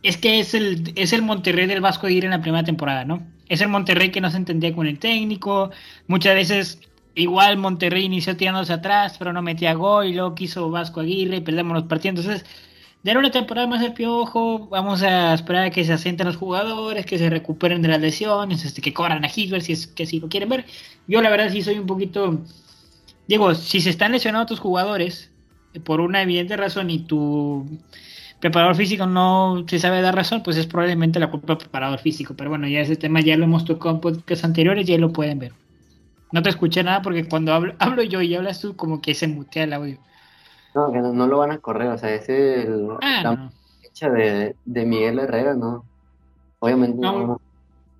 es 0.02 0.16
que 0.16 0.40
es 0.40 0.54
el, 0.54 0.92
es 0.96 1.12
el 1.12 1.22
Monterrey 1.22 1.66
del 1.66 1.80
Vasco 1.80 2.06
de 2.06 2.18
en 2.18 2.30
la 2.30 2.40
primera 2.40 2.64
temporada, 2.64 3.04
¿no? 3.04 3.26
Es 3.48 3.60
el 3.60 3.68
Monterrey 3.68 4.10
que 4.10 4.20
no 4.20 4.30
se 4.30 4.36
entendía 4.36 4.74
con 4.74 4.86
el 4.86 4.98
técnico, 4.98 5.70
muchas 6.06 6.34
veces 6.34 6.80
igual 7.14 7.56
Monterrey 7.56 8.04
inició 8.04 8.36
tirándose 8.36 8.72
atrás, 8.72 9.16
pero 9.18 9.32
no 9.32 9.42
metía 9.42 9.74
gol 9.74 10.06
y 10.06 10.14
luego 10.14 10.34
quiso 10.34 10.70
Vasco 10.70 11.00
Aguirre 11.00 11.36
y 11.36 11.40
perdemos 11.40 11.74
los 11.74 11.84
partidos, 11.84 12.20
entonces 12.20 12.46
de 13.02 13.16
una 13.16 13.30
temporada 13.30 13.66
más 13.66 13.82
el 13.82 13.92
piojo, 13.92 14.66
vamos 14.68 15.02
a 15.02 15.32
esperar 15.34 15.66
a 15.66 15.70
que 15.70 15.84
se 15.84 15.92
asienten 15.92 16.26
los 16.26 16.36
jugadores, 16.36 17.06
que 17.06 17.16
se 17.16 17.30
recuperen 17.30 17.80
de 17.80 17.88
las 17.88 18.00
lesiones, 18.00 18.64
este, 18.64 18.82
que 18.82 18.92
cobran 18.92 19.24
a 19.24 19.30
Hitler 19.34 19.62
si 19.62 19.72
es 19.72 19.86
que 19.86 20.04
si 20.04 20.20
lo 20.20 20.28
quieren 20.28 20.48
ver. 20.48 20.66
Yo 21.06 21.22
la 21.22 21.30
verdad 21.30 21.50
sí 21.50 21.62
soy 21.62 21.78
un 21.78 21.86
poquito, 21.86 22.40
digo, 23.28 23.54
si 23.54 23.80
se 23.80 23.90
están 23.90 24.12
lesionando 24.12 24.46
tus 24.46 24.60
jugadores 24.60 25.30
eh, 25.74 25.80
por 25.80 26.00
una 26.00 26.22
evidente 26.22 26.56
razón 26.56 26.90
y 26.90 26.98
tu 27.00 27.66
preparador 28.40 28.76
físico 28.76 29.06
no 29.06 29.64
se 29.66 29.78
sabe 29.78 30.00
dar 30.00 30.14
razón, 30.14 30.42
pues 30.42 30.56
es 30.56 30.66
probablemente 30.66 31.18
la 31.18 31.30
culpa 31.30 31.48
del 31.48 31.58
preparador 31.58 31.98
físico. 31.98 32.34
Pero 32.36 32.50
bueno, 32.50 32.68
ya 32.68 32.80
ese 32.80 32.96
tema 32.96 33.20
ya 33.20 33.36
lo 33.36 33.44
hemos 33.44 33.64
tocado 33.64 33.94
en 33.94 34.00
podcasts 34.00 34.44
anteriores, 34.44 34.86
ya 34.86 34.98
lo 34.98 35.12
pueden 35.12 35.38
ver. 35.38 35.52
No 36.32 36.42
te 36.42 36.50
escuché 36.50 36.82
nada 36.82 37.02
porque 37.02 37.28
cuando 37.28 37.52
hablo, 37.52 37.74
hablo 37.78 38.02
yo 38.02 38.20
y 38.22 38.34
hablas 38.34 38.60
tú, 38.60 38.76
como 38.76 39.00
que 39.00 39.14
se 39.14 39.28
mutea 39.28 39.64
el 39.64 39.72
audio. 39.72 39.98
No, 40.74 40.92
que 40.92 40.98
no, 40.98 41.26
lo 41.26 41.38
van 41.38 41.50
a 41.50 41.58
correr, 41.58 41.88
o 41.88 41.98
sea, 41.98 42.14
es 42.14 42.28
el, 42.28 42.90
ah, 43.02 43.20
la 43.22 43.50
fecha 43.80 44.10
de, 44.10 44.54
Miguel 44.66 45.18
Herrera, 45.18 45.54
¿no? 45.54 45.84
Obviamente 46.60 46.98
no, 47.00 47.40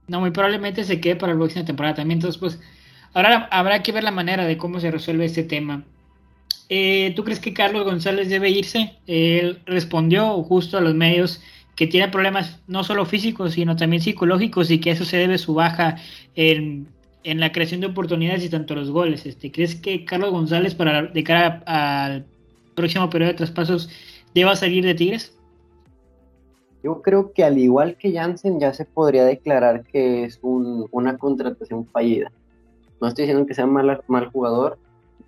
no. 0.07 0.21
muy 0.21 0.31
probablemente 0.31 0.85
se 0.85 1.01
quede 1.01 1.17
para 1.17 1.33
la 1.33 1.39
próxima 1.39 1.65
temporada 1.65 1.97
también, 1.97 2.19
entonces 2.19 2.39
pues 2.39 2.61
ahora 3.15 3.49
habrá 3.51 3.83
que 3.83 3.91
ver 3.91 4.05
la 4.05 4.11
manera 4.11 4.45
de 4.45 4.59
cómo 4.59 4.81
se 4.81 4.91
resuelve 4.91 5.25
este 5.25 5.45
tema. 5.45 5.83
Eh, 6.69 7.13
¿Tú 7.17 7.25
crees 7.25 7.41
que 7.41 7.55
Carlos 7.55 7.85
González 7.85 8.29
debe 8.29 8.51
irse? 8.51 8.97
Él 9.07 9.61
respondió 9.65 10.43
justo 10.43 10.77
a 10.77 10.81
los 10.81 10.95
medios 10.95 11.41
que 11.77 11.87
tiene 11.87 12.09
problemas 12.09 12.61
no 12.67 12.85
solo 12.85 13.07
físicos, 13.07 13.53
sino 13.53 13.77
también 13.77 14.03
psicológicos 14.03 14.71
y 14.71 14.81
que 14.81 14.91
eso 14.91 15.05
se 15.05 15.17
debe 15.17 15.39
su 15.39 15.55
baja 15.55 15.97
en, 16.35 16.89
en 17.25 17.41
la 17.41 17.53
creación 17.53 17.81
de 17.81 17.87
oportunidades 17.87 18.45
y 18.45 18.49
tanto 18.49 18.75
los 18.75 18.91
goles. 18.91 19.25
Este, 19.27 19.53
¿Crees 19.53 19.77
que 19.77 20.05
Carlos 20.05 20.31
González 20.31 20.75
para 20.75 21.03
de 21.03 21.25
cara 21.25 21.63
al 21.67 22.27
próximo 22.75 23.09
periodo 23.09 23.33
de 23.33 23.39
traspasos 23.39 23.89
deba 24.35 24.57
salir 24.57 24.85
de 24.85 24.95
Tigres? 24.95 25.39
Yo 26.83 27.03
creo 27.03 27.33
que 27.33 27.45
al 27.45 27.59
igual 27.59 27.97
que 27.97 28.13
Jansen 28.13 28.61
ya 28.61 28.73
se 28.73 28.85
podría 28.85 29.25
declarar 29.25 29.85
que 29.85 30.25
es 30.25 30.39
una 30.43 31.19
contratación 31.19 31.87
fallida. 31.87 32.31
No 33.01 33.09
estoy 33.09 33.25
diciendo 33.25 33.47
que 33.47 33.55
sea 33.55 33.67
mal, 33.67 34.01
mal 34.07 34.27
jugador, 34.31 34.79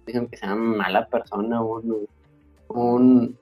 diciendo 0.07 0.31
que 0.31 0.37
sea 0.37 0.55
mala 0.55 1.07
persona, 1.07 1.63
un, 1.63 2.07
un, 2.69 3.39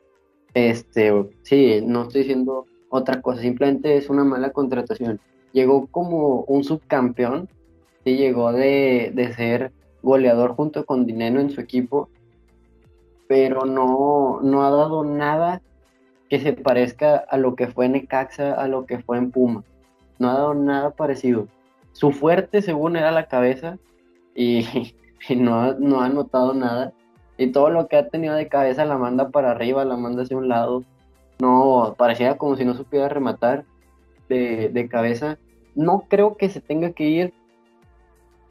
este, 0.54 1.12
sí, 1.42 1.80
no 1.84 2.02
estoy 2.02 2.22
diciendo 2.22 2.66
otra 2.90 3.20
cosa, 3.20 3.42
simplemente 3.42 3.96
es 3.96 4.08
una 4.08 4.24
mala 4.24 4.50
contratación. 4.50 5.20
Llegó 5.52 5.86
como 5.86 6.42
un 6.42 6.64
subcampeón, 6.64 7.48
sí, 8.04 8.16
llegó 8.16 8.52
de, 8.52 9.12
de 9.14 9.34
ser 9.34 9.72
goleador 10.02 10.54
junto 10.54 10.84
con 10.84 11.06
Dinero 11.06 11.40
en 11.40 11.50
su 11.50 11.60
equipo 11.60 12.08
pero 13.28 13.66
no, 13.66 14.40
no 14.42 14.64
ha 14.64 14.70
dado 14.70 15.04
nada 15.04 15.60
que 16.28 16.40
se 16.40 16.54
parezca 16.54 17.16
a 17.16 17.36
lo 17.36 17.54
que 17.54 17.68
fue 17.68 17.86
en 17.86 17.92
Necaxa, 17.92 18.54
a 18.54 18.66
lo 18.66 18.86
que 18.86 18.98
fue 18.98 19.18
en 19.18 19.30
Puma. 19.30 19.62
No 20.18 20.30
ha 20.30 20.34
dado 20.34 20.54
nada 20.54 20.90
parecido. 20.90 21.46
Su 21.92 22.10
fuerte, 22.10 22.62
según 22.62 22.96
era 22.96 23.12
la 23.12 23.28
cabeza, 23.28 23.78
y, 24.34 24.64
no, 25.36 25.60
ha, 25.60 25.76
no 25.78 26.00
ha 26.00 26.08
notado 26.08 26.54
nada. 26.54 26.92
Y 27.36 27.48
todo 27.48 27.70
lo 27.70 27.86
que 27.86 27.96
ha 27.96 28.08
tenido 28.08 28.34
de 28.34 28.48
cabeza 28.48 28.84
la 28.84 28.98
manda 28.98 29.28
para 29.28 29.52
arriba, 29.52 29.84
la 29.84 29.96
manda 29.96 30.22
hacia 30.22 30.36
un 30.36 30.48
lado. 30.48 30.82
No, 31.40 31.94
parecía 31.96 32.36
como 32.36 32.56
si 32.56 32.64
no 32.64 32.74
supiera 32.74 33.08
rematar 33.08 33.64
de, 34.28 34.68
de 34.70 34.88
cabeza. 34.88 35.38
No 35.76 36.04
creo 36.08 36.36
que 36.36 36.48
se 36.48 36.60
tenga 36.60 36.90
que 36.90 37.04
ir 37.04 37.34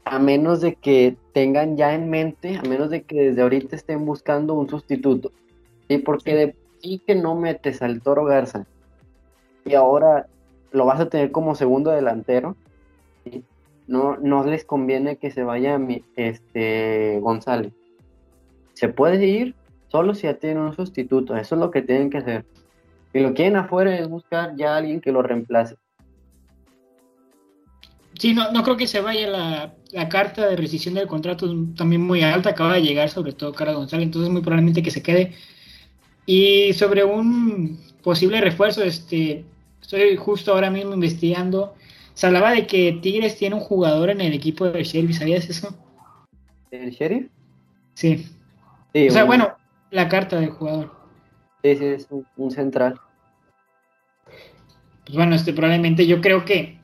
a 0.04 0.18
menos 0.18 0.62
de 0.62 0.74
que 0.74 1.18
tengan 1.34 1.76
ya 1.76 1.94
en 1.94 2.08
mente, 2.08 2.56
a 2.56 2.62
menos 2.62 2.88
de 2.88 3.02
que 3.02 3.28
desde 3.28 3.42
ahorita 3.42 3.76
estén 3.76 4.06
buscando 4.06 4.54
un 4.54 4.68
sustituto. 4.68 5.32
¿sí? 5.88 5.98
Porque 5.98 6.34
de 6.34 6.56
sí 6.80 7.02
que 7.06 7.14
no 7.14 7.34
metes 7.34 7.82
al 7.82 8.00
Toro 8.00 8.24
Garza 8.24 8.66
y 9.64 9.74
ahora 9.74 10.26
lo 10.72 10.86
vas 10.86 11.00
a 11.00 11.08
tener 11.08 11.30
como 11.30 11.54
segundo 11.54 11.90
delantero, 11.90 12.56
no, 13.88 14.16
no 14.18 14.44
les 14.44 14.64
conviene 14.64 15.16
que 15.16 15.30
se 15.30 15.42
vaya 15.42 15.80
este 16.14 17.18
González. 17.20 17.72
Se 18.74 18.88
puede 18.88 19.26
ir 19.26 19.54
solo 19.88 20.14
si 20.14 20.22
ya 20.24 20.34
tienen 20.34 20.62
un 20.62 20.76
sustituto, 20.76 21.34
eso 21.36 21.54
es 21.54 21.60
lo 21.60 21.70
que 21.70 21.82
tienen 21.82 22.10
que 22.10 22.18
hacer. 22.18 22.44
Si 23.12 23.20
lo 23.20 23.34
quieren 23.34 23.56
afuera 23.56 23.98
es 23.98 24.08
buscar 24.08 24.54
ya 24.56 24.76
alguien 24.76 25.00
que 25.00 25.10
lo 25.10 25.22
reemplace. 25.22 25.76
Sí, 28.18 28.34
no, 28.34 28.52
no 28.52 28.62
creo 28.62 28.76
que 28.76 28.86
se 28.86 29.00
vaya 29.00 29.28
la, 29.28 29.74
la 29.92 30.08
carta 30.08 30.46
de 30.46 30.56
rescisión 30.56 30.94
del 30.94 31.06
contrato 31.06 31.46
también 31.76 32.02
muy 32.02 32.22
alta, 32.22 32.50
acaba 32.50 32.74
de 32.74 32.82
llegar 32.82 33.08
sobre 33.08 33.32
todo 33.32 33.52
Cara 33.52 33.72
González, 33.72 34.06
entonces 34.06 34.30
muy 34.30 34.42
probablemente 34.42 34.82
que 34.82 34.90
se 34.90 35.02
quede. 35.02 35.34
Y 36.26 36.74
sobre 36.74 37.04
un 37.04 37.80
posible 38.02 38.40
refuerzo, 38.40 38.82
este, 38.82 39.44
estoy 39.80 40.16
justo 40.16 40.52
ahora 40.52 40.70
mismo 40.70 40.92
investigando. 40.92 41.74
Se 42.18 42.26
hablaba 42.26 42.50
de 42.50 42.66
que 42.66 42.98
Tigres 43.00 43.36
tiene 43.36 43.54
un 43.54 43.60
jugador 43.60 44.10
en 44.10 44.20
el 44.20 44.32
equipo 44.32 44.68
del 44.68 44.82
Sheriff, 44.82 45.18
¿sabías 45.18 45.48
eso? 45.48 45.68
¿El 46.72 46.90
Sheriff? 46.90 47.28
Sí. 47.94 48.26
o 48.92 49.12
sea, 49.12 49.22
bueno, 49.22 49.56
la 49.92 50.08
carta 50.08 50.40
del 50.40 50.50
jugador. 50.50 50.92
Sí, 51.62 51.76
sí, 51.76 51.84
es 51.84 52.08
un 52.36 52.50
central. 52.50 53.00
Pues 55.04 55.14
bueno, 55.14 55.36
este 55.36 55.52
probablemente 55.52 56.08
yo 56.08 56.20
creo 56.20 56.44
que 56.44 56.80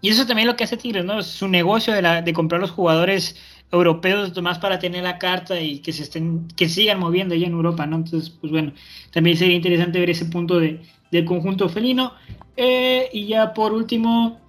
y 0.00 0.08
eso 0.08 0.26
también 0.26 0.48
es 0.48 0.52
lo 0.52 0.56
que 0.56 0.64
hace 0.64 0.76
Tigres, 0.76 1.04
¿no? 1.04 1.22
Su 1.22 1.46
negocio 1.46 1.94
de, 1.94 2.02
la, 2.02 2.20
de 2.20 2.32
comprar 2.32 2.60
los 2.60 2.72
jugadores 2.72 3.36
europeos 3.70 4.42
más 4.42 4.58
para 4.58 4.80
tener 4.80 5.04
la 5.04 5.18
carta 5.18 5.60
y 5.60 5.78
que 5.78 5.92
se 5.92 6.02
estén, 6.02 6.48
que 6.56 6.68
sigan 6.68 6.98
moviendo 6.98 7.36
allá 7.36 7.46
en 7.46 7.52
Europa, 7.52 7.86
¿no? 7.86 7.98
Entonces, 7.98 8.28
pues 8.28 8.50
bueno, 8.50 8.72
también 9.12 9.36
sería 9.36 9.54
interesante 9.54 10.00
ver 10.00 10.10
ese 10.10 10.24
punto 10.24 10.58
de, 10.58 10.82
del 11.12 11.24
conjunto 11.24 11.68
felino. 11.68 12.12
Eh, 12.56 13.08
y 13.12 13.28
ya 13.28 13.54
por 13.54 13.72
último, 13.72 14.43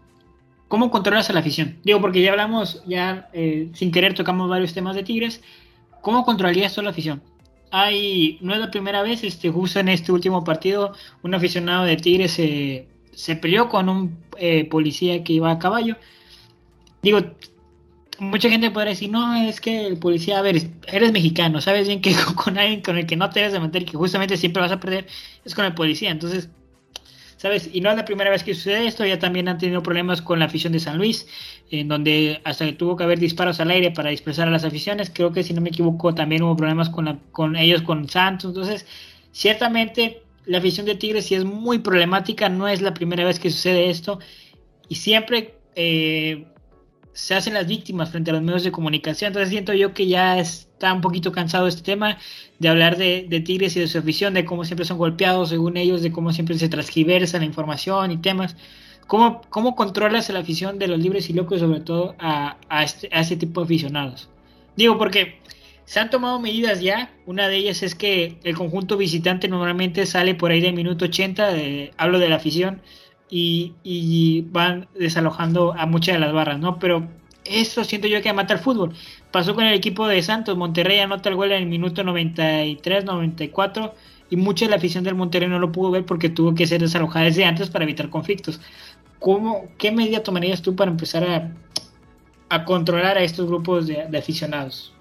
¿cómo 0.68 0.92
controlas 0.92 1.30
a 1.30 1.34
la 1.34 1.40
afición? 1.40 1.78
Digo, 1.84 2.02
porque 2.02 2.22
ya 2.22 2.32
hablamos, 2.32 2.84
ya 2.86 3.30
eh, 3.34 3.70
sin 3.74 3.92
querer 3.92 4.14
tocamos 4.14 4.50
varios 4.50 4.74
temas 4.74 4.96
de 4.96 5.04
Tigres. 5.04 5.42
¿Cómo 6.02 6.26
controlarías 6.26 6.74
toda 6.74 6.86
la 6.86 6.92
afición? 6.92 7.22
Hay, 7.72 8.38
no 8.42 8.54
es 8.54 8.60
la 8.60 8.72
primera 8.72 9.02
vez, 9.02 9.24
este, 9.24 9.50
justo 9.50 9.80
en 9.80 9.90
este 9.90 10.12
último 10.12 10.44
partido, 10.44 10.94
un 11.24 11.34
aficionado 11.34 11.84
de 11.86 11.98
Tigres 11.98 12.34
se 12.34 12.88
se 13.16 13.36
peleó 13.36 13.70
con 13.70 13.90
un 13.90 14.18
eh, 14.38 14.66
policía 14.66 15.24
que 15.24 15.34
iba 15.34 15.50
a 15.50 15.58
caballo. 15.60 15.96
Digo, 17.02 17.20
mucha 18.20 18.50
gente 18.50 18.72
podrá 18.72 18.90
decir, 18.90 19.10
no, 19.10 19.36
es 19.36 19.62
que 19.62 19.88
el 19.88 19.98
policía, 19.98 20.40
a 20.40 20.42
ver, 20.42 20.62
eres 20.88 21.12
mexicano, 21.12 21.62
sabes 21.62 21.88
bien 21.88 22.02
que 22.02 22.16
con 22.36 22.58
alguien 22.58 22.82
con 22.82 22.98
el 22.98 23.06
que 23.08 23.16
no 23.16 23.30
te 23.30 23.40
debes 23.40 23.54
de 23.54 23.60
meter, 23.60 23.86
que 23.86 23.98
justamente 23.98 24.38
siempre 24.38 24.62
vas 24.62 24.72
a 24.72 24.80
perder, 24.80 25.08
es 25.44 25.56
con 25.56 25.66
el 25.66 25.74
policía. 25.74 26.12
Entonces, 26.12 26.50
¿sabes? 27.46 27.70
Y 27.72 27.82
no 27.82 27.92
es 27.92 27.96
la 27.96 28.06
primera 28.06 28.32
vez 28.32 28.44
que 28.44 28.56
sucede 28.56 28.88
esto, 28.88 29.06
ya 29.06 29.20
también 29.20 29.48
han 29.48 29.60
tenido 29.60 29.84
problemas 29.84 30.20
con 30.20 30.40
la 30.40 30.46
afición 30.46 30.74
de 30.74 30.80
San 30.80 30.98
Luis, 30.98 31.28
en 31.70 31.88
donde 31.88 32.42
hasta 32.44 32.76
tuvo 32.76 32.96
que 32.98 33.04
haber 33.04 33.20
disparos 33.20 33.60
al 33.60 33.70
aire 33.70 33.92
para 33.92 34.10
dispersar 34.10 34.48
a 34.48 34.52
las 34.52 34.64
aficiones. 34.64 35.12
Creo 35.14 35.32
que 35.32 35.44
si 35.44 35.54
no 35.54 35.62
me 35.62 35.70
equivoco, 35.70 36.16
también 36.16 36.42
hubo 36.42 36.58
problemas 36.58 36.90
con, 36.90 37.22
con 37.32 37.56
ellos, 37.56 37.84
con 37.84 38.10
Santos. 38.10 38.50
Entonces, 38.50 38.88
ciertamente 39.32 40.24
la 40.48 40.58
afición 40.58 40.88
de 40.88 40.96
Tigres 40.96 41.28
sí 41.28 41.36
es 41.36 41.46
muy 41.46 41.78
problemática, 41.78 42.50
no 42.50 42.68
es 42.68 42.82
la 42.82 42.96
primera 42.96 43.24
vez 43.24 43.40
que 43.40 43.52
sucede 43.52 43.92
esto 43.92 44.18
y 44.90 44.96
siempre 44.96 45.54
eh, 45.76 46.48
se 47.14 47.36
hacen 47.36 47.54
las 47.54 47.68
víctimas 47.68 48.10
frente 48.10 48.32
a 48.32 48.34
los 48.34 48.42
medios 48.42 48.64
de 48.64 48.72
comunicación. 48.72 49.28
Entonces 49.28 49.50
siento 49.50 49.72
yo 49.74 49.94
que 49.94 50.08
ya 50.08 50.40
está 50.76 50.94
un 50.94 51.02
poquito 51.02 51.32
cansado 51.32 51.68
este 51.68 51.82
tema 51.82 52.18
de 52.60 52.70
hablar 52.70 52.98
de, 52.98 53.42
Tigres 53.46 53.76
y 53.76 53.80
de 53.80 53.88
su 53.88 53.98
afición, 53.98 54.34
de 54.34 54.46
cómo 54.46 54.66
siempre 54.66 54.86
son 54.86 54.98
golpeados 54.98 55.50
según 55.50 55.78
ellos, 55.78 56.02
de 56.02 56.12
cómo 56.12 56.32
siempre 56.34 56.58
se 56.58 56.70
transgiversa 56.70 57.40
la 57.40 57.46
información 57.46 58.12
y 58.12 58.18
temas. 58.18 58.56
¿Cómo, 59.08 59.42
cómo 59.50 59.76
controlas 59.76 60.30
la 60.30 60.40
afición 60.40 60.80
de 60.80 60.88
los 60.88 61.00
libres 61.00 61.30
y 61.30 61.34
locos, 61.34 61.60
sobre 61.60 61.80
todo 61.80 62.16
a, 62.20 62.58
a, 62.70 62.84
este, 62.84 63.10
a 63.12 63.22
este 63.22 63.38
tipo 63.38 63.62
de 63.62 63.66
aficionados? 63.66 64.30
Digo, 64.76 64.98
porque 64.98 65.40
se 65.86 66.00
han 66.00 66.10
tomado 66.10 66.40
medidas 66.40 66.82
ya. 66.82 67.14
Una 67.26 67.48
de 67.48 67.58
ellas 67.58 67.84
es 67.84 67.96
que 67.96 68.40
el 68.44 68.56
conjunto 68.56 68.98
visitante 68.98 69.48
normalmente 69.48 70.06
sale 70.06 70.36
por 70.36 70.52
ahí 70.52 70.60
del 70.60 70.74
minuto 70.74 71.06
80, 71.06 71.50
hablo 71.98 72.20
de 72.20 72.30
la 72.30 72.36
afición, 72.36 72.82
y, 73.30 74.46
van 74.52 74.88
desalojando 74.98 75.74
a 75.78 75.86
muchas 75.86 76.16
de 76.16 76.20
las 76.20 76.34
barras, 76.34 76.60
¿no? 76.60 76.80
Pero 76.80 77.08
eso 77.44 77.84
siento 77.84 78.08
yo 78.08 78.22
que 78.22 78.34
mata 78.34 78.54
el 78.54 78.60
fútbol. 78.60 78.94
Pasó 79.36 79.54
con 79.54 79.66
el 79.66 79.74
equipo 79.74 80.08
de 80.08 80.24
Santos, 80.24 80.56
Monterrey 80.56 81.00
anota 81.00 81.28
el 81.28 81.36
gol 81.36 81.52
en 81.52 81.64
el 81.64 81.68
minuto 81.68 82.06
93, 82.06 83.04
94, 83.04 83.94
y 84.30 84.38
mucha 84.38 84.64
de 84.64 84.70
la 84.70 84.78
afición 84.78 85.04
del 85.04 85.16
Monterrey 85.16 85.50
no 85.50 85.60
lo 85.60 85.74
pudo 85.74 85.92
ver 85.92 86.06
porque 86.06 86.30
tuvo 86.30 86.56
que 86.56 86.66
ser 86.66 86.80
desalojada 86.80 87.26
desde 87.26 87.44
antes 87.44 87.70
para 87.70 87.84
evitar 87.84 88.10
conflictos. 88.10 88.62
¿cómo, 89.20 89.66
¿qué 89.78 89.92
medida 89.92 90.24
tomarías 90.24 90.62
tú 90.62 90.78
para 90.78 90.90
empezar 90.90 91.54
a, 92.50 92.64
controlar 92.64 93.18
a 93.18 93.24
estos 93.24 93.48
grupos 93.48 93.88
de, 93.88 94.04
aficionados? 94.18 94.94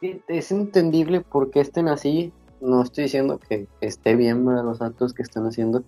Es 0.00 0.52
entendible 0.52 1.22
por 1.22 1.50
qué 1.50 1.58
estén 1.58 1.88
así. 1.88 2.32
No 2.60 2.84
estoy 2.84 3.04
diciendo 3.04 3.40
que 3.40 3.66
esté 3.80 4.14
bien 4.14 4.44
los 4.44 4.80
actos 4.80 5.14
que 5.14 5.22
están 5.22 5.46
haciendo, 5.46 5.82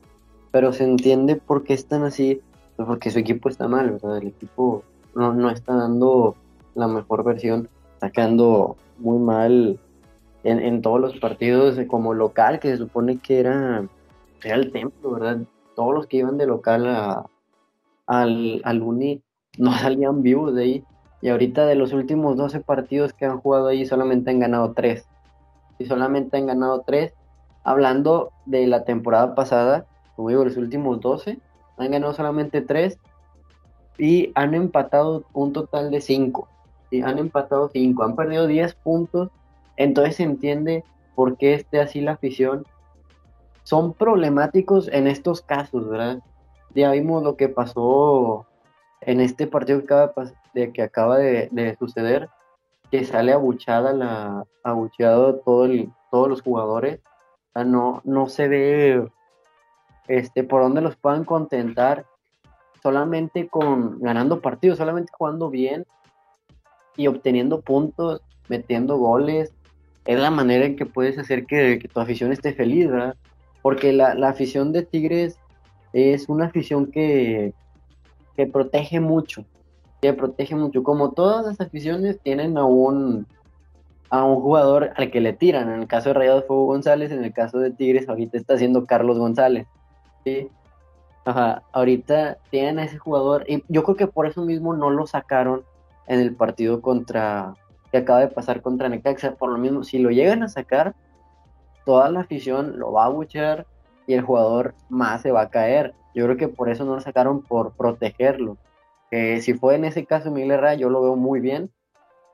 pero 0.51 0.72
se 0.72 0.82
entiende 0.82 1.36
por 1.36 1.62
qué 1.62 1.74
están 1.74 2.03
así, 2.03 2.40
porque 2.76 3.12
su 3.12 3.20
equipo 3.20 3.49
está 3.49 3.68
mal, 3.68 3.93
¿verdad? 3.93 4.18
El 4.18 4.26
equipo 4.26 4.82
no, 5.14 5.32
no 5.32 5.50
está 5.50 5.74
dando 5.74 6.36
la 6.74 6.88
mejor 6.88 7.24
versión, 7.24 7.68
sacando 8.00 8.76
muy 8.98 9.18
mal 9.18 9.78
en, 10.44 10.58
en, 10.60 10.82
todos 10.82 11.00
los 11.00 11.16
partidos 11.18 11.78
como 11.88 12.14
local, 12.14 12.60
que 12.60 12.70
se 12.70 12.78
supone 12.78 13.18
que 13.18 13.40
era, 13.40 13.86
era 14.42 14.56
el 14.56 14.72
templo, 14.72 15.12
¿verdad? 15.12 15.38
Todos 15.76 15.94
los 15.94 16.06
que 16.06 16.18
iban 16.18 16.38
de 16.38 16.46
local 16.46 16.86
a, 16.86 17.26
al, 18.06 18.60
al 18.64 18.82
Uni 18.82 19.22
no 19.58 19.72
salían 19.78 20.22
vivos 20.22 20.54
de 20.54 20.62
ahí. 20.62 20.84
Y 21.20 21.28
ahorita 21.28 21.66
de 21.66 21.76
los 21.76 21.92
últimos 21.92 22.36
12 22.36 22.60
partidos 22.60 23.12
que 23.12 23.26
han 23.26 23.38
jugado 23.38 23.68
ahí, 23.68 23.86
solamente 23.86 24.30
han 24.30 24.40
ganado 24.40 24.72
3. 24.72 25.06
Y 25.78 25.84
solamente 25.84 26.36
han 26.36 26.46
ganado 26.46 26.82
3. 26.84 27.14
Hablando 27.62 28.32
de 28.44 28.66
la 28.66 28.84
temporada 28.84 29.36
pasada, 29.36 29.86
como 30.16 30.30
digo, 30.30 30.44
los 30.44 30.56
últimos 30.56 31.00
12, 31.00 31.38
han 31.78 31.90
ganado 31.92 32.12
solamente 32.12 32.60
3. 32.60 32.98
Y 33.99 34.32
han 34.34 34.55
empatado 34.55 35.24
un 35.32 35.53
total 35.53 35.90
de 35.90 36.01
5. 36.01 36.49
Y 36.90 37.03
han 37.03 37.18
empatado 37.18 37.70
5. 37.72 38.03
Han 38.03 38.16
perdido 38.16 38.47
10 38.47 38.74
puntos 38.76 39.30
entonces 39.76 40.16
se 40.16 40.22
entiende 40.24 40.84
por 41.14 41.36
qué 41.36 41.55
esté 41.55 41.80
así 41.80 42.01
la 42.01 42.12
afición. 42.12 42.66
Son 43.64 43.93
problemáticos 43.93 44.88
en 44.88 45.07
estos 45.07 45.40
casos, 45.40 45.88
¿verdad? 45.88 46.20
Ya 46.74 46.90
vimos 46.93 47.22
lo 47.22 47.36
que 47.36 47.49
pasó 47.49 48.47
en 49.01 49.20
este 49.20 49.47
partido 49.47 49.80
que 49.80 49.95
acaba 49.95 50.32
de, 50.55 50.72
que 50.72 50.82
acaba 50.82 51.18
de, 51.18 51.76
suceder, 51.78 52.28
que 52.90 53.05
sale 53.05 53.32
abuchada 53.32 53.93
la, 53.93 54.45
abucheado 54.62 55.36
todo 55.36 55.66
el, 55.66 55.93
todos 56.11 56.28
los 56.28 56.43
jugadores. 56.43 57.01
no, 57.55 58.01
no 58.05 58.28
se 58.28 58.49
ve 58.49 59.11
este, 60.09 60.45
por 60.45 60.62
dónde 60.62 60.80
los 60.80 60.97
puedan 60.97 61.24
contentar 61.24 62.07
solamente 62.82 63.48
con 63.48 64.00
ganando 64.00 64.40
partidos, 64.40 64.78
solamente 64.78 65.12
jugando 65.16 65.50
bien 65.50 65.86
y 66.96 67.06
obteniendo 67.06 67.60
puntos, 67.60 68.20
metiendo 68.48 68.98
goles, 68.98 69.52
es 70.04 70.18
la 70.18 70.30
manera 70.30 70.66
en 70.66 70.76
que 70.76 70.86
puedes 70.86 71.18
hacer 71.18 71.46
que, 71.46 71.78
tu 71.92 72.00
afición 72.00 72.32
esté 72.32 72.52
feliz, 72.52 72.90
¿verdad? 72.90 73.14
Porque 73.62 73.92
la, 73.92 74.28
afición 74.28 74.72
de 74.72 74.82
Tigres 74.82 75.38
es 75.92 76.28
una 76.28 76.46
afición 76.46 76.90
que, 76.90 77.54
que 78.36 78.46
protege 78.46 78.98
mucho, 78.98 79.44
que 80.00 80.12
protege 80.12 80.56
mucho. 80.56 80.82
Como 80.82 81.12
todas 81.12 81.46
las 81.46 81.60
aficiones 81.60 82.18
tienen 82.20 82.58
a 82.58 82.64
un, 82.64 83.26
a 84.10 84.24
un 84.24 84.40
jugador 84.40 84.90
al 84.96 85.12
que 85.12 85.20
le 85.20 85.32
tiran. 85.32 85.70
En 85.70 85.82
el 85.82 85.86
caso 85.86 86.08
de 86.08 86.14
Rayados 86.14 86.44
fue 86.48 86.56
González, 86.56 87.12
en 87.12 87.22
el 87.22 87.32
caso 87.32 87.60
de 87.60 87.70
Tigres 87.70 88.08
ahorita 88.08 88.36
está 88.36 88.58
siendo 88.58 88.84
Carlos 88.86 89.18
González. 89.18 89.68
¿sí? 90.24 90.48
Ajá, 91.24 91.62
ahorita 91.72 92.38
tienen 92.50 92.80
a 92.80 92.84
ese 92.84 92.98
jugador 92.98 93.44
y 93.46 93.62
yo 93.68 93.84
creo 93.84 93.96
que 93.96 94.08
por 94.08 94.26
eso 94.26 94.42
mismo 94.42 94.74
no 94.74 94.90
lo 94.90 95.06
sacaron 95.06 95.64
en 96.08 96.18
el 96.18 96.34
partido 96.34 96.82
contra, 96.82 97.54
que 97.92 97.98
acaba 97.98 98.20
de 98.20 98.28
pasar 98.28 98.60
contra 98.60 98.88
Necaxa. 98.88 99.36
Por 99.36 99.50
lo 99.50 99.58
mismo, 99.58 99.84
si 99.84 99.98
lo 99.98 100.10
llegan 100.10 100.42
a 100.42 100.48
sacar, 100.48 100.96
toda 101.84 102.10
la 102.10 102.20
afición 102.20 102.78
lo 102.78 102.92
va 102.92 103.04
a 103.04 103.08
buchear 103.08 103.66
y 104.06 104.14
el 104.14 104.22
jugador 104.22 104.74
más 104.88 105.22
se 105.22 105.30
va 105.30 105.42
a 105.42 105.50
caer. 105.50 105.94
Yo 106.14 106.24
creo 106.24 106.36
que 106.36 106.48
por 106.48 106.68
eso 106.68 106.84
no 106.84 106.96
lo 106.96 107.00
sacaron, 107.00 107.42
por 107.42 107.76
protegerlo. 107.76 108.56
si 109.10 109.54
fue 109.54 109.76
en 109.76 109.84
ese 109.84 110.04
caso 110.06 110.30
Miguel 110.32 110.52
Herrera, 110.52 110.74
yo 110.74 110.90
lo 110.90 111.02
veo 111.02 111.14
muy 111.14 111.38
bien, 111.38 111.70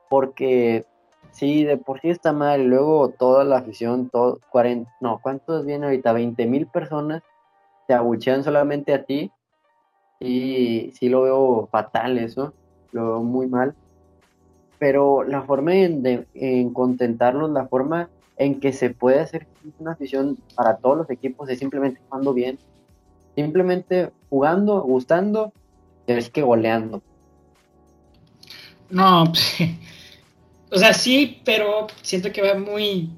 porque 0.09 0.83
si 1.31 1.63
de 1.63 1.77
por 1.77 1.99
sí 2.01 2.09
está 2.09 2.33
mal, 2.33 2.65
luego 2.65 3.09
toda 3.09 3.43
la 3.43 3.57
afición, 3.57 4.09
todo, 4.09 4.39
40, 4.49 4.91
no, 4.99 5.19
¿cuántos 5.21 5.65
vienen 5.65 5.85
ahorita? 5.85 6.11
20 6.11 6.45
mil 6.47 6.65
personas 6.67 7.21
te 7.89 7.95
abuchean 7.95 8.43
solamente 8.43 8.93
a 8.93 9.03
ti, 9.03 9.31
y 10.19 10.91
sí 10.91 11.09
lo 11.09 11.23
veo 11.23 11.67
fatal 11.71 12.19
eso, 12.19 12.53
lo 12.91 13.05
veo 13.05 13.23
muy 13.23 13.47
mal 13.47 13.73
pero 14.79 15.23
la 15.23 15.43
forma 15.43 15.75
en, 15.75 16.25
en 16.33 16.73
contentarlos, 16.73 17.51
la 17.51 17.67
forma 17.67 18.09
en 18.37 18.61
que 18.61 18.71
se 18.71 18.89
puede 18.89 19.19
hacer 19.19 19.45
una 19.77 19.91
afición 19.91 20.37
para 20.55 20.77
todos 20.77 20.97
los 20.97 21.09
equipos 21.09 21.49
es 21.49 21.59
simplemente 21.59 21.99
jugando 22.07 22.33
bien, 22.33 22.57
simplemente 23.35 24.11
jugando, 24.29 24.81
gustando, 24.81 25.51
es 26.07 26.29
que 26.29 26.41
goleando. 26.41 27.03
No, 28.89 29.23
o 30.71 30.77
sea, 30.77 30.93
sí, 30.93 31.41
pero 31.43 31.87
siento 32.01 32.31
que 32.31 32.41
va 32.41 32.57
muy, 32.57 33.09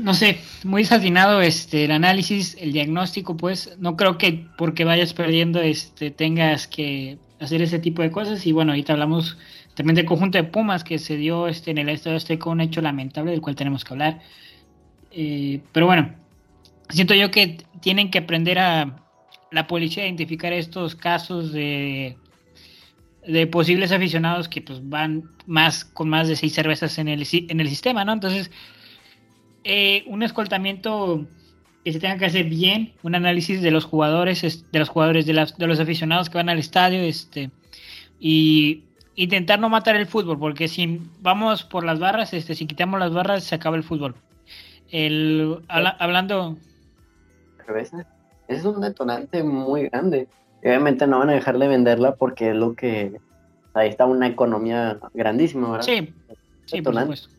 no 0.00 0.14
sé, 0.14 0.38
muy 0.64 0.82
desatinado 0.82 1.40
este, 1.42 1.84
el 1.84 1.90
análisis, 1.90 2.56
el 2.60 2.72
diagnóstico, 2.72 3.36
pues 3.36 3.76
no 3.78 3.96
creo 3.96 4.18
que 4.18 4.46
porque 4.56 4.84
vayas 4.84 5.12
perdiendo 5.12 5.60
este, 5.60 6.10
tengas 6.10 6.66
que 6.66 7.18
hacer 7.40 7.62
ese 7.62 7.78
tipo 7.78 8.02
de 8.02 8.10
cosas 8.10 8.46
y 8.46 8.52
bueno, 8.52 8.72
ahorita 8.72 8.92
hablamos 8.94 9.36
también 9.74 9.96
del 9.96 10.06
conjunto 10.06 10.38
de 10.38 10.44
Pumas 10.44 10.84
que 10.84 10.98
se 10.98 11.16
dio 11.16 11.48
este, 11.48 11.70
en 11.70 11.78
el 11.78 11.88
estado 11.88 12.16
este 12.16 12.38
con 12.38 12.54
un 12.54 12.60
hecho 12.60 12.80
lamentable 12.80 13.32
del 13.32 13.40
cual 13.40 13.56
tenemos 13.56 13.84
que 13.84 13.94
hablar. 13.94 14.20
Eh, 15.10 15.60
pero 15.72 15.86
bueno, 15.86 16.14
siento 16.88 17.14
yo 17.14 17.30
que 17.30 17.58
tienen 17.80 18.10
que 18.10 18.18
aprender 18.18 18.58
a 18.58 18.96
la 19.50 19.66
policía 19.66 20.04
a 20.04 20.06
identificar 20.06 20.52
estos 20.52 20.94
casos 20.94 21.52
de, 21.52 22.16
de 23.26 23.46
posibles 23.46 23.92
aficionados 23.92 24.48
que 24.48 24.62
pues 24.62 24.88
van 24.88 25.30
más 25.46 25.84
con 25.84 26.08
más 26.08 26.28
de 26.28 26.36
seis 26.36 26.54
cervezas 26.54 26.98
en 26.98 27.08
el, 27.08 27.26
en 27.30 27.60
el 27.60 27.68
sistema, 27.68 28.04
¿no? 28.04 28.12
Entonces, 28.12 28.50
eh, 29.64 30.04
un 30.06 30.22
escoltamiento 30.22 31.26
que 31.84 31.92
se 31.92 32.00
tenga 32.00 32.16
que 32.18 32.26
hacer 32.26 32.46
bien, 32.46 32.92
un 33.02 33.14
análisis 33.14 33.60
de 33.60 33.70
los 33.70 33.84
jugadores, 33.84 34.64
de 34.70 34.78
los 34.78 34.88
jugadores, 34.88 35.26
de, 35.26 35.32
de 35.32 35.66
los 35.66 35.80
aficionados 35.80 36.30
que 36.30 36.38
van 36.38 36.48
al 36.48 36.58
estadio, 36.58 37.00
este, 37.00 37.50
y 38.20 38.84
intentar 39.16 39.58
no 39.58 39.68
matar 39.68 39.96
el 39.96 40.06
fútbol, 40.06 40.38
porque 40.38 40.68
si 40.68 41.00
vamos 41.20 41.64
por 41.64 41.84
las 41.84 41.98
barras, 41.98 42.32
este, 42.32 42.54
si 42.54 42.66
quitamos 42.66 43.00
las 43.00 43.12
barras, 43.12 43.44
se 43.44 43.54
acaba 43.54 43.76
el 43.76 43.82
fútbol. 43.82 44.14
El, 44.90 45.62
hablando. 45.68 46.56
Es 48.48 48.64
un 48.64 48.80
detonante 48.80 49.42
muy 49.42 49.88
grande. 49.88 50.28
Obviamente 50.62 51.06
no 51.06 51.18
van 51.18 51.30
a 51.30 51.32
dejar 51.32 51.58
de 51.58 51.66
venderla 51.66 52.14
porque 52.14 52.50
es 52.50 52.56
lo 52.56 52.74
que. 52.74 53.18
Ahí 53.74 53.88
está 53.88 54.04
una 54.04 54.26
economía 54.26 54.98
grandísima, 55.14 55.70
¿verdad? 55.70 55.86
Sí, 55.86 56.12
sí, 56.66 56.82
por 56.82 56.94
supuesto. 56.94 57.30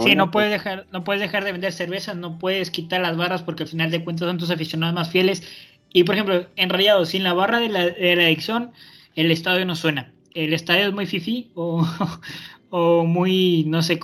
Sí, 0.00 0.14
no 0.14 0.30
puedes, 0.30 0.50
dejar, 0.50 0.86
no 0.92 1.02
puedes 1.04 1.20
dejar 1.22 1.44
de 1.44 1.52
vender 1.52 1.72
cerveza, 1.72 2.14
no 2.14 2.38
puedes 2.38 2.70
quitar 2.70 3.00
las 3.00 3.16
barras 3.16 3.42
porque 3.42 3.62
al 3.62 3.68
final 3.68 3.90
de 3.90 4.04
cuentas 4.04 4.28
son 4.28 4.38
tus 4.38 4.50
aficionados 4.50 4.94
más 4.94 5.10
fieles. 5.10 5.42
Y 5.92 6.04
por 6.04 6.14
ejemplo, 6.14 6.46
en 6.56 6.68
realidad, 6.68 7.02
sin 7.04 7.24
la 7.24 7.32
barra 7.32 7.60
de 7.60 7.68
la, 7.68 7.86
de 7.86 8.16
la 8.16 8.24
adicción, 8.24 8.72
el 9.14 9.30
estadio 9.30 9.64
no 9.64 9.74
suena 9.76 10.12
el 10.44 10.52
estadio 10.52 10.86
es 10.86 10.92
muy 10.92 11.06
fifi 11.06 11.50
o, 11.54 11.86
o 12.70 13.04
muy, 13.04 13.64
no 13.66 13.82
sé, 13.82 13.98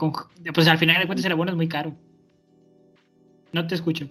pues 0.55 0.69
al 0.69 0.79
final 0.79 1.01
de 1.01 1.07
cuentas 1.07 1.25
el 1.25 1.33
abono 1.33 1.51
es 1.51 1.57
muy 1.57 1.69
caro. 1.69 1.95
No 3.53 3.67
te 3.67 3.75
escucho. 3.75 4.09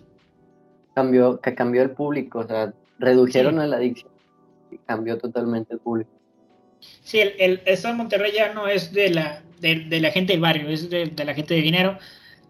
Cambió, 0.95 1.41
que 1.41 1.53
cambió 1.53 1.81
el 1.81 1.91
público, 1.91 2.39
o 2.39 2.47
sea, 2.47 2.73
redujeron 2.99 3.59
a 3.59 3.67
la 3.67 3.77
adicción 3.77 4.11
y 4.71 4.77
cambió 4.77 5.17
totalmente 5.17 5.73
el 5.73 5.79
público. 5.79 6.11
Sí, 7.03 7.19
el, 7.19 7.33
el 7.39 7.61
estado 7.65 7.93
de 7.93 7.97
Monterrey 7.97 8.31
ya 8.33 8.53
no 8.53 8.67
es 8.67 8.93
de 8.93 9.09
la, 9.09 9.41
de, 9.63 9.99
la 10.01 10.11
gente 10.11 10.33
del 10.33 10.41
barrio, 10.41 10.69
es 10.69 10.89
de, 10.89 11.11
la 11.25 11.33
gente 11.33 11.53
de 11.53 11.61
dinero. 11.61 11.97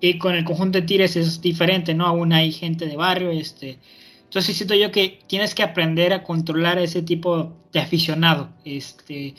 Y 0.01 0.18
con 0.18 0.36
el 0.36 0.43
conjunto 0.43 0.80
de 0.80 0.86
Tires 0.86 1.16
es 1.16 1.39
diferente, 1.41 1.93
¿no? 1.93 2.05
Aún 2.05 2.34
hay 2.34 2.51
gente 2.51 2.86
de 2.88 2.97
barrio, 2.97 3.32
este, 3.32 3.80
entonces 4.26 4.57
siento 4.57 4.76
yo 4.76 4.91
que 4.91 5.20
tienes 5.28 5.55
que 5.55 5.64
aprender 5.64 6.11
a 6.11 6.24
controlar 6.24 6.78
a 6.78 6.84
ese 6.84 7.01
tipo 7.01 7.55
de 7.72 7.80
aficionado. 7.80 8.49
Este, 8.66 9.36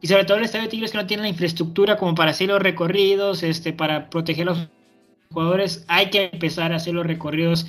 y 0.00 0.06
sobre 0.06 0.24
todo 0.24 0.38
el 0.38 0.44
Estadio 0.44 0.64
de 0.64 0.70
Tigres 0.70 0.92
que 0.92 0.98
no 0.98 1.06
tiene 1.06 1.24
la 1.24 1.28
infraestructura 1.28 1.96
como 1.96 2.14
para 2.14 2.30
hacer 2.30 2.48
los 2.48 2.62
recorridos, 2.62 3.42
este, 3.42 3.72
para 3.72 4.08
proteger 4.08 4.48
a 4.48 4.52
los 4.52 4.68
jugadores, 5.30 5.84
hay 5.88 6.10
que 6.10 6.30
empezar 6.32 6.72
a 6.72 6.76
hacer 6.76 6.94
los 6.94 7.06
recorridos 7.06 7.66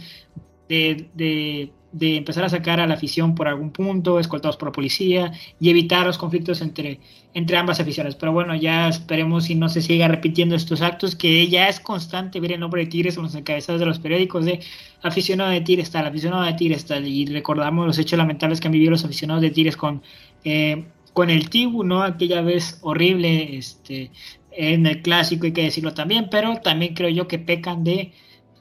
de 0.70 1.72
empezar 2.00 2.44
a 2.44 2.50
sacar 2.50 2.80
a 2.80 2.88
la 2.88 2.94
afición 2.94 3.36
por 3.36 3.48
algún 3.48 3.72
punto, 3.72 4.20
escoltados 4.20 4.58
por 4.58 4.70
la 4.70 4.72
policía 4.72 5.32
y 5.60 5.70
evitar 5.70 6.06
los 6.06 6.18
conflictos 6.18 6.62
entre, 6.62 7.00
entre 7.34 7.58
ambas 7.58 7.80
aficiones. 7.80 8.16
Pero 8.16 8.32
bueno, 8.32 8.56
ya 8.56 8.88
esperemos 8.88 9.46
si 9.46 9.56
no 9.56 9.70
se 9.70 9.82
siga 9.82 10.08
repitiendo 10.08 10.56
estos 10.56 10.82
actos, 10.82 11.16
que 11.16 11.48
ya 11.48 11.70
es 11.70 11.80
constante 11.80 12.40
ver 12.40 12.54
el 12.54 12.60
nombre 12.60 12.84
de 12.84 12.88
Tigres 12.88 13.18
en 13.18 13.24
los 13.24 13.36
encabezados 13.36 13.80
de 13.80 13.86
los 13.86 14.00
periódicos 14.00 14.46
de 14.46 14.60
aficionado 15.02 15.52
de 15.52 15.62
Tigres 15.62 15.92
tal, 15.92 16.06
aficionado 16.06 16.44
de 16.44 16.54
Tigres 16.54 16.86
tal, 16.86 17.08
y 17.08 17.26
recordamos 17.26 17.86
los 17.88 17.98
hechos 17.98 18.18
lamentables 18.18 18.60
que 18.60 18.68
han 18.68 18.74
vivido 18.74 18.92
los 18.92 19.06
aficionados 19.06 19.42
de 19.42 19.50
Tigres 19.50 19.78
con, 19.78 20.02
eh, 20.44 20.86
con 21.14 21.30
el 21.30 21.50
Tibu, 21.50 21.84
¿no? 21.84 22.04
Aquella 22.04 22.42
vez 22.42 22.80
horrible 22.82 23.58
este, 23.58 24.12
en 24.52 24.86
el 24.86 25.02
clásico, 25.02 25.46
hay 25.46 25.54
que 25.54 25.64
decirlo 25.64 25.94
también, 25.94 26.28
pero 26.30 26.58
también 26.58 26.94
creo 26.94 27.10
yo 27.10 27.28
que 27.28 27.40
pecan 27.40 27.84
de 27.84 28.12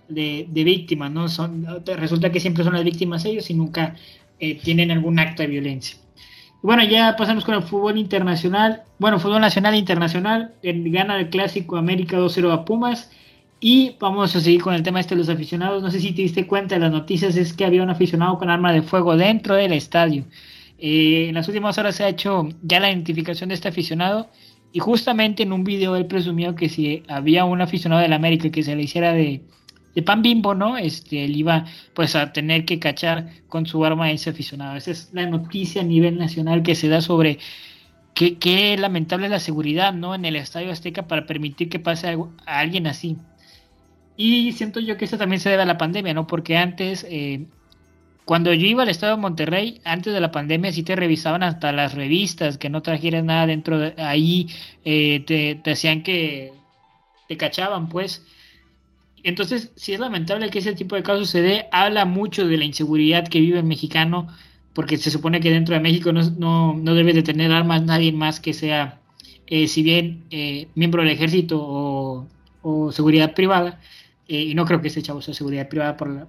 de, 0.09 0.47
víctimas, 0.53 1.11
¿no? 1.11 1.29
Son, 1.29 1.67
resulta 1.85 2.31
que 2.31 2.41
siempre 2.41 2.65
son 2.65 2.75
las 2.75 2.85
víctimas 2.85 3.25
ellos 3.25 3.51
y 3.51 3.55
nunca 3.55 3.95
eh, 4.39 4.57
tienen 4.57 4.91
algún 4.91 5.19
acto 5.19 5.43
de 5.43 5.49
violencia. 5.49 5.97
Bueno, 6.63 6.83
ya 6.85 7.15
pasamos 7.17 7.45
con 7.45 7.55
el 7.55 7.63
fútbol 7.63 7.99
internacional. 7.99 8.83
Bueno, 8.99 9.21
fútbol 9.21 9.41
nacional 9.41 9.75
e 9.75 9.79
internacional. 9.79 10.55
Gana 10.63 11.21
el 11.21 11.29
clásico 11.31 11.77
América 11.77 12.19
2-0 12.19 12.53
a 12.53 12.65
Pumas. 12.65 13.11
Y 13.61 13.97
vamos 14.01 14.35
a 14.37 14.41
seguir 14.41 14.63
con 14.63 14.75
el 14.75 14.83
tema 14.83 15.01
este 15.01 15.15
de 15.15 15.21
los 15.21 15.29
aficionados. 15.29 15.83
No 15.83 15.91
sé 15.91 16.01
si 16.01 16.13
te 16.13 16.23
diste 16.23 16.47
cuenta 16.47 16.75
de 16.75 16.81
las 16.81 16.91
noticias, 16.91 17.37
es 17.37 17.53
que 17.53 17.65
había 17.65 17.83
un 17.83 17.91
aficionado 17.91 18.37
con 18.39 18.51
arma 18.51 18.73
de 18.73 18.83
fuego 18.83 19.17
dentro 19.17 19.55
del 19.55 19.73
estadio. 19.73 20.25
Eh, 20.79 21.27
en 21.29 21.35
las 21.35 21.49
últimas 21.49 21.79
horas 21.79 21.97
se 21.97 22.05
ha 22.05 22.09
hecho 22.09 22.49
ya 22.63 22.81
la 22.81 22.91
identificación 22.91 23.49
de 23.49 23.55
este 23.55 23.69
aficionado 23.69 24.29
y 24.73 24.79
justamente 24.79 25.43
en 25.43 25.53
un 25.53 25.65
video 25.65 25.97
él 25.97 26.07
presumió 26.07 26.55
que 26.55 26.69
si 26.69 27.03
había 27.09 27.47
un 27.47 27.63
aficionado 27.63 28.03
del 28.03 28.13
América 28.13 28.51
que 28.51 28.63
se 28.63 28.77
le 28.77 28.83
hiciera 28.83 29.13
de, 29.13 29.41
de 29.97 30.03
pan 30.03 30.21
bimbo, 30.21 30.55
¿no? 30.55 30.77
Este, 30.77 31.25
él 31.25 31.35
iba 31.37 31.65
pues 31.95 32.15
a 32.17 32.31
tener 32.33 32.67
que 32.67 32.79
cachar 32.79 33.31
con 33.49 33.65
su 33.65 33.83
arma 33.83 34.05
a 34.05 34.11
ese 34.11 34.29
aficionado. 34.29 34.77
Esa 34.77 34.91
es 34.91 35.11
la 35.15 35.25
noticia 35.27 35.81
a 35.81 35.85
nivel 35.85 36.19
nacional 36.19 36.63
que 36.63 36.75
se 36.75 36.89
da 36.89 37.01
sobre 37.01 37.39
qué, 38.15 38.39
qué 38.39 38.77
lamentable 38.77 39.31
la 39.31 39.41
seguridad, 39.41 39.95
¿no? 39.95 40.15
En 40.15 40.27
el 40.27 40.37
Estadio 40.37 40.71
Azteca 40.71 41.09
para 41.09 41.25
permitir 41.25 41.71
que 41.71 41.81
pase 41.81 42.09
a, 42.09 42.19
alguien 42.61 42.87
así. 42.87 43.17
Y 44.19 44.53
siento 44.53 44.81
yo 44.81 44.99
que 44.99 45.07
esto 45.07 45.17
también 45.17 45.41
se 45.41 45.49
debe 45.49 45.63
a 45.63 45.67
la 45.67 45.79
pandemia, 45.79 46.13
¿no? 46.13 46.27
Porque 46.27 46.59
antes, 46.59 47.07
eh, 47.09 47.47
cuando 48.27 48.53
yo 48.53 48.67
iba 48.67 48.83
al 48.83 48.91
Estadio 48.91 49.17
de 49.17 49.23
Monterrey, 49.23 49.81
antes 49.85 50.13
de 50.13 50.21
la 50.21 50.31
pandemia, 50.31 50.73
sí 50.73 50.83
te 50.83 50.95
revisaban 50.95 51.43
hasta 51.43 51.73
las 51.73 51.95
revistas, 51.95 52.59
que 52.59 52.69
no 52.69 52.83
trajeras 52.83 53.25
nada 53.25 53.47
dentro 53.47 53.79
de 53.79 53.95
ahí, 53.97 54.49
eh, 54.85 55.25
te, 55.27 55.55
te 55.55 55.71
hacían 55.71 56.03
que 56.03 56.53
te 57.29 57.39
cachaban, 57.39 57.89
pues. 57.89 58.23
Entonces, 59.23 59.73
si 59.77 59.93
es 59.93 60.01
lamentable 60.01 60.51
que 60.51 60.61
ese 60.61 60.75
tipo 60.75 60.97
de 60.97 61.03
casos 61.03 61.31
se 61.31 61.43
dé, 61.43 61.67
habla 61.73 62.05
mucho 62.05 62.47
de 62.47 62.57
la 62.57 62.65
inseguridad 62.65 63.27
que 63.29 63.41
vive 63.41 63.59
el 63.59 63.65
mexicano, 63.65 64.29
porque 64.73 64.97
se 64.99 65.11
supone 65.11 65.41
que 65.41 65.51
dentro 65.51 65.75
de 65.75 65.81
México 65.81 66.13
no, 66.13 66.75
no, 66.75 66.95
debe 66.95 67.13
de 67.13 67.23
tener 67.23 67.51
armas 67.53 67.83
nadie 67.83 68.13
más 68.13 68.41
que 68.41 68.53
sea, 68.53 69.01
eh, 69.47 69.69
si 69.69 69.83
bien 69.83 70.25
eh, 70.31 70.69
miembro 70.75 71.03
del 71.03 71.13
ejército 71.13 72.29
o, 72.63 72.93
seguridad 72.93 73.35
privada, 73.35 73.81
eh, 74.29 74.43
y 74.43 74.55
no 74.55 74.65
creo 74.65 74.81
que 74.81 74.89
ese 74.89 75.03
chavo 75.03 75.23
sea 75.23 75.35
seguridad 75.35 75.69
privada 75.69 75.97
por, 75.97 76.29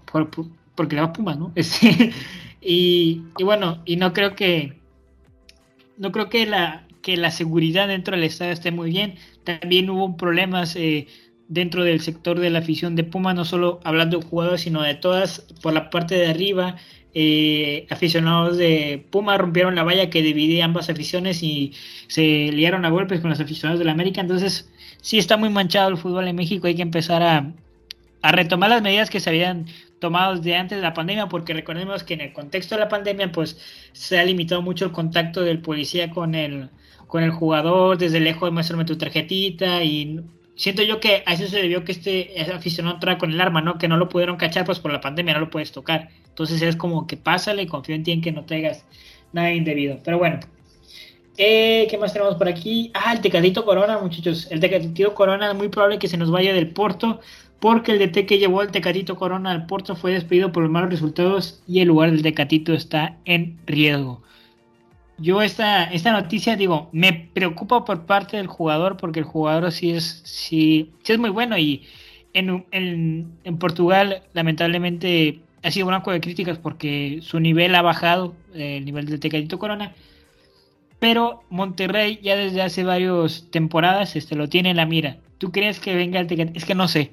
porque 0.75 0.95
le 0.95 1.01
va 1.01 1.13
Pumas, 1.13 1.37
¿no? 1.37 1.51
Este, 1.55 2.13
y, 2.61 3.23
y, 3.37 3.43
bueno, 3.43 3.81
y 3.85 3.97
no 3.97 4.13
creo 4.13 4.35
que 4.35 4.79
no 5.97 6.11
creo 6.11 6.29
que 6.29 6.45
la 6.45 6.87
que 7.07 7.15
la 7.15 7.31
seguridad 7.31 7.87
dentro 7.87 8.17
del 8.17 8.25
estado 8.25 8.51
esté 8.51 8.69
muy 8.69 8.89
bien. 8.89 9.15
También 9.45 9.89
hubo 9.89 10.17
problemas 10.17 10.75
eh, 10.75 11.07
dentro 11.47 11.83
del 11.83 12.01
sector 12.01 12.39
de 12.39 12.49
la 12.49 12.59
afición 12.59 12.95
de 12.95 13.03
Puma, 13.03 13.33
no 13.33 13.45
solo 13.45 13.79
hablando 13.83 14.19
de 14.19 14.25
jugadores, 14.25 14.61
sino 14.61 14.81
de 14.81 14.95
todas, 14.95 15.45
por 15.61 15.73
la 15.73 15.89
parte 15.89 16.15
de 16.15 16.27
arriba, 16.27 16.75
eh, 17.13 17.87
aficionados 17.89 18.57
de 18.57 19.05
Puma 19.09 19.37
rompieron 19.37 19.75
la 19.75 19.83
valla 19.83 20.09
que 20.09 20.21
dividía 20.21 20.65
ambas 20.65 20.89
aficiones 20.89 21.41
y 21.41 21.73
se 22.07 22.51
liaron 22.51 22.85
a 22.85 22.89
golpes 22.89 23.21
con 23.21 23.29
los 23.29 23.39
aficionados 23.39 23.79
de 23.79 23.85
la 23.85 23.93
América, 23.93 24.21
entonces 24.21 24.69
sí 25.01 25.17
está 25.17 25.37
muy 25.37 25.49
manchado 25.49 25.89
el 25.89 25.97
fútbol 25.97 26.27
en 26.27 26.35
México, 26.35 26.67
hay 26.67 26.75
que 26.75 26.81
empezar 26.81 27.23
a, 27.23 27.53
a 28.21 28.31
retomar 28.31 28.69
las 28.69 28.81
medidas 28.81 29.09
que 29.09 29.19
se 29.19 29.29
habían 29.29 29.65
tomado 29.99 30.35
desde 30.35 30.55
antes 30.55 30.77
de 30.77 30.81
la 30.81 30.93
pandemia, 30.93 31.27
porque 31.27 31.53
recordemos 31.53 32.03
que 32.03 32.13
en 32.13 32.21
el 32.21 32.33
contexto 32.33 32.75
de 32.75 32.81
la 32.81 32.89
pandemia, 32.89 33.31
pues 33.31 33.59
se 33.93 34.19
ha 34.19 34.23
limitado 34.23 34.61
mucho 34.61 34.85
el 34.85 34.91
contacto 34.91 35.41
del 35.41 35.61
policía 35.61 36.11
con 36.11 36.35
el, 36.35 36.69
con 37.07 37.23
el 37.23 37.31
jugador, 37.31 37.97
desde 37.97 38.19
lejos 38.19 38.51
muéstrame 38.51 38.85
tu 38.85 38.97
tarjetita 38.97 39.83
y 39.83 40.21
siento 40.57 40.83
yo 40.83 40.99
que 40.99 41.23
a 41.25 41.33
eso 41.33 41.47
se 41.47 41.61
debió 41.61 41.85
que 41.85 41.93
este 41.93 42.33
aficionado 42.53 42.95
entrara 42.95 43.17
con 43.17 43.31
el 43.31 43.39
arma, 43.39 43.61
¿no? 43.61 43.77
Que 43.77 43.87
no 43.87 43.95
lo 43.95 44.09
pudieron 44.09 44.35
cachar, 44.35 44.65
pues 44.65 44.79
por 44.79 44.91
la 44.91 44.99
pandemia 44.99 45.35
no 45.35 45.39
lo 45.39 45.49
puedes 45.49 45.71
tocar. 45.71 46.09
Entonces 46.27 46.61
es 46.61 46.75
como 46.75 47.07
que 47.07 47.15
pásale 47.15 47.67
confío 47.67 47.95
en 47.95 48.03
ti 48.03 48.11
en 48.11 48.21
que 48.21 48.31
no 48.33 48.43
traigas 48.43 48.83
nada 49.31 49.53
indebido. 49.53 49.99
Pero 50.03 50.17
bueno. 50.17 50.39
Eh, 51.39 51.85
¿Qué 51.87 51.99
más 51.99 52.13
tenemos 52.13 52.35
por 52.35 52.47
aquí? 52.47 52.91
Ah, 52.95 53.13
el 53.13 53.21
Tecatito 53.21 53.63
Corona, 53.63 53.99
muchachos. 53.99 54.47
El 54.49 54.59
Tecatito 54.59 55.13
Corona 55.13 55.51
es 55.51 55.55
muy 55.55 55.69
probable 55.69 55.99
que 55.99 56.07
se 56.07 56.17
nos 56.17 56.31
vaya 56.31 56.51
del 56.51 56.71
Porto 56.71 57.21
porque 57.59 57.91
el 57.91 57.99
DT 57.99 58.25
que 58.25 58.39
llevó 58.39 58.63
el 58.63 58.71
Tecatito 58.71 59.15
Corona 59.15 59.51
al 59.51 59.67
Porto 59.67 59.95
fue 59.95 60.11
despedido 60.11 60.51
por 60.51 60.63
los 60.63 60.71
malos 60.71 60.89
resultados 60.89 61.61
y 61.67 61.81
el 61.81 61.89
lugar 61.89 62.11
del 62.11 62.23
Tecatito 62.23 62.73
está 62.73 63.17
en 63.25 63.59
riesgo 63.67 64.23
yo 65.17 65.41
esta, 65.41 65.85
esta 65.85 66.11
noticia, 66.11 66.55
digo, 66.55 66.89
me 66.91 67.13
preocupa 67.33 67.85
por 67.85 68.05
parte 68.05 68.37
del 68.37 68.47
jugador 68.47 68.97
porque 68.97 69.19
el 69.19 69.25
jugador 69.25 69.71
sí 69.71 69.91
es, 69.91 70.21
sí, 70.25 70.91
sí 71.03 71.13
es 71.13 71.19
muy 71.19 71.29
bueno 71.29 71.57
y 71.57 71.83
en, 72.33 72.65
en, 72.71 73.31
en, 73.43 73.57
Portugal 73.57 74.21
lamentablemente 74.33 75.39
ha 75.63 75.71
sido 75.71 75.87
blanco 75.87 76.11
de 76.11 76.21
críticas 76.21 76.59
porque 76.59 77.19
su 77.21 77.39
nivel 77.39 77.73
ha 77.73 77.81
bajado, 77.81 78.35
el 78.53 78.85
nivel 78.85 79.07
del 79.07 79.19
Tecatito 79.19 79.57
Corona, 79.57 79.95
pero 80.99 81.43
Monterrey 81.49 82.19
ya 82.21 82.35
desde 82.35 82.61
hace 82.61 82.83
varias 82.83 83.47
temporadas 83.51 84.15
este, 84.15 84.35
lo 84.35 84.49
tiene 84.49 84.71
en 84.71 84.77
la 84.77 84.85
mira. 84.85 85.17
¿Tú 85.37 85.51
crees 85.51 85.79
que 85.79 85.95
venga 85.95 86.19
el 86.19 86.27
Tecatito? 86.27 86.57
Es 86.57 86.65
que 86.65 86.75
no 86.75 86.87
sé. 86.87 87.11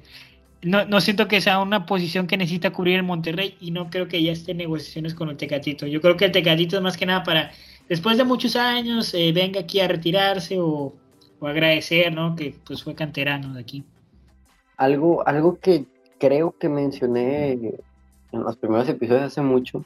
No, 0.61 0.85
no 0.85 0.99
siento 1.01 1.27
que 1.27 1.41
sea 1.41 1.59
una 1.59 1.85
posición 1.85 2.25
que 2.25 2.37
necesita 2.37 2.71
cubrir 2.71 2.95
el 2.95 3.03
Monterrey 3.03 3.55
y 3.59 3.69
no 3.69 3.89
creo 3.91 4.07
que 4.07 4.23
ya 4.23 4.31
esté 4.31 4.51
en 4.51 4.57
negociaciones 4.57 5.13
con 5.13 5.29
el 5.29 5.37
Tecatito. 5.37 5.85
Yo 5.85 6.01
creo 6.01 6.17
que 6.17 6.25
el 6.25 6.31
Tecatito 6.31 6.75
es 6.77 6.81
más 6.81 6.97
que 6.97 7.05
nada 7.05 7.23
para 7.23 7.51
después 7.89 8.17
de 8.17 8.23
muchos 8.23 8.55
años 8.55 9.13
eh, 9.13 9.31
venga 9.33 9.61
aquí 9.61 9.79
a 9.79 9.87
retirarse 9.87 10.59
o, 10.59 10.93
agradecer, 11.41 12.11
¿no? 12.11 12.35
Que 12.35 12.55
pues 12.65 12.83
fue 12.83 12.95
canterano 12.95 13.53
de 13.53 13.61
aquí. 13.61 13.83
Algo, 14.77 15.27
algo 15.27 15.59
que 15.59 15.85
creo 16.19 16.57
que 16.57 16.69
mencioné 16.69 17.51
en 17.51 18.43
los 18.43 18.57
primeros 18.57 18.89
episodios 18.89 19.25
hace 19.25 19.41
mucho 19.41 19.85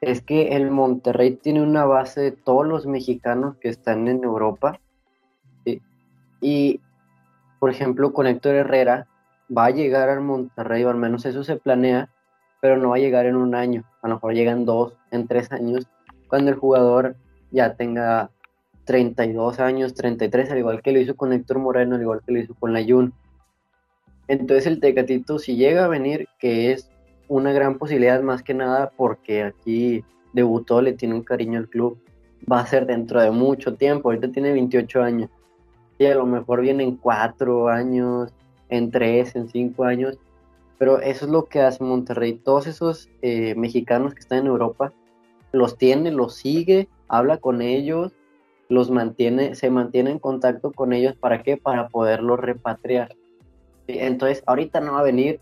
es 0.00 0.20
que 0.20 0.56
el 0.56 0.70
Monterrey 0.70 1.36
tiene 1.36 1.62
una 1.62 1.84
base 1.84 2.20
de 2.20 2.32
todos 2.32 2.66
los 2.66 2.86
mexicanos 2.86 3.56
que 3.58 3.68
están 3.68 4.08
en 4.08 4.22
Europa. 4.24 4.80
Y, 6.40 6.80
por 7.58 7.70
ejemplo, 7.70 8.12
con 8.12 8.26
Héctor 8.26 8.56
Herrera 8.56 9.06
va 9.56 9.66
a 9.66 9.70
llegar 9.70 10.10
al 10.10 10.20
Monterrey, 10.20 10.84
o 10.84 10.90
al 10.90 10.96
menos 10.96 11.24
eso 11.24 11.42
se 11.44 11.56
planea, 11.56 12.10
pero 12.60 12.76
no 12.76 12.90
va 12.90 12.96
a 12.96 13.00
llegar 13.00 13.26
en 13.26 13.36
un 13.36 13.54
año. 13.54 13.84
A 14.02 14.08
lo 14.08 14.16
mejor 14.16 14.34
llegan 14.34 14.64
dos, 14.64 14.92
en 15.10 15.26
tres 15.26 15.50
años, 15.50 15.88
cuando 16.28 16.50
el 16.50 16.56
jugador 16.56 17.16
ya 17.56 17.74
tenga 17.74 18.30
32 18.84 19.58
años, 19.58 19.94
33, 19.94 20.50
al 20.50 20.58
igual 20.58 20.82
que 20.82 20.92
lo 20.92 21.00
hizo 21.00 21.16
con 21.16 21.32
Héctor 21.32 21.58
Moreno, 21.58 21.96
al 21.96 22.02
igual 22.02 22.20
que 22.24 22.32
lo 22.32 22.38
hizo 22.38 22.54
con 22.54 22.72
la 22.72 22.84
Jun. 22.84 23.14
Entonces 24.28 24.66
el 24.66 24.78
Tecatito 24.78 25.38
si 25.38 25.56
llega 25.56 25.84
a 25.84 25.88
venir, 25.88 26.28
que 26.38 26.72
es 26.72 26.90
una 27.28 27.52
gran 27.52 27.78
posibilidad 27.78 28.22
más 28.22 28.42
que 28.42 28.54
nada 28.54 28.92
porque 28.96 29.42
aquí 29.42 30.04
debutó, 30.32 30.82
le 30.82 30.92
tiene 30.92 31.14
un 31.14 31.22
cariño 31.22 31.58
al 31.58 31.68
club, 31.68 31.98
va 32.50 32.60
a 32.60 32.66
ser 32.66 32.86
dentro 32.86 33.20
de 33.20 33.30
mucho 33.30 33.74
tiempo, 33.74 34.08
ahorita 34.08 34.30
tiene 34.30 34.52
28 34.52 35.02
años 35.02 35.30
y 35.98 36.04
a 36.04 36.14
lo 36.14 36.26
mejor 36.26 36.60
viene 36.60 36.84
en 36.84 36.96
4 36.96 37.68
años, 37.68 38.32
en 38.68 38.90
3, 38.90 39.34
en 39.36 39.48
5 39.48 39.84
años, 39.84 40.18
pero 40.78 41.00
eso 41.00 41.24
es 41.24 41.30
lo 41.30 41.46
que 41.46 41.60
hace 41.62 41.82
Monterrey, 41.82 42.34
todos 42.34 42.66
esos 42.66 43.08
eh, 43.22 43.54
mexicanos 43.54 44.12
que 44.12 44.20
están 44.20 44.40
en 44.40 44.46
Europa, 44.46 44.92
los 45.52 45.78
tiene, 45.78 46.10
los 46.10 46.34
sigue 46.34 46.88
habla 47.08 47.38
con 47.38 47.62
ellos, 47.62 48.12
los 48.68 48.90
mantiene, 48.90 49.54
se 49.54 49.70
mantiene 49.70 50.10
en 50.10 50.18
contacto 50.18 50.72
con 50.72 50.92
ellos, 50.92 51.14
¿para 51.16 51.42
qué? 51.42 51.56
Para 51.56 51.88
poderlos 51.88 52.40
repatriar. 52.40 53.14
Entonces, 53.86 54.42
ahorita 54.46 54.80
no 54.80 54.94
va 54.94 55.00
a 55.00 55.04
venir, 55.04 55.40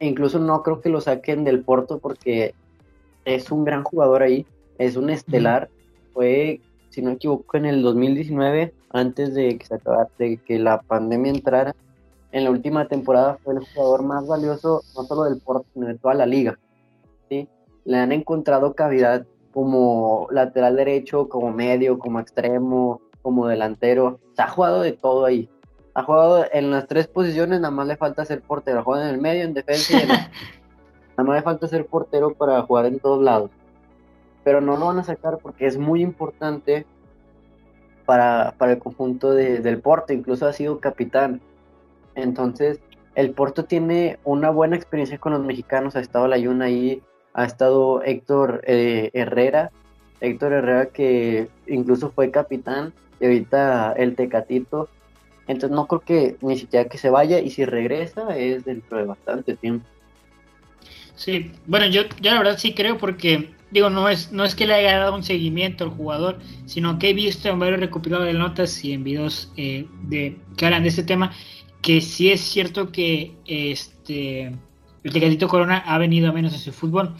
e 0.00 0.06
incluso 0.06 0.38
no 0.38 0.62
creo 0.62 0.80
que 0.80 0.88
lo 0.88 1.00
saquen 1.00 1.44
del 1.44 1.62
Porto 1.62 1.98
porque 1.98 2.54
es 3.24 3.50
un 3.50 3.64
gran 3.64 3.84
jugador 3.84 4.22
ahí, 4.22 4.46
es 4.78 4.96
un 4.96 5.10
estelar, 5.10 5.68
fue, 6.12 6.60
si 6.90 7.02
no 7.02 7.10
me 7.10 7.16
equivoco, 7.16 7.56
en 7.56 7.66
el 7.66 7.82
2019, 7.82 8.72
antes 8.90 9.34
de 9.34 9.58
que 9.58 9.66
se 9.66 9.74
acabara, 9.74 10.08
de 10.18 10.38
que 10.38 10.58
la 10.58 10.80
pandemia 10.80 11.32
entrara, 11.32 11.74
en 12.32 12.44
la 12.44 12.50
última 12.50 12.88
temporada 12.88 13.38
fue 13.44 13.54
el 13.54 13.60
jugador 13.60 14.02
más 14.02 14.26
valioso, 14.26 14.82
no 14.96 15.04
solo 15.04 15.24
del 15.24 15.40
Porto, 15.40 15.66
sino 15.74 15.86
de 15.86 15.98
toda 15.98 16.14
la 16.14 16.24
liga. 16.24 16.58
¿sí? 17.28 17.46
Le 17.84 17.98
han 17.98 18.10
encontrado 18.10 18.74
cavidad 18.74 19.26
como 19.52 20.26
lateral 20.30 20.76
derecho, 20.76 21.28
como 21.28 21.52
medio, 21.52 21.98
como 21.98 22.20
extremo, 22.20 23.00
como 23.22 23.46
delantero. 23.46 24.18
Se 24.34 24.42
ha 24.42 24.48
jugado 24.48 24.80
de 24.80 24.92
todo 24.92 25.24
ahí. 25.24 25.48
Ha 25.94 26.02
jugado 26.04 26.46
en 26.52 26.70
las 26.70 26.86
tres 26.86 27.06
posiciones, 27.06 27.60
nada 27.60 27.70
más 27.70 27.86
le 27.86 27.96
falta 27.96 28.24
ser 28.24 28.40
portero. 28.40 28.80
Ha 28.80 28.82
jugado 28.82 29.04
en 29.04 29.14
el 29.14 29.20
medio, 29.20 29.44
en 29.44 29.54
defensa 29.54 30.02
y 30.02 30.06
nada 30.06 30.30
más 31.16 31.36
le 31.36 31.42
falta 31.42 31.68
ser 31.68 31.86
portero 31.86 32.34
para 32.34 32.62
jugar 32.62 32.86
en 32.86 32.98
todos 32.98 33.22
lados. 33.22 33.50
Pero 34.42 34.60
no 34.60 34.76
lo 34.76 34.86
van 34.86 34.98
a 34.98 35.04
sacar 35.04 35.38
porque 35.38 35.66
es 35.66 35.78
muy 35.78 36.02
importante 36.02 36.86
para, 38.06 38.54
el 38.60 38.78
conjunto 38.78 39.32
del 39.32 39.80
Porto. 39.80 40.12
Incluso 40.12 40.46
ha 40.46 40.52
sido 40.52 40.80
capitán. 40.80 41.40
Entonces, 42.14 42.80
el 43.14 43.32
Porto 43.32 43.66
tiene 43.66 44.18
una 44.24 44.50
buena 44.50 44.76
experiencia 44.76 45.18
con 45.18 45.32
los 45.32 45.44
mexicanos. 45.44 45.94
Ha 45.94 46.00
estado 46.00 46.26
la 46.26 46.38
Yuna 46.38 46.64
ahí 46.64 47.02
ha 47.34 47.44
estado 47.44 48.02
Héctor 48.02 48.62
eh, 48.66 49.10
Herrera, 49.14 49.70
Héctor 50.20 50.52
Herrera 50.52 50.86
que 50.86 51.48
incluso 51.66 52.10
fue 52.10 52.30
capitán 52.30 52.92
y 53.20 53.24
ahorita 53.26 53.92
el 53.92 54.14
Tecatito. 54.14 54.88
Entonces 55.48 55.74
no 55.74 55.86
creo 55.86 56.00
que 56.00 56.36
ni 56.40 56.56
siquiera 56.56 56.88
que 56.88 56.98
se 56.98 57.10
vaya 57.10 57.40
y 57.40 57.50
si 57.50 57.64
regresa 57.64 58.36
es 58.36 58.64
dentro 58.64 58.98
de 58.98 59.04
bastante 59.04 59.56
tiempo. 59.56 59.86
Sí, 61.14 61.52
bueno, 61.66 61.86
yo, 61.86 62.02
yo 62.20 62.30
la 62.30 62.38
verdad 62.38 62.58
sí 62.58 62.74
creo 62.74 62.98
porque, 62.98 63.50
digo, 63.70 63.90
no 63.90 64.08
es, 64.08 64.32
no 64.32 64.44
es 64.44 64.54
que 64.54 64.66
le 64.66 64.74
haya 64.74 64.98
dado 64.98 65.14
un 65.14 65.22
seguimiento 65.22 65.84
al 65.84 65.90
jugador, 65.90 66.38
sino 66.66 66.98
que 66.98 67.10
he 67.10 67.14
visto 67.14 67.48
en 67.48 67.58
varios 67.58 67.80
recopilados 67.80 68.26
de 68.26 68.32
notas 68.32 68.84
y 68.84 68.92
en 68.92 69.04
videos 69.04 69.52
eh, 69.56 69.86
de, 70.04 70.36
que 70.56 70.64
hablan 70.64 70.82
de 70.82 70.88
este 70.88 71.02
tema, 71.02 71.32
que 71.82 72.00
sí 72.00 72.30
es 72.30 72.40
cierto 72.40 72.92
que 72.92 73.34
este 73.44 74.52
el 75.04 75.12
Tecatito 75.12 75.48
Corona 75.48 75.78
ha 75.78 75.98
venido 75.98 76.28
a 76.28 76.32
menos 76.32 76.54
a 76.54 76.58
su 76.58 76.72
fútbol. 76.72 77.14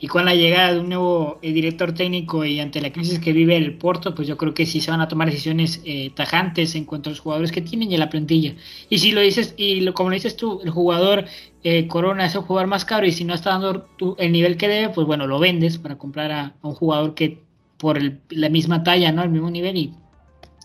Y 0.00 0.06
con 0.06 0.24
la 0.24 0.34
llegada 0.34 0.72
de 0.72 0.80
un 0.80 0.88
nuevo 0.88 1.38
eh, 1.40 1.52
director 1.52 1.94
técnico 1.94 2.44
y 2.44 2.60
ante 2.60 2.80
la 2.80 2.92
crisis 2.92 3.20
que 3.20 3.32
vive 3.32 3.56
el 3.56 3.78
Porto, 3.78 4.14
pues 4.14 4.28
yo 4.28 4.36
creo 4.36 4.52
que 4.52 4.66
sí 4.66 4.80
se 4.80 4.90
van 4.90 5.00
a 5.00 5.08
tomar 5.08 5.30
decisiones 5.30 5.80
eh, 5.84 6.10
tajantes 6.14 6.74
en 6.74 6.84
cuanto 6.84 7.08
a 7.08 7.12
los 7.12 7.20
jugadores 7.20 7.52
que 7.52 7.62
tienen 7.62 7.90
y 7.90 7.94
a 7.94 7.98
la 7.98 8.10
plantilla. 8.10 8.54
Y 8.90 8.98
si 8.98 9.12
lo 9.12 9.20
dices, 9.20 9.54
y 9.56 9.80
lo, 9.80 9.94
como 9.94 10.10
lo 10.10 10.14
dices 10.14 10.36
tú, 10.36 10.60
el 10.64 10.70
jugador 10.70 11.24
eh, 11.62 11.86
Corona 11.86 12.26
es 12.26 12.34
el 12.34 12.42
jugador 12.42 12.68
más 12.68 12.84
caro 12.84 13.06
y 13.06 13.12
si 13.12 13.24
no 13.24 13.34
está 13.34 13.50
dando 13.50 13.88
el 14.18 14.32
nivel 14.32 14.56
que 14.56 14.68
debe, 14.68 14.90
pues 14.90 15.06
bueno, 15.06 15.26
lo 15.26 15.38
vendes 15.38 15.78
para 15.78 15.96
comprar 15.96 16.32
a, 16.32 16.54
un 16.60 16.74
jugador 16.74 17.14
que 17.14 17.42
por 17.78 17.98
la 18.30 18.48
misma 18.48 18.82
talla, 18.82 19.12
¿no? 19.12 19.22
El 19.22 19.30
mismo 19.30 19.50
nivel 19.50 19.76
y, 19.76 19.94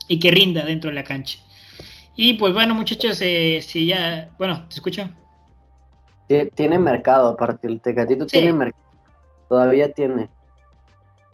y 0.08 0.20
que 0.20 0.32
rinda 0.32 0.66
dentro 0.66 0.90
de 0.90 0.96
la 0.96 1.04
cancha. 1.04 1.40
Y 2.16 2.34
pues 2.34 2.54
bueno, 2.54 2.76
muchachos, 2.76 3.18
si 3.18 3.86
ya, 3.86 4.32
bueno, 4.38 4.66
¿te 4.68 4.76
escucho? 4.76 5.10
Tiene 6.54 6.78
mercado, 6.78 7.30
aparte, 7.30 7.68
el 7.68 7.82
Tecatito 7.82 8.28
tiene 8.28 8.54
mercado 8.54 8.90
todavía 9.50 9.92
tiene. 9.92 10.30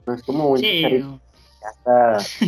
No 0.07 0.13
es 0.13 0.23
como 0.23 0.47
un 0.47 0.59
sí, 0.59 0.83
no. 0.99 1.19
ya 1.61 2.17
está, 2.17 2.45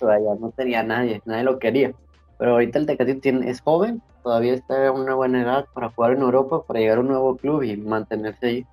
no 0.40 0.50
tenía 0.50 0.82
nadie, 0.82 1.22
nadie 1.24 1.44
lo 1.44 1.58
quería. 1.58 1.92
Pero 2.38 2.52
ahorita 2.52 2.78
el 2.78 2.86
Tecatito 2.86 3.20
tiene, 3.20 3.48
es 3.50 3.60
joven, 3.60 4.02
todavía 4.22 4.54
está 4.54 4.86
en 4.86 4.92
una 4.92 5.14
buena 5.14 5.42
edad 5.42 5.66
para 5.72 5.90
jugar 5.90 6.12
en 6.12 6.22
Europa, 6.22 6.64
para 6.66 6.80
llegar 6.80 6.98
a 6.98 7.00
un 7.00 7.08
nuevo 7.08 7.36
club 7.36 7.62
y 7.62 7.76
mantenerse 7.76 8.46
ahí. 8.46 8.66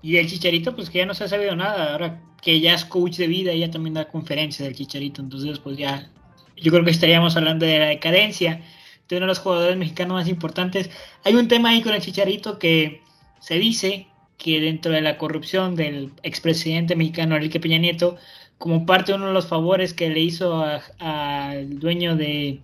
Y 0.00 0.16
el 0.16 0.28
Chicharito, 0.28 0.76
pues 0.76 0.90
que 0.90 0.98
ya 0.98 1.06
no 1.06 1.14
se 1.14 1.24
ha 1.24 1.28
sabido 1.28 1.56
nada, 1.56 1.92
ahora 1.92 2.20
que 2.40 2.60
ya 2.60 2.74
es 2.74 2.84
coach 2.84 3.16
de 3.16 3.26
vida, 3.26 3.52
ya 3.54 3.70
también 3.70 3.94
da 3.94 4.06
conferencia 4.06 4.64
del 4.64 4.76
Chicharito, 4.76 5.20
entonces 5.22 5.58
pues 5.58 5.76
ya, 5.76 6.08
yo 6.56 6.70
creo 6.70 6.84
que 6.84 6.92
estaríamos 6.92 7.36
hablando 7.36 7.66
de 7.66 7.78
la 7.80 7.86
decadencia 7.86 8.60
de 9.08 9.16
uno 9.16 9.24
de 9.24 9.28
los 9.28 9.38
jugadores 9.38 9.76
mexicanos 9.76 10.14
más 10.14 10.28
importantes. 10.28 10.90
Hay 11.24 11.34
un 11.34 11.48
tema 11.48 11.70
ahí 11.70 11.82
con 11.82 11.94
el 11.94 12.02
Chicharito 12.02 12.58
que 12.58 13.02
se 13.40 13.58
dice 13.58 14.06
que 14.36 14.60
dentro 14.60 14.92
de 14.92 15.00
la 15.00 15.18
corrupción 15.18 15.74
del 15.74 16.12
expresidente 16.22 16.96
mexicano 16.96 17.36
Enrique 17.36 17.60
Peña 17.60 17.78
Nieto, 17.78 18.16
como 18.58 18.86
parte 18.86 19.12
de 19.12 19.18
uno 19.18 19.28
de 19.28 19.32
los 19.32 19.46
favores 19.46 19.94
que 19.94 20.08
le 20.10 20.20
hizo 20.20 20.64
al 20.98 21.78
dueño 21.78 22.16
de, 22.16 22.60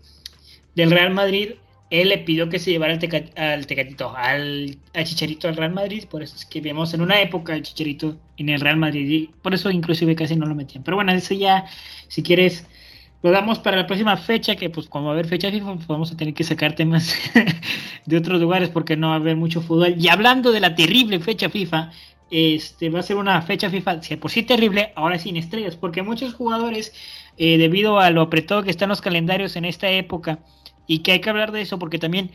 del 0.75 0.91
Real 0.91 1.11
Madrid, 1.13 1.53
él 1.91 2.09
le 2.09 2.19
pidió 2.19 2.49
que 2.49 2.59
se 2.59 2.71
llevara 2.71 2.95
al, 2.95 3.67
Tecatito, 3.67 4.15
al, 4.17 4.77
Chicharito 5.05 5.49
al 5.49 5.57
Real 5.57 5.73
Madrid, 5.73 6.05
por 6.11 6.23
eso 6.23 6.35
es 6.35 6.45
que 6.45 6.61
vemos 6.61 6.93
en 6.95 7.03
una 7.03 7.21
época 7.21 7.55
el 7.55 7.63
Chicharito 7.63 8.17
en 8.37 8.49
el 8.49 8.61
Real 8.61 8.77
Madrid, 8.77 9.09
y 9.09 9.27
por 9.43 9.55
eso 9.55 9.71
inclusive 9.71 10.17
casi 10.17 10.35
no 10.35 10.47
lo 10.47 10.55
metían. 10.55 10.83
Pero 10.83 10.97
bueno, 10.97 11.13
eso 11.13 11.35
ya, 11.35 11.67
si 12.09 12.23
quieres, 12.23 12.67
lo 13.25 13.31
damos 13.31 13.59
para 13.59 13.79
la 13.79 13.87
próxima 13.87 14.19
fecha, 14.19 14.55
que 14.55 14.69
pues 14.69 14.87
como 14.87 15.07
va 15.07 15.13
a 15.13 15.15
haber 15.15 15.27
fecha 15.27 15.51
FIFA, 15.51 15.77
pues 15.77 15.87
vamos 15.87 16.13
a 16.13 16.17
tener 16.19 16.35
que 16.35 16.45
sacar 16.45 16.75
temas 16.75 17.17
de 18.05 18.19
otros 18.19 18.39
lugares 18.39 18.69
porque 18.69 18.99
no 18.99 19.09
va 19.09 19.15
a 19.15 19.17
haber 19.17 19.35
mucho 19.35 19.63
fútbol. 19.63 19.95
Y 19.99 20.09
hablando 20.09 20.53
de 20.53 20.61
la 20.61 20.75
terrible 20.75 21.19
fecha 21.21 21.49
FIFA, 21.49 21.91
este 22.31 22.91
va 22.91 23.01
a 23.01 23.03
ser 23.03 23.17
una 23.17 23.41
fecha 23.41 23.71
FIFA, 23.71 24.03
si 24.03 24.17
por 24.17 24.31
sí 24.31 24.43
terrible, 24.43 24.93
ahora 24.95 25.19
sin 25.19 25.39
estrellas, 25.39 25.75
porque 25.75 26.03
muchos 26.03 26.35
jugadores, 26.35 26.93
eh, 27.39 27.57
debido 27.57 27.99
a 27.99 28.11
lo 28.11 28.21
apretado 28.21 28.63
que 28.63 28.71
están 28.71 28.91
los 28.91 29.01
calendarios 29.01 29.57
en 29.57 29.65
esta 29.65 29.89
época, 29.89 30.41
y 30.87 30.99
que 30.99 31.13
hay 31.13 31.21
que 31.23 31.31
hablar 31.31 31.51
de 31.51 31.63
eso 31.63 31.79
porque 31.79 31.99
también 31.99 32.31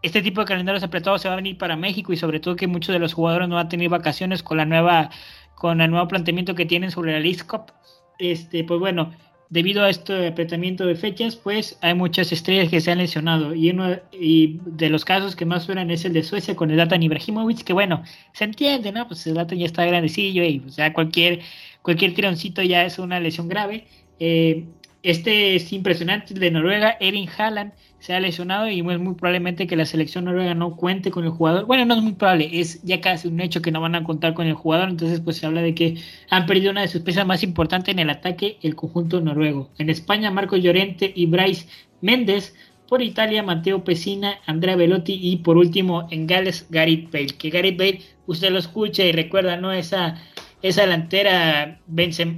este 0.00 0.22
tipo 0.22 0.40
de 0.40 0.46
calendarios 0.46 0.82
apretados 0.82 1.20
se 1.20 1.28
va 1.28 1.34
a 1.34 1.36
venir 1.36 1.58
para 1.58 1.76
México 1.76 2.14
y 2.14 2.16
sobre 2.16 2.40
todo 2.40 2.56
que 2.56 2.66
muchos 2.66 2.94
de 2.94 2.98
los 2.98 3.12
jugadores 3.12 3.46
no 3.46 3.56
van 3.56 3.66
a 3.66 3.68
tener 3.68 3.90
vacaciones 3.90 4.42
con 4.42 4.56
la 4.56 4.64
nueva 4.64 5.10
con 5.54 5.82
el 5.82 5.90
nuevo 5.90 6.08
planteamiento 6.08 6.54
que 6.54 6.64
tienen 6.64 6.90
sobre 6.90 7.12
la 7.12 7.20
League 7.20 7.42
Cup. 7.46 7.72
Este, 8.18 8.64
pues 8.64 8.80
bueno, 8.80 9.12
debido 9.50 9.82
a 9.82 9.90
este 9.90 10.28
apretamiento 10.28 10.86
de 10.86 10.94
fechas, 10.94 11.34
pues 11.36 11.76
hay 11.82 11.94
muchas 11.94 12.30
estrellas 12.32 12.68
que 12.70 12.80
se 12.80 12.92
han 12.92 12.98
lesionado. 12.98 13.54
Y 13.54 13.70
uno 13.70 13.96
y 14.12 14.60
de 14.64 14.88
los 14.88 15.04
casos 15.04 15.34
que 15.34 15.44
más 15.44 15.64
suenan 15.64 15.90
es 15.90 16.04
el 16.04 16.12
de 16.12 16.22
Suecia 16.22 16.54
con 16.54 16.70
el 16.70 16.76
Zlatan 16.76 17.02
Ibrahimovic, 17.02 17.64
que 17.64 17.72
bueno, 17.72 18.02
se 18.32 18.44
entiende, 18.44 18.92
¿no? 18.92 19.06
Pues 19.08 19.26
el 19.26 19.34
Zlatan 19.34 19.58
ya 19.58 19.66
está 19.66 19.84
grandecillo 19.84 20.44
y 20.44 20.62
o 20.66 20.70
sea, 20.70 20.92
cualquier, 20.92 21.40
cualquier 21.82 22.14
tironcito 22.14 22.62
ya 22.62 22.84
es 22.84 22.98
una 23.00 23.18
lesión 23.18 23.48
grave. 23.48 23.86
Eh, 24.20 24.66
este 25.02 25.56
es 25.56 25.72
impresionante, 25.72 26.34
el 26.34 26.40
de 26.40 26.50
Noruega, 26.50 26.96
Erin 27.00 27.28
Haaland, 27.36 27.72
se 28.00 28.14
ha 28.14 28.20
lesionado 28.20 28.68
y 28.68 28.80
es 28.80 28.98
muy 28.98 29.14
probablemente 29.14 29.66
que 29.66 29.76
la 29.76 29.84
selección 29.84 30.24
noruega 30.24 30.54
no 30.54 30.74
cuente 30.74 31.10
con 31.10 31.24
el 31.24 31.30
jugador. 31.30 31.66
Bueno, 31.66 31.84
no 31.84 31.94
es 31.94 32.02
muy 32.02 32.12
probable, 32.12 32.50
es 32.52 32.82
ya 32.82 33.00
casi 33.00 33.28
un 33.28 33.40
hecho 33.40 33.62
que 33.62 33.70
no 33.70 33.80
van 33.80 33.94
a 33.94 34.04
contar 34.04 34.34
con 34.34 34.46
el 34.46 34.54
jugador, 34.54 34.88
entonces 34.88 35.20
pues 35.20 35.36
se 35.36 35.46
habla 35.46 35.62
de 35.62 35.74
que 35.74 35.96
han 36.30 36.46
perdido 36.46 36.72
una 36.72 36.80
de 36.80 36.88
sus 36.88 37.02
piezas 37.02 37.26
más 37.26 37.42
importantes 37.42 37.92
en 37.92 37.98
el 37.98 38.10
ataque, 38.10 38.58
el 38.62 38.74
conjunto 38.74 39.20
noruego. 39.20 39.70
En 39.78 39.90
España, 39.90 40.30
Marcos 40.30 40.62
Llorente 40.62 41.12
y 41.14 41.26
Bryce 41.26 41.68
Méndez. 42.00 42.54
Por 42.88 43.02
Italia, 43.02 43.44
Mateo 43.44 43.84
Pesina, 43.84 44.40
Andrea 44.46 44.74
Velotti 44.74 45.16
y 45.22 45.36
por 45.36 45.56
último 45.56 46.08
en 46.10 46.26
Gales, 46.26 46.66
Gary 46.70 47.08
Bale. 47.12 47.28
Que 47.38 47.48
Gary 47.48 47.70
Bale, 47.70 48.00
usted 48.26 48.50
lo 48.50 48.58
escucha 48.58 49.04
y 49.04 49.12
recuerda, 49.12 49.56
¿no? 49.56 49.70
Esa 49.70 50.16
esa 50.62 50.82
delantera, 50.82 51.80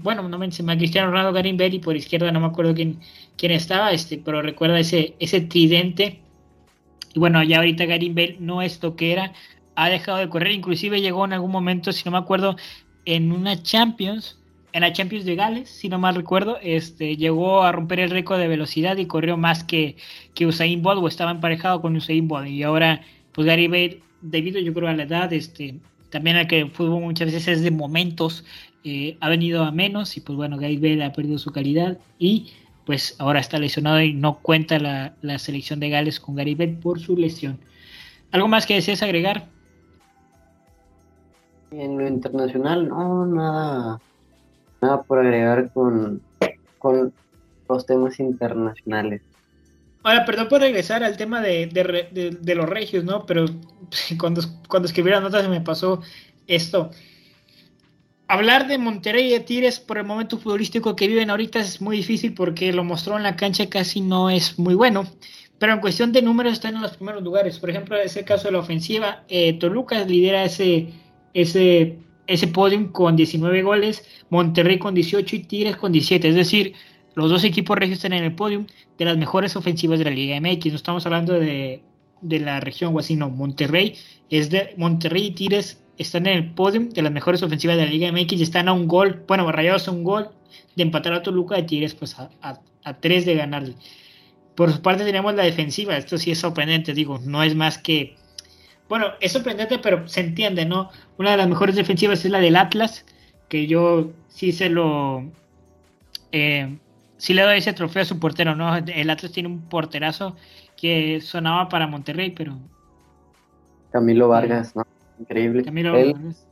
bueno, 0.02 0.28
no 0.28 0.38
Benzema, 0.38 0.76
Cristiano 0.76 1.10
Ronaldo, 1.10 1.32
Garim 1.32 1.56
Bale 1.56 1.76
y 1.76 1.78
por 1.80 1.96
izquierda 1.96 2.30
no 2.30 2.40
me 2.40 2.46
acuerdo 2.46 2.74
quién, 2.74 3.00
quién 3.36 3.52
estaba, 3.52 3.92
este, 3.92 4.18
pero 4.18 4.42
recuerda 4.42 4.78
ese, 4.78 5.14
ese 5.18 5.40
tridente. 5.40 6.20
Y 7.14 7.18
bueno, 7.18 7.42
ya 7.42 7.58
ahorita 7.58 7.84
Garim 7.86 8.14
Bale 8.14 8.36
no 8.38 8.62
es 8.62 8.82
lo 8.82 8.96
que 8.96 9.12
era, 9.12 9.32
ha 9.74 9.88
dejado 9.88 10.18
de 10.18 10.28
correr, 10.28 10.52
inclusive 10.52 11.00
llegó 11.00 11.24
en 11.24 11.32
algún 11.32 11.50
momento, 11.50 11.92
si 11.92 12.04
no 12.04 12.12
me 12.12 12.18
acuerdo, 12.18 12.56
en 13.04 13.32
una 13.32 13.62
Champions, 13.62 14.38
en 14.72 14.82
la 14.82 14.92
Champions 14.92 15.24
de 15.24 15.34
Gales, 15.34 15.68
si 15.68 15.88
no 15.88 15.98
mal 15.98 16.14
recuerdo, 16.14 16.58
este, 16.62 17.16
llegó 17.16 17.62
a 17.62 17.72
romper 17.72 18.00
el 18.00 18.10
récord 18.10 18.38
de 18.38 18.48
velocidad 18.48 18.96
y 18.96 19.06
corrió 19.06 19.36
más 19.36 19.64
que, 19.64 19.96
que 20.34 20.46
Usain 20.46 20.82
Bolt 20.82 21.02
o 21.02 21.08
estaba 21.08 21.30
emparejado 21.30 21.82
con 21.82 21.96
Usain 21.96 22.26
Bolt. 22.28 22.48
Y 22.48 22.62
ahora, 22.62 23.02
pues 23.32 23.46
Gary 23.46 23.66
Bale, 23.66 24.00
debido 24.22 24.60
yo 24.60 24.72
creo 24.72 24.88
a 24.88 24.94
la 24.94 25.02
edad, 25.02 25.32
este, 25.32 25.80
también 26.12 26.36
al 26.36 26.46
que 26.46 26.60
el 26.60 26.70
fútbol 26.70 27.00
muchas 27.00 27.32
veces 27.32 27.48
es 27.48 27.62
de 27.62 27.70
momentos, 27.70 28.44
eh, 28.84 29.16
ha 29.20 29.30
venido 29.30 29.64
a 29.64 29.72
menos 29.72 30.16
y 30.16 30.20
pues 30.20 30.36
bueno, 30.36 30.58
Gail 30.58 30.78
Bell 30.78 31.02
ha 31.02 31.12
perdido 31.12 31.38
su 31.38 31.50
calidad 31.52 31.98
y 32.18 32.52
pues 32.84 33.16
ahora 33.18 33.40
está 33.40 33.58
lesionado 33.58 34.00
y 34.00 34.12
no 34.12 34.38
cuenta 34.38 34.78
la, 34.78 35.38
selección 35.38 35.80
de 35.80 35.88
Gales 35.88 36.20
con 36.20 36.34
Gary 36.34 36.54
Bell 36.54 36.76
por 36.76 37.00
su 37.00 37.16
lesión. 37.16 37.58
¿Algo 38.30 38.46
más 38.46 38.66
que 38.66 38.74
desees 38.74 39.02
agregar? 39.02 39.48
En 41.70 41.96
lo 41.96 42.06
internacional, 42.06 42.88
no, 42.88 43.26
nada, 43.26 44.00
nada 44.82 45.02
por 45.04 45.20
agregar 45.20 45.72
con, 45.72 46.20
con 46.78 47.12
los 47.68 47.86
temas 47.86 48.20
internacionales. 48.20 49.22
Ahora, 50.02 50.24
perdón 50.24 50.48
por 50.48 50.60
regresar 50.60 51.04
al 51.04 51.16
tema 51.16 51.40
de, 51.40 51.70
los 52.56 52.68
regios, 52.68 53.04
¿no? 53.04 53.24
Pero 53.26 53.46
cuando, 54.18 54.42
cuando 54.68 54.86
escribí 54.86 55.10
la 55.10 55.20
nota 55.20 55.42
se 55.42 55.48
me 55.48 55.60
pasó 55.60 56.00
esto. 56.46 56.90
Hablar 58.28 58.66
de 58.66 58.78
Monterrey 58.78 59.26
y 59.26 59.30
de 59.30 59.40
Tigres 59.40 59.78
por 59.78 59.98
el 59.98 60.04
momento 60.04 60.38
futbolístico 60.38 60.96
que 60.96 61.06
viven 61.06 61.30
ahorita 61.30 61.60
es 61.60 61.80
muy 61.80 61.98
difícil 61.98 62.32
porque 62.32 62.72
lo 62.72 62.82
mostró 62.82 63.16
en 63.16 63.22
la 63.22 63.36
cancha 63.36 63.68
casi 63.68 64.00
no 64.00 64.30
es 64.30 64.58
muy 64.58 64.74
bueno. 64.74 65.06
Pero 65.58 65.74
en 65.74 65.80
cuestión 65.80 66.12
de 66.12 66.22
números 66.22 66.54
están 66.54 66.74
en 66.74 66.82
los 66.82 66.96
primeros 66.96 67.22
lugares. 67.22 67.58
Por 67.58 67.70
ejemplo, 67.70 67.96
en 67.96 68.06
ese 68.06 68.24
caso 68.24 68.48
de 68.48 68.52
la 68.52 68.58
ofensiva, 68.58 69.24
eh, 69.28 69.52
Toluca 69.58 70.02
lidera 70.04 70.44
ese, 70.44 70.88
ese, 71.34 71.98
ese 72.26 72.48
podium 72.48 72.90
con 72.90 73.14
19 73.14 73.62
goles, 73.62 74.04
Monterrey 74.30 74.78
con 74.78 74.94
18 74.94 75.36
y 75.36 75.38
Tigres 75.44 75.76
con 75.76 75.92
17. 75.92 76.28
Es 76.30 76.34
decir, 76.34 76.74
los 77.14 77.30
dos 77.30 77.44
equipos 77.44 77.76
regios 77.76 77.98
están 77.98 78.12
en 78.14 78.24
el 78.24 78.34
podio 78.34 78.66
de 78.98 79.04
las 79.04 79.16
mejores 79.16 79.56
ofensivas 79.56 79.98
de 79.98 80.04
la 80.06 80.10
Liga 80.10 80.40
MX. 80.40 80.66
No 80.66 80.76
estamos 80.76 81.06
hablando 81.06 81.34
de, 81.34 81.82
la 82.22 82.60
región 82.60 82.96
o 82.96 83.02
sino 83.02 83.30
Monterrey 83.30 83.96
es 84.30 84.48
de 84.48 84.74
Monterrey 84.76 85.26
y 85.26 85.30
Tigres 85.32 85.82
están 85.98 86.26
en 86.26 86.38
el 86.38 86.50
podio 86.52 86.80
de 86.82 87.02
las 87.02 87.12
mejores 87.12 87.42
ofensivas 87.42 87.76
de 87.76 87.84
la 87.84 87.90
Liga 87.90 88.10
MX 88.12 88.32
y 88.32 88.42
están 88.42 88.68
a 88.68 88.72
un 88.72 88.86
gol, 88.86 89.24
bueno, 89.28 89.50
rayados 89.50 89.88
a 89.88 89.90
un 89.90 90.04
gol 90.04 90.30
de 90.74 90.82
empatar 90.82 91.12
a 91.12 91.22
Toluca 91.22 91.58
y 91.58 91.64
Tigres 91.64 91.94
pues 91.94 92.18
a, 92.18 92.30
a, 92.40 92.94
tres 93.00 93.26
de 93.26 93.34
ganarle. 93.34 93.74
Por 94.54 94.72
su 94.72 94.80
parte 94.80 95.04
tenemos 95.04 95.34
la 95.34 95.42
defensiva, 95.42 95.96
esto 95.96 96.16
sí 96.16 96.30
es 96.30 96.38
sorprendente, 96.38 96.94
digo, 96.94 97.20
no 97.24 97.42
es 97.42 97.54
más 97.54 97.78
que, 97.78 98.16
bueno, 98.88 99.06
es 99.20 99.32
sorprendente 99.32 99.78
pero 99.78 100.08
se 100.08 100.20
entiende, 100.20 100.64
¿no? 100.64 100.90
Una 101.18 101.32
de 101.32 101.36
las 101.36 101.48
mejores 101.48 101.76
defensivas 101.76 102.24
es 102.24 102.30
la 102.30 102.40
del 102.40 102.56
Atlas, 102.56 103.04
que 103.48 103.66
yo 103.66 104.12
sí 104.28 104.52
se 104.52 104.70
lo... 104.70 105.30
Eh, 106.32 106.78
sí 107.22 107.34
le 107.34 107.42
doy 107.42 107.58
ese 107.58 107.72
trofeo 107.72 108.02
a 108.02 108.04
su 108.04 108.18
portero, 108.18 108.56
¿no? 108.56 108.76
El 108.76 109.08
Atlas 109.08 109.30
tiene 109.30 109.48
un 109.48 109.60
porterazo 109.60 110.34
que 110.76 111.20
sonaba 111.20 111.68
para 111.68 111.86
Monterrey, 111.86 112.30
pero. 112.30 112.58
Camilo 113.92 114.26
Vargas, 114.26 114.74
¿no? 114.74 114.84
Increíble. 115.20 115.62
Camilo 115.62 115.92
Vargas. 115.92 116.44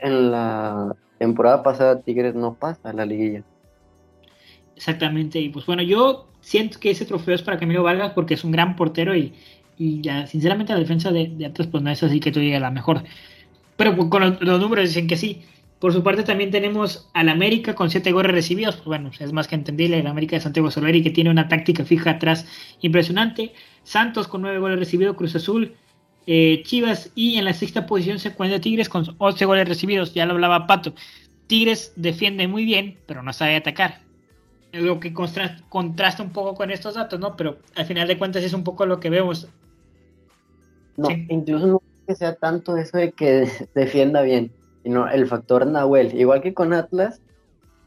En 0.00 0.32
la 0.32 0.96
temporada 1.18 1.62
pasada 1.62 2.00
Tigres 2.00 2.34
no 2.34 2.54
pasa 2.54 2.90
a 2.90 2.92
la 2.92 3.06
liguilla. 3.06 3.44
Exactamente, 4.74 5.38
y 5.38 5.50
pues 5.50 5.66
bueno, 5.66 5.82
yo 5.82 6.26
siento 6.40 6.80
que 6.80 6.90
ese 6.90 7.04
trofeo 7.04 7.36
es 7.36 7.42
para 7.42 7.60
Camilo 7.60 7.84
Vargas 7.84 8.10
porque 8.12 8.34
es 8.34 8.42
un 8.42 8.50
gran 8.50 8.74
portero 8.74 9.14
y, 9.14 9.34
Y 9.76 10.00
ya, 10.00 10.26
sinceramente, 10.26 10.72
la 10.72 10.80
defensa 10.80 11.12
de, 11.12 11.28
de 11.28 11.46
Atlas, 11.46 11.68
pues 11.68 11.80
no 11.84 11.90
es 11.90 12.02
así 12.02 12.18
que 12.18 12.32
tú 12.32 12.40
digas 12.40 12.60
la 12.60 12.72
mejor. 12.72 13.04
Pero 13.76 13.96
con 14.10 14.20
los, 14.20 14.42
los 14.42 14.58
números 14.58 14.88
dicen 14.88 15.06
que 15.06 15.16
sí. 15.16 15.44
Por 15.78 15.92
su 15.92 16.02
parte 16.02 16.24
también 16.24 16.50
tenemos 16.50 17.08
al 17.14 17.28
América 17.28 17.74
con 17.74 17.88
7 17.90 18.10
goles 18.10 18.32
recibidos. 18.32 18.76
Pues 18.76 18.86
bueno, 18.86 19.10
es 19.18 19.32
más 19.32 19.46
que 19.46 19.54
entendible. 19.54 19.98
El 20.00 20.06
América 20.08 20.34
de 20.36 20.40
Santiago 20.42 20.70
Solari 20.70 21.02
que 21.02 21.10
tiene 21.10 21.30
una 21.30 21.46
táctica 21.48 21.84
fija 21.84 22.10
atrás 22.10 22.46
impresionante. 22.80 23.52
Santos 23.84 24.26
con 24.26 24.42
9 24.42 24.58
goles 24.58 24.78
recibidos. 24.78 25.14
Cruz 25.16 25.36
Azul, 25.36 25.74
eh, 26.26 26.62
Chivas 26.64 27.12
y 27.14 27.36
en 27.36 27.44
la 27.44 27.52
sexta 27.52 27.86
posición 27.86 28.18
se 28.18 28.30
encuentra 28.30 28.60
Tigres 28.60 28.88
con 28.88 29.04
11 29.18 29.44
goles 29.44 29.68
recibidos. 29.68 30.14
Ya 30.14 30.26
lo 30.26 30.32
hablaba 30.32 30.66
Pato. 30.66 30.94
Tigres 31.46 31.92
defiende 31.96 32.48
muy 32.48 32.64
bien, 32.64 32.98
pero 33.06 33.22
no 33.22 33.32
sabe 33.32 33.54
atacar. 33.56 34.00
Lo 34.72 35.00
que 35.00 35.14
contrasta, 35.14 35.62
contrasta 35.70 36.22
un 36.22 36.30
poco 36.30 36.54
con 36.54 36.70
estos 36.70 36.94
datos, 36.96 37.18
¿no? 37.20 37.36
Pero 37.36 37.58
al 37.76 37.86
final 37.86 38.06
de 38.08 38.18
cuentas 38.18 38.42
es 38.42 38.52
un 38.52 38.64
poco 38.64 38.84
lo 38.84 39.00
que 39.00 39.08
vemos. 39.10 39.48
No, 40.96 41.08
Sí. 41.08 41.24
incluso 41.30 41.66
no 41.68 41.82
que 42.06 42.14
sea 42.16 42.34
tanto 42.34 42.76
eso 42.76 42.98
de 42.98 43.12
que 43.12 43.48
defienda 43.74 44.22
bien, 44.22 44.50
sino 44.88 45.06
el 45.06 45.26
factor 45.26 45.66
Nahuel. 45.66 46.18
Igual 46.18 46.40
que 46.40 46.54
con 46.54 46.72
Atlas, 46.72 47.20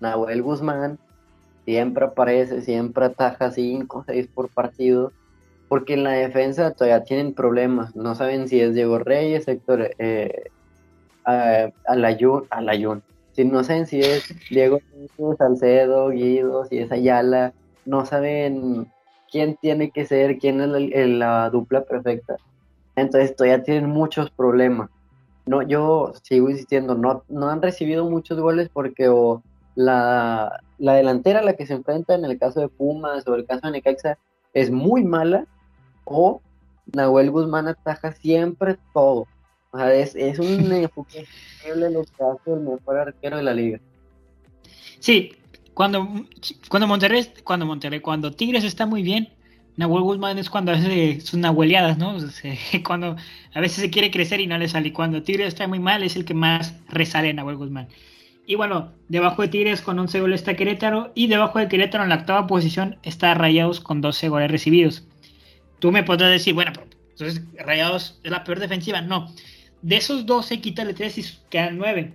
Nahuel 0.01 0.43
Guzmán 0.43 0.99
siempre 1.65 2.05
aparece, 2.05 2.61
siempre 2.61 3.05
ataja 3.05 3.49
5 3.49 3.97
o 3.97 4.03
6 4.03 4.27
por 4.27 4.49
partido, 4.49 5.11
porque 5.67 5.95
en 5.95 6.03
la 6.03 6.11
defensa 6.11 6.69
todavía 6.69 7.03
tienen 7.03 7.33
problemas. 7.33 7.95
No 7.95 8.13
saben 8.13 8.47
si 8.47 8.61
es 8.61 8.75
Diego 8.75 8.99
Reyes, 8.99 9.47
Héctor 9.47 9.95
eh, 9.97 10.51
Alayun. 11.25 13.01
Si 13.31 13.45
no 13.45 13.63
saben 13.63 13.87
si 13.87 14.01
es 14.01 14.35
Diego 14.51 14.79
Salcedo, 15.39 16.09
Guido, 16.09 16.65
si 16.65 16.77
es 16.77 16.91
Ayala, 16.91 17.51
no 17.83 18.05
saben 18.05 18.91
quién 19.31 19.57
tiene 19.59 19.89
que 19.89 20.05
ser, 20.05 20.37
quién 20.37 20.61
es 20.61 21.07
la 21.07 21.49
dupla 21.49 21.83
perfecta. 21.83 22.35
Entonces 22.95 23.35
todavía 23.35 23.63
tienen 23.63 23.89
muchos 23.89 24.29
problemas. 24.29 24.91
No, 25.45 25.61
yo 25.61 26.13
sigo 26.21 26.49
insistiendo, 26.49 26.95
no, 26.95 27.23
no 27.27 27.49
han 27.49 27.61
recibido 27.61 28.09
muchos 28.09 28.39
goles 28.39 28.69
porque 28.71 29.09
o 29.09 29.41
la, 29.75 30.61
la 30.77 30.93
delantera 30.93 31.39
a 31.39 31.43
la 31.43 31.53
que 31.53 31.65
se 31.65 31.73
enfrenta 31.73 32.13
en 32.13 32.25
el 32.25 32.37
caso 32.37 32.59
de 32.59 32.69
Pumas 32.69 33.27
o 33.27 33.35
el 33.35 33.45
caso 33.45 33.67
de 33.67 33.73
Necaxa 33.73 34.17
es 34.53 34.69
muy 34.69 35.03
mala 35.03 35.45
o 36.05 36.41
Nahuel 36.93 37.31
Guzmán 37.31 37.67
ataja 37.67 38.11
siempre 38.11 38.77
todo. 38.93 39.27
O 39.71 39.77
sea, 39.77 39.93
es, 39.93 40.15
es 40.15 40.39
un 40.39 40.71
enfoque 40.71 41.25
increíble 41.57 41.89
lo 41.89 42.03
que 42.03 42.23
hace 42.23 42.53
el 42.53 42.59
mejor 42.61 42.97
arquero 42.97 43.37
de 43.37 43.43
la 43.43 43.53
liga. 43.53 43.79
Sí, 44.99 45.31
cuando, 45.73 46.07
cuando 46.69 46.87
Monterrey, 46.87 47.33
cuando 47.43 47.65
Monterrey, 47.65 48.01
cuando 48.01 48.31
Tigres 48.31 48.63
está 48.63 48.85
muy 48.85 49.01
bien, 49.01 49.29
Nahuel 49.77 50.03
Guzmán 50.03 50.37
es 50.37 50.49
cuando 50.49 50.71
hace 50.71 51.21
sus 51.21 51.39
nahueleadas, 51.39 51.97
¿no? 51.97 52.17
Cuando 52.85 53.15
a 53.53 53.59
veces 53.59 53.81
se 53.81 53.89
quiere 53.89 54.11
crecer 54.11 54.39
y 54.41 54.47
no 54.47 54.57
le 54.57 54.67
sale. 54.67 54.89
Y 54.89 54.91
cuando 54.91 55.23
Tigres 55.23 55.47
está 55.47 55.67
muy 55.67 55.79
mal, 55.79 56.03
es 56.03 56.15
el 56.15 56.25
que 56.25 56.33
más 56.33 56.75
resale 56.89 57.33
Nahuel 57.33 57.55
Guzmán. 57.55 57.87
Y 58.45 58.55
bueno, 58.55 58.91
debajo 59.07 59.41
de 59.41 59.47
Tigres 59.47 59.81
con 59.81 59.97
11 59.97 60.19
goles 60.19 60.41
está 60.41 60.55
Querétaro. 60.55 61.11
Y 61.15 61.27
debajo 61.27 61.59
de 61.59 61.67
Querétaro 61.67 62.03
en 62.03 62.09
la 62.09 62.15
octava 62.15 62.47
posición 62.47 62.97
está 63.03 63.33
Rayados 63.33 63.79
con 63.79 64.01
12 64.01 64.29
goles 64.29 64.51
recibidos. 64.51 65.07
Tú 65.79 65.91
me 65.91 66.03
podrás 66.03 66.31
decir, 66.31 66.53
bueno, 66.53 66.71
pero 66.73 66.87
entonces 67.11 67.43
Rayados 67.57 68.19
es 68.23 68.31
la 68.31 68.43
peor 68.43 68.59
defensiva. 68.59 69.01
No. 69.01 69.31
De 69.81 69.95
esos 69.95 70.25
12, 70.25 70.59
quítale 70.59 70.93
3 70.93 71.17
y 71.17 71.23
quedan 71.49 71.77
9. 71.77 72.13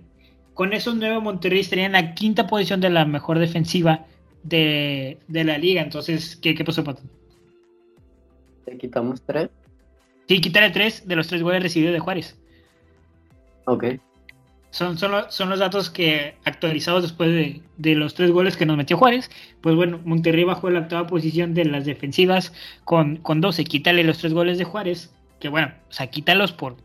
Con 0.53 0.73
esos 0.73 0.95
9, 0.95 1.19
Monterrey 1.19 1.59
estaría 1.59 1.85
en 1.85 1.91
la 1.93 2.13
quinta 2.13 2.47
posición 2.47 2.81
de 2.81 2.89
la 2.89 3.05
mejor 3.05 3.39
defensiva 3.39 4.05
de, 4.43 5.19
de 5.27 5.43
la 5.43 5.57
liga. 5.57 5.81
Entonces, 5.81 6.35
¿qué, 6.35 6.55
qué 6.55 6.63
pasó, 6.63 6.83
Pato? 6.83 7.01
Le 8.67 8.77
quitamos 8.77 9.21
tres. 9.21 9.49
Sí, 10.27 10.41
quítale 10.41 10.69
3 10.71 11.07
de 11.07 11.15
los 11.15 11.27
3 11.27 11.41
goles 11.41 11.63
recibidos 11.63 11.93
de 11.93 11.99
Juárez. 11.99 12.37
Ok. 13.65 13.85
Son, 14.71 14.97
son, 14.97 15.11
lo- 15.11 15.31
son 15.31 15.49
los 15.49 15.59
datos 15.59 15.89
que 15.89 16.35
actualizados 16.43 17.01
después 17.03 17.29
de, 17.31 17.61
de 17.77 17.95
los 17.95 18.13
tres 18.13 18.31
goles 18.31 18.57
que 18.57 18.65
nos 18.65 18.75
metió 18.77 18.97
Juárez. 18.97 19.31
Pues 19.61 19.75
bueno, 19.75 19.99
Monterrey 20.03 20.43
bajó 20.43 20.67
a 20.67 20.71
la 20.71 20.79
octava 20.81 21.07
posición 21.07 21.53
de 21.53 21.65
las 21.65 21.85
defensivas 21.85 22.53
con, 22.83 23.17
con 23.17 23.39
12. 23.41 23.63
Quítale 23.63 24.03
los 24.03 24.17
tres 24.17 24.33
goles 24.33 24.57
de 24.57 24.65
Juárez. 24.65 25.13
Que 25.39 25.47
bueno, 25.49 25.71
o 25.89 25.93
sea, 25.93 26.07
quítalos 26.07 26.51
por, 26.51 26.75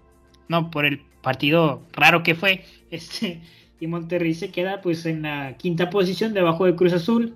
no, 0.48 0.70
por 0.70 0.86
el 0.86 1.00
partido 1.22 1.82
raro 1.92 2.22
que 2.22 2.34
fue. 2.34 2.64
Este, 2.92 3.40
y 3.80 3.86
Monterrey 3.86 4.34
se 4.34 4.50
queda 4.50 4.82
pues 4.82 5.06
en 5.06 5.22
la 5.22 5.56
quinta 5.56 5.88
posición 5.88 6.34
debajo 6.34 6.66
de 6.66 6.76
Cruz 6.76 6.92
Azul. 6.92 7.34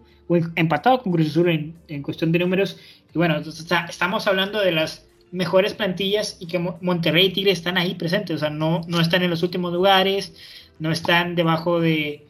Empatado 0.57 1.03
con 1.03 1.13
Cruz 1.13 1.29
Azul 1.29 1.49
en, 1.49 1.75
en 1.89 2.03
cuestión 2.03 2.33
de 2.33 2.39
números. 2.41 2.79
Y 3.15 3.19
bueno, 3.19 3.37
estamos 3.37 4.27
hablando 4.27 4.61
de 4.61 4.73
las 4.73 5.07
mejores 5.33 5.75
plantillas 5.75 6.37
y 6.41 6.47
que 6.47 6.59
Mo- 6.59 6.79
Monterrey 6.81 7.27
y 7.27 7.33
Tigres 7.33 7.59
están 7.59 7.79
ahí 7.79 7.95
presentes, 7.95 8.37
o 8.37 8.39
sea, 8.39 8.51
no, 8.51 8.81
no 8.87 9.01
están 9.01 9.23
en 9.23 9.31
los 9.31 9.43
últimos 9.43 9.73
lugares, 9.73 10.35
no 10.79 10.93
están 10.93 11.35
debajo 11.35 11.81
de, 11.81 12.25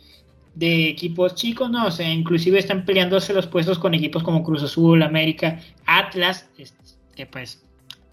de 0.55 0.89
equipos 0.89 1.35
chicos, 1.35 1.71
no, 1.71 1.87
o 1.87 1.91
sea, 1.91 2.11
inclusive 2.13 2.59
están 2.59 2.85
peleándose 2.85 3.35
los 3.35 3.47
puestos 3.47 3.79
con 3.79 3.95
equipos 3.95 4.23
como 4.23 4.43
Cruz 4.43 4.63
Azul, 4.63 5.03
América, 5.03 5.61
Atlas, 5.85 6.49
este, 6.59 6.83
que 7.15 7.27
pues 7.27 7.66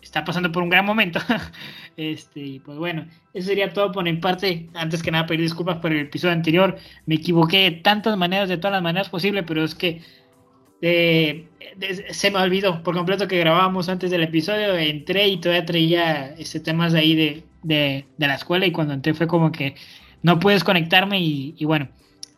está 0.04 0.24
pasando 0.26 0.52
por 0.52 0.62
un 0.64 0.70
gran 0.70 0.86
momento. 0.86 1.20
este, 1.98 2.40
y 2.40 2.60
pues 2.60 2.78
bueno, 2.78 3.08
eso 3.34 3.48
sería 3.48 3.72
todo 3.72 3.92
por 3.92 4.04
mi 4.04 4.14
parte. 4.14 4.70
Antes 4.74 5.02
que 5.02 5.12
nada, 5.12 5.26
pedir 5.26 5.42
disculpas 5.42 5.78
por 5.78 5.92
el 5.92 6.02
episodio 6.02 6.34
anterior. 6.34 6.78
Me 7.06 7.16
equivoqué 7.16 7.58
de 7.70 7.72
tantas 7.72 8.18
maneras, 8.18 8.50
de 8.50 8.58
todas 8.58 8.74
las 8.74 8.84
maneras 8.84 9.10
posibles, 9.10 9.44
pero 9.48 9.64
es 9.64 9.74
que 9.74 10.02
eh, 10.82 11.48
se 12.12 12.30
me 12.32 12.40
olvidó 12.40 12.84
por 12.84 12.96
completo 12.96 13.28
que 13.28 13.40
grabábamos 13.40 13.90
antes 13.90 14.12
del 14.12 14.24
episodio. 14.24 14.78
Entré 14.78 15.28
y 15.28 15.38
todavía 15.38 15.66
traía 15.66 16.36
este, 16.38 16.60
temas 16.60 16.94
de 16.94 17.00
ahí 17.00 17.16
de, 17.16 17.44
de, 17.64 18.06
de 18.18 18.28
la 18.28 18.36
escuela. 18.36 18.66
Y 18.66 18.72
cuando 18.72 18.94
entré 18.94 19.14
fue 19.14 19.28
como 19.28 19.52
que 19.52 19.76
no 20.22 20.40
puedes 20.40 20.64
conectarme. 20.64 21.22
Y, 21.22 21.56
y 21.58 21.66
bueno, 21.66 21.90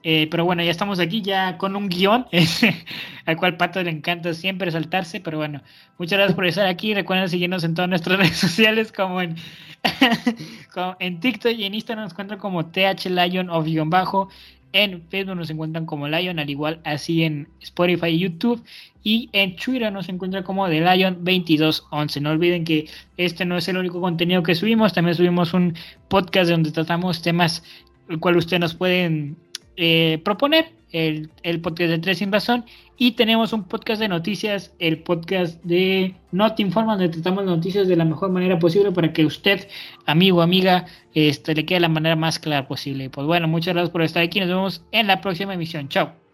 eh, 0.07 0.27
pero 0.29 0.45
bueno, 0.45 0.61
ya 0.61 0.69
estamos 0.69 0.99
aquí 0.99 1.23
ya 1.23 1.57
con 1.57 1.75
un 1.75 1.89
guion, 1.89 2.27
al 3.25 3.37
cual 3.37 3.57
Pato 3.57 3.81
le 3.81 3.89
encanta 3.89 4.35
siempre 4.35 4.69
saltarse. 4.69 5.19
Pero 5.19 5.39
bueno, 5.39 5.63
muchas 5.97 6.19
gracias 6.19 6.35
por 6.35 6.45
estar 6.45 6.67
aquí. 6.67 6.93
Recuerden 6.93 7.27
seguirnos 7.27 7.63
en 7.63 7.73
todas 7.73 7.89
nuestras 7.89 8.19
redes 8.19 8.37
sociales, 8.37 8.91
como 8.91 9.19
en, 9.19 9.35
como 10.73 10.95
en 10.99 11.19
TikTok 11.19 11.53
y 11.53 11.63
en 11.63 11.73
Instagram 11.73 12.03
nos 12.03 12.13
encuentran 12.13 12.39
como 12.39 12.67
TH 12.67 13.09
Lion 13.09 13.49
of 13.49 13.65
guion 13.65 13.89
bajo. 13.89 14.29
En 14.73 15.01
Facebook 15.09 15.37
nos 15.37 15.49
encuentran 15.49 15.87
como 15.87 16.07
Lion, 16.07 16.37
al 16.37 16.51
igual 16.51 16.81
así 16.83 17.23
en 17.23 17.47
Spotify 17.61 18.09
y 18.09 18.19
YouTube. 18.19 18.63
Y 19.01 19.29
en 19.33 19.55
Twitter 19.55 19.91
nos 19.91 20.07
encuentran 20.07 20.43
como 20.43 20.67
The 20.67 20.81
Lion 20.81 21.15
2211. 21.23 22.21
No 22.21 22.29
olviden 22.29 22.63
que 22.63 22.87
este 23.17 23.43
no 23.43 23.57
es 23.57 23.67
el 23.69 23.77
único 23.77 23.99
contenido 23.99 24.43
que 24.43 24.53
subimos. 24.53 24.93
También 24.93 25.15
subimos 25.15 25.55
un 25.55 25.73
podcast 26.09 26.51
donde 26.51 26.71
tratamos 26.71 27.23
temas 27.23 27.63
el 28.09 28.19
cual 28.19 28.37
ustedes 28.37 28.59
nos 28.59 28.75
pueden 28.75 29.37
eh, 29.77 30.21
proponer. 30.23 30.73
El, 30.91 31.29
podcast 31.61 31.89
de 31.89 31.99
Tres 31.99 32.19
Sin 32.19 32.31
Razón. 32.31 32.63
Y 32.97 33.11
tenemos 33.11 33.51
un 33.51 33.65
podcast 33.65 33.99
de 33.99 34.07
noticias, 34.07 34.73
el 34.79 34.99
podcast 34.99 35.61
de 35.63 36.15
No 36.31 36.55
Te 36.55 36.61
Informa, 36.61 36.93
donde 36.93 37.09
tratamos 37.09 37.43
las 37.43 37.57
noticias 37.57 37.89
de 37.89 37.97
la 37.97 38.05
mejor 38.05 38.31
manera 38.31 38.57
posible 38.59 38.93
para 38.93 39.11
que 39.11 39.25
usted, 39.25 39.67
amigo 40.05 40.41
amiga, 40.41 40.85
este, 41.13 41.53
le 41.53 41.65
quede 41.65 41.77
de 41.77 41.81
la 41.81 41.89
manera 41.89 42.15
más 42.15 42.39
clara 42.39 42.65
posible. 42.65 43.09
Pues 43.09 43.27
bueno, 43.27 43.49
muchas 43.49 43.73
gracias 43.73 43.91
por 43.91 44.03
estar 44.03 44.23
aquí. 44.23 44.39
Nos 44.39 44.47
vemos 44.47 44.85
en 44.93 45.07
la 45.07 45.19
próxima 45.19 45.53
emisión. 45.53 45.89
Chao. 45.89 46.24